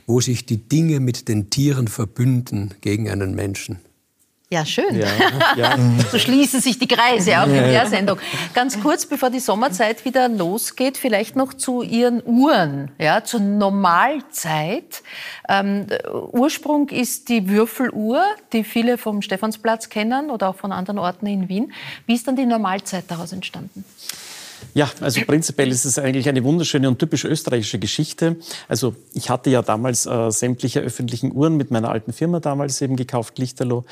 wo 0.08 0.20
sich 0.20 0.46
die 0.46 0.56
Dinge 0.56 0.98
mit 0.98 1.28
den 1.28 1.50
Tieren 1.50 1.86
verbünden 1.86 2.74
gegen 2.80 3.08
einen 3.08 3.36
Menschen. 3.36 3.78
Ja, 4.50 4.64
schön. 4.64 4.98
Ja, 4.98 5.06
ja. 5.56 5.76
so 6.10 6.18
schließen 6.18 6.62
sich 6.62 6.78
die 6.78 6.88
Kreise 6.88 7.38
auch 7.38 7.46
in 7.46 7.52
der 7.52 7.86
Sendung. 7.86 8.18
Ganz 8.54 8.80
kurz, 8.80 9.04
bevor 9.04 9.28
die 9.28 9.40
Sommerzeit 9.40 10.06
wieder 10.06 10.26
losgeht, 10.30 10.96
vielleicht 10.96 11.36
noch 11.36 11.52
zu 11.52 11.82
Ihren 11.82 12.22
Uhren, 12.24 12.90
ja, 12.98 13.22
zur 13.22 13.40
Normalzeit. 13.40 15.02
Ähm, 15.50 15.86
Ursprung 16.32 16.88
ist 16.88 17.28
die 17.28 17.50
Würfeluhr, 17.50 18.24
die 18.54 18.64
viele 18.64 18.96
vom 18.96 19.20
Stephansplatz 19.20 19.90
kennen 19.90 20.30
oder 20.30 20.48
auch 20.48 20.56
von 20.56 20.72
anderen 20.72 20.98
Orten 20.98 21.26
in 21.26 21.50
Wien. 21.50 21.74
Wie 22.06 22.14
ist 22.14 22.26
dann 22.26 22.36
die 22.36 22.46
Normalzeit 22.46 23.04
daraus 23.08 23.32
entstanden? 23.32 23.84
Ja, 24.74 24.90
also 25.00 25.20
prinzipiell 25.26 25.70
ist 25.70 25.84
es 25.84 25.98
eigentlich 25.98 26.28
eine 26.28 26.44
wunderschöne 26.44 26.88
und 26.88 26.98
typisch 26.98 27.24
österreichische 27.24 27.78
Geschichte. 27.78 28.36
Also 28.68 28.94
ich 29.12 29.30
hatte 29.30 29.50
ja 29.50 29.62
damals 29.62 30.06
äh, 30.06 30.30
sämtliche 30.30 30.80
öffentlichen 30.80 31.32
Uhren 31.32 31.56
mit 31.56 31.70
meiner 31.70 31.90
alten 31.90 32.12
Firma 32.12 32.40
damals 32.40 32.80
eben 32.80 32.96
gekauft, 32.96 33.38
Lichterloh. 33.38 33.84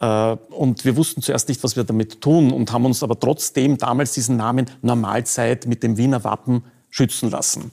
Äh, 0.00 0.36
und 0.50 0.84
wir 0.84 0.96
wussten 0.96 1.22
zuerst 1.22 1.48
nicht, 1.48 1.62
was 1.62 1.76
wir 1.76 1.84
damit 1.84 2.20
tun 2.20 2.52
und 2.52 2.72
haben 2.72 2.84
uns 2.84 3.02
aber 3.02 3.18
trotzdem 3.18 3.78
damals 3.78 4.12
diesen 4.12 4.36
Namen 4.36 4.66
Normalzeit 4.82 5.66
mit 5.66 5.82
dem 5.82 5.96
Wiener 5.96 6.24
Wappen 6.24 6.64
schützen 6.90 7.28
lassen. 7.30 7.72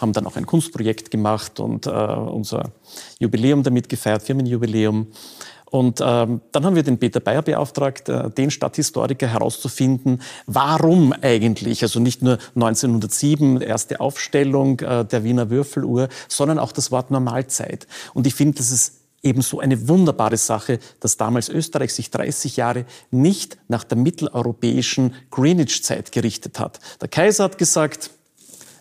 Haben 0.00 0.14
dann 0.14 0.26
auch 0.26 0.36
ein 0.36 0.46
Kunstprojekt 0.46 1.10
gemacht 1.10 1.60
und 1.60 1.86
äh, 1.86 1.90
unser 1.90 2.72
Jubiläum 3.18 3.62
damit 3.62 3.88
gefeiert, 3.88 4.22
Firmenjubiläum. 4.22 5.08
Und 5.72 6.02
ähm, 6.04 6.42
dann 6.52 6.66
haben 6.66 6.76
wir 6.76 6.82
den 6.82 6.98
Peter 6.98 7.18
Bayer 7.18 7.40
beauftragt, 7.40 8.10
äh, 8.10 8.28
den 8.28 8.50
Stadthistoriker 8.50 9.26
herauszufinden, 9.26 10.20
warum 10.44 11.14
eigentlich, 11.14 11.82
also 11.82 11.98
nicht 11.98 12.20
nur 12.20 12.36
1907 12.54 13.62
erste 13.62 13.98
Aufstellung 13.98 14.80
äh, 14.80 15.06
der 15.06 15.24
Wiener 15.24 15.48
Würfeluhr, 15.48 16.10
sondern 16.28 16.58
auch 16.58 16.72
das 16.72 16.90
Wort 16.90 17.10
Normalzeit. 17.10 17.86
Und 18.12 18.26
ich 18.26 18.34
finde, 18.34 18.58
das 18.58 18.70
ist 18.70 18.98
ebenso 19.22 19.60
eine 19.60 19.88
wunderbare 19.88 20.36
Sache, 20.36 20.78
dass 21.00 21.16
damals 21.16 21.48
Österreich 21.48 21.94
sich 21.94 22.10
30 22.10 22.58
Jahre 22.58 22.84
nicht 23.10 23.56
nach 23.68 23.84
der 23.84 23.96
mitteleuropäischen 23.96 25.14
Greenwich-Zeit 25.30 26.12
gerichtet 26.12 26.58
hat. 26.58 26.80
Der 27.00 27.08
Kaiser 27.08 27.44
hat 27.44 27.56
gesagt, 27.56 28.10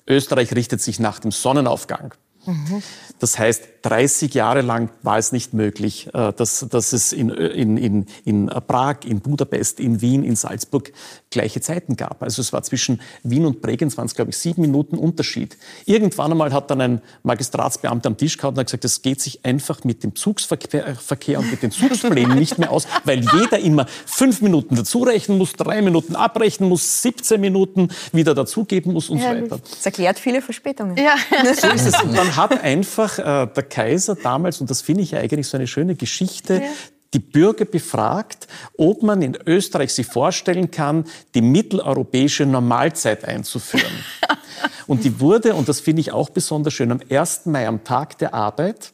Österreich 0.07 0.53
richtet 0.53 0.81
sich 0.81 0.99
nach 0.99 1.19
dem 1.19 1.31
Sonnenaufgang. 1.31 2.13
Mhm. 2.45 2.83
Das 3.21 3.37
heißt, 3.37 3.63
30 3.83 4.33
Jahre 4.33 4.61
lang 4.61 4.89
war 5.03 5.19
es 5.19 5.31
nicht 5.31 5.53
möglich, 5.53 6.09
äh, 6.11 6.33
dass, 6.33 6.65
dass 6.69 6.91
es 6.91 7.13
in, 7.13 7.29
in, 7.29 7.77
in, 7.77 8.05
in 8.25 8.47
Prag, 8.47 8.97
in 9.05 9.19
Budapest, 9.19 9.79
in 9.79 10.01
Wien, 10.01 10.23
in 10.23 10.35
Salzburg 10.35 10.91
gleiche 11.29 11.61
Zeiten 11.61 11.95
gab. 11.95 12.23
Also 12.23 12.41
es 12.41 12.51
war 12.51 12.63
zwischen 12.63 12.99
Wien 13.21 13.45
und 13.45 13.61
Bregenz 13.61 13.95
waren 13.97 14.07
es, 14.07 14.15
glaube 14.15 14.31
ich, 14.31 14.37
sieben 14.37 14.61
Minuten 14.61 14.97
Unterschied. 14.97 15.55
Irgendwann 15.85 16.31
einmal 16.31 16.51
hat 16.51 16.71
dann 16.71 16.81
ein 16.81 17.01
Magistratsbeamter 17.21 18.07
am 18.07 18.17
Tisch 18.17 18.37
gehabt 18.37 18.57
und 18.57 18.61
hat 18.61 18.67
gesagt, 18.67 18.85
es 18.85 19.03
geht 19.03 19.21
sich 19.21 19.45
einfach 19.45 19.83
mit 19.83 20.03
dem 20.03 20.15
Zugsverkehr 20.15 21.39
und 21.39 21.51
mit 21.51 21.61
den 21.61 21.69
Zugsplänen 21.69 22.39
nicht 22.39 22.57
mehr 22.57 22.71
aus, 22.71 22.87
weil 23.03 23.19
jeder 23.19 23.59
immer 23.59 23.85
fünf 24.07 24.41
Minuten 24.41 24.75
dazurechnen 24.75 25.37
muss, 25.37 25.53
drei 25.53 25.83
Minuten 25.83 26.15
abrechnen 26.15 26.69
muss, 26.69 27.03
17 27.03 27.39
Minuten 27.39 27.89
wieder 28.13 28.33
dazugeben 28.33 28.93
muss 28.93 29.09
und 29.09 29.19
ja, 29.19 29.35
so 29.35 29.41
weiter. 29.41 29.59
Das 29.69 29.85
erklärt 29.85 30.17
viele 30.17 30.41
Verspätungen. 30.41 30.97
Ja. 30.97 31.15
So 31.61 31.67
ist 31.67 31.85
es. 31.85 32.01
Und 32.01 32.15
dann 32.15 32.35
hat 32.35 32.63
einfach 32.63 33.10
äh, 33.17 33.47
der 33.47 33.63
Kaiser 33.63 34.15
damals, 34.15 34.61
und 34.61 34.69
das 34.69 34.81
finde 34.81 35.03
ich 35.03 35.11
ja 35.11 35.19
eigentlich 35.19 35.47
so 35.47 35.57
eine 35.57 35.67
schöne 35.67 35.95
Geschichte, 35.95 36.55
ja. 36.55 36.69
die 37.13 37.19
Bürger 37.19 37.65
befragt, 37.65 38.47
ob 38.77 39.03
man 39.03 39.21
in 39.21 39.37
Österreich 39.45 39.93
sich 39.93 40.07
vorstellen 40.07 40.71
kann, 40.71 41.05
die 41.35 41.41
mitteleuropäische 41.41 42.45
Normalzeit 42.45 43.25
einzuführen. 43.25 43.91
und 44.87 45.03
die 45.03 45.19
wurde, 45.19 45.55
und 45.55 45.69
das 45.69 45.79
finde 45.79 46.01
ich 46.01 46.11
auch 46.11 46.29
besonders 46.29 46.73
schön, 46.73 46.91
am 46.91 47.01
1. 47.09 47.45
Mai, 47.45 47.67
am 47.67 47.83
Tag 47.83 48.17
der 48.17 48.33
Arbeit, 48.33 48.91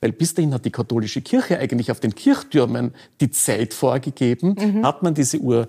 weil 0.00 0.12
bis 0.12 0.34
dahin 0.34 0.54
hat 0.54 0.64
die 0.64 0.70
katholische 0.70 1.20
Kirche 1.20 1.58
eigentlich 1.58 1.90
auf 1.90 2.00
den 2.00 2.14
Kirchtürmen 2.14 2.94
die 3.20 3.30
Zeit 3.30 3.74
vorgegeben, 3.74 4.56
mhm. 4.58 4.86
hat 4.86 5.02
man 5.02 5.14
diese 5.14 5.38
Uhr 5.38 5.68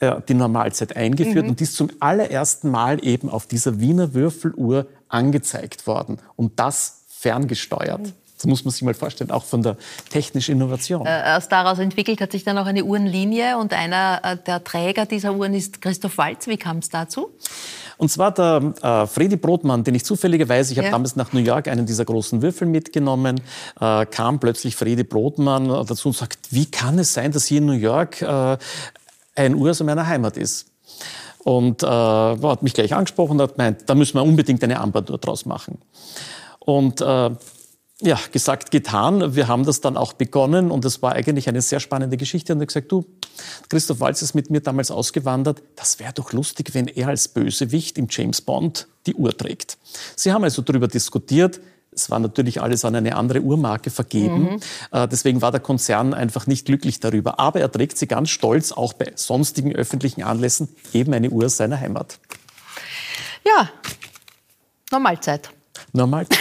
äh, 0.00 0.20
die 0.28 0.34
Normalzeit 0.34 0.96
eingeführt 0.96 1.44
mhm. 1.44 1.50
und 1.50 1.60
die 1.60 1.64
ist 1.64 1.76
zum 1.76 1.90
allerersten 2.00 2.70
Mal 2.70 3.04
eben 3.04 3.28
auf 3.28 3.46
dieser 3.46 3.80
Wiener 3.80 4.14
Würfeluhr 4.14 4.86
angezeigt 5.08 5.86
worden 5.86 6.18
und 6.36 6.58
das 6.58 7.03
ferngesteuert. 7.24 8.12
Das 8.36 8.46
muss 8.46 8.64
man 8.64 8.72
sich 8.72 8.82
mal 8.82 8.92
vorstellen, 8.92 9.30
auch 9.30 9.44
von 9.44 9.62
der 9.62 9.78
technischen 10.10 10.52
Innovation. 10.56 11.06
Äh, 11.06 11.40
daraus 11.48 11.78
entwickelt 11.78 12.20
hat 12.20 12.32
sich 12.32 12.44
dann 12.44 12.58
auch 12.58 12.66
eine 12.66 12.84
Uhrenlinie 12.84 13.56
und 13.56 13.72
einer 13.72 14.20
äh, 14.22 14.36
der 14.36 14.62
Träger 14.62 15.06
dieser 15.06 15.32
Uhren 15.32 15.54
ist 15.54 15.80
Christoph 15.80 16.18
Walz. 16.18 16.46
Wie 16.46 16.58
kam 16.58 16.78
es 16.78 16.90
dazu? 16.90 17.30
Und 17.96 18.10
zwar 18.10 18.32
der 18.32 18.74
äh, 18.82 19.06
Freddy 19.06 19.36
Brotmann, 19.36 19.82
den 19.84 19.94
ich 19.94 20.04
zufälligerweise, 20.04 20.72
ich 20.72 20.78
habe 20.78 20.88
ja. 20.88 20.92
damals 20.92 21.16
nach 21.16 21.32
New 21.32 21.40
York 21.40 21.68
einen 21.68 21.86
dieser 21.86 22.04
großen 22.04 22.42
Würfel 22.42 22.66
mitgenommen, 22.66 23.40
äh, 23.80 24.04
kam 24.04 24.40
plötzlich 24.40 24.76
Freddy 24.76 25.04
Brotmann 25.04 25.68
dazu 25.68 26.08
und 26.08 26.16
sagt, 26.16 26.38
wie 26.50 26.66
kann 26.66 26.98
es 26.98 27.14
sein, 27.14 27.32
dass 27.32 27.46
hier 27.46 27.58
in 27.58 27.66
New 27.66 27.72
York 27.72 28.20
äh, 28.20 28.58
ein 29.36 29.54
Uhr 29.54 29.70
aus 29.70 29.82
meiner 29.82 30.06
Heimat 30.06 30.36
ist? 30.36 30.66
Und 31.44 31.82
äh, 31.82 31.86
hat 31.86 32.62
mich 32.62 32.74
gleich 32.74 32.94
angesprochen 32.94 33.32
und 33.32 33.42
hat 33.42 33.56
gemeint, 33.56 33.82
da 33.86 33.94
müssen 33.94 34.18
wir 34.18 34.22
unbedingt 34.22 34.62
eine 34.64 34.80
Armbanduhr 34.80 35.18
draus 35.18 35.46
machen. 35.46 35.78
Und 36.64 37.00
äh, 37.00 37.30
ja, 38.00 38.18
gesagt, 38.32 38.70
getan. 38.70 39.34
Wir 39.36 39.48
haben 39.48 39.64
das 39.64 39.80
dann 39.80 39.96
auch 39.96 40.12
begonnen 40.12 40.70
und 40.70 40.84
es 40.84 41.00
war 41.00 41.12
eigentlich 41.12 41.48
eine 41.48 41.62
sehr 41.62 41.80
spannende 41.80 42.16
Geschichte. 42.16 42.52
Und 42.52 42.58
er 42.58 42.62
hat 42.62 42.68
gesagt, 42.68 42.92
du, 42.92 43.04
Christoph 43.68 44.00
Walz 44.00 44.20
ist 44.20 44.34
mit 44.34 44.50
mir 44.50 44.60
damals 44.60 44.90
ausgewandert. 44.90 45.62
Das 45.76 46.00
wäre 46.00 46.12
doch 46.12 46.32
lustig, 46.32 46.74
wenn 46.74 46.88
er 46.88 47.08
als 47.08 47.28
Bösewicht 47.28 47.96
im 47.96 48.08
James 48.10 48.40
Bond 48.40 48.88
die 49.06 49.14
Uhr 49.14 49.36
trägt. 49.36 49.78
Sie 50.16 50.32
haben 50.32 50.44
also 50.44 50.62
darüber 50.62 50.88
diskutiert. 50.88 51.60
Es 51.92 52.10
war 52.10 52.18
natürlich 52.18 52.60
alles 52.60 52.84
an 52.84 52.96
eine 52.96 53.16
andere 53.16 53.40
Uhrmarke 53.40 53.90
vergeben. 53.90 54.54
Mhm. 54.54 54.60
Äh, 54.90 55.08
deswegen 55.08 55.40
war 55.40 55.52
der 55.52 55.60
Konzern 55.60 56.12
einfach 56.12 56.48
nicht 56.48 56.66
glücklich 56.66 56.98
darüber. 56.98 57.38
Aber 57.38 57.60
er 57.60 57.70
trägt 57.70 57.96
sie 57.96 58.08
ganz 58.08 58.30
stolz, 58.30 58.72
auch 58.72 58.92
bei 58.92 59.12
sonstigen 59.14 59.72
öffentlichen 59.72 60.24
Anlässen, 60.24 60.68
eben 60.92 61.14
eine 61.14 61.30
Uhr 61.30 61.48
seiner 61.48 61.78
Heimat. 61.78 62.18
Ja, 63.46 63.70
Normalzeit. 64.90 65.50
Normalzeit. 65.92 66.38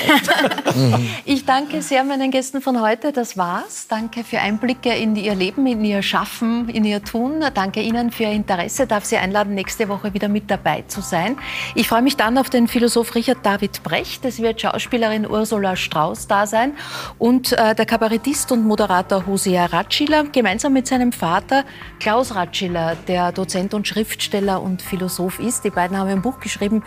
ich 1.25 1.45
danke 1.45 1.81
sehr 1.81 2.03
meinen 2.03 2.31
Gästen 2.31 2.61
von 2.61 2.81
heute. 2.81 3.11
Das 3.11 3.37
war's. 3.37 3.87
Danke 3.87 4.23
für 4.23 4.39
Einblicke 4.39 4.93
in 4.95 5.15
Ihr 5.15 5.35
Leben, 5.35 5.67
in 5.67 5.85
Ihr 5.85 6.01
Schaffen, 6.01 6.69
in 6.69 6.85
Ihr 6.85 7.03
Tun. 7.03 7.43
Danke 7.53 7.81
Ihnen 7.81 8.11
für 8.11 8.23
Ihr 8.23 8.31
Interesse. 8.31 8.87
Darf 8.87 9.05
Sie 9.05 9.17
einladen, 9.17 9.53
nächste 9.53 9.89
Woche 9.89 10.13
wieder 10.13 10.27
mit 10.27 10.49
dabei 10.49 10.83
zu 10.87 11.01
sein. 11.01 11.37
Ich 11.75 11.87
freue 11.87 12.01
mich 12.01 12.17
dann 12.17 12.37
auf 12.37 12.49
den 12.49 12.67
Philosoph 12.67 13.13
Richard 13.13 13.45
David 13.45 13.83
Brecht. 13.83 14.25
Es 14.25 14.41
wird 14.41 14.61
Schauspielerin 14.61 15.29
Ursula 15.29 15.75
Strauß 15.75 16.27
da 16.27 16.47
sein 16.47 16.73
und 17.19 17.51
äh, 17.53 17.75
der 17.75 17.85
Kabarettist 17.85 18.51
und 18.51 18.65
Moderator 18.65 19.25
Hosea 19.27 19.65
Ratschiller 19.67 20.23
gemeinsam 20.25 20.73
mit 20.73 20.87
seinem 20.87 21.11
Vater 21.11 21.63
Klaus 21.99 22.33
Ratschiller, 22.33 22.95
der 23.07 23.31
Dozent 23.31 23.73
und 23.73 23.87
Schriftsteller 23.87 24.61
und 24.61 24.81
Philosoph 24.81 25.39
ist. 25.39 25.63
Die 25.63 25.69
beiden 25.69 25.97
haben 25.97 26.09
ein 26.09 26.21
Buch 26.21 26.39
geschrieben, 26.39 26.83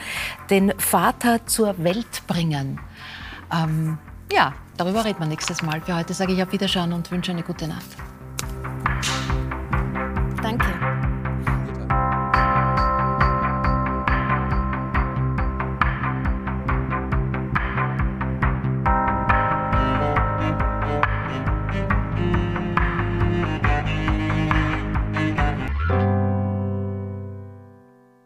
den 0.51 0.73
Vater 0.79 1.47
zur 1.47 1.83
Welt 1.85 2.27
bringen. 2.37 2.79
Ähm, 3.51 3.97
ja, 4.31 4.53
darüber 4.77 5.05
reden 5.05 5.21
wir 5.21 5.27
nächstes 5.27 5.63
Mal. 5.63 5.81
Für 5.81 5.97
heute 5.97 6.13
sage 6.13 6.35
ich 6.35 6.43
auf 6.43 6.53
Wiederschauen 6.53 6.93
und 6.93 7.11
wünsche 7.11 7.33
eine 7.33 7.43
gute 7.43 7.67
Nacht. 7.67 7.97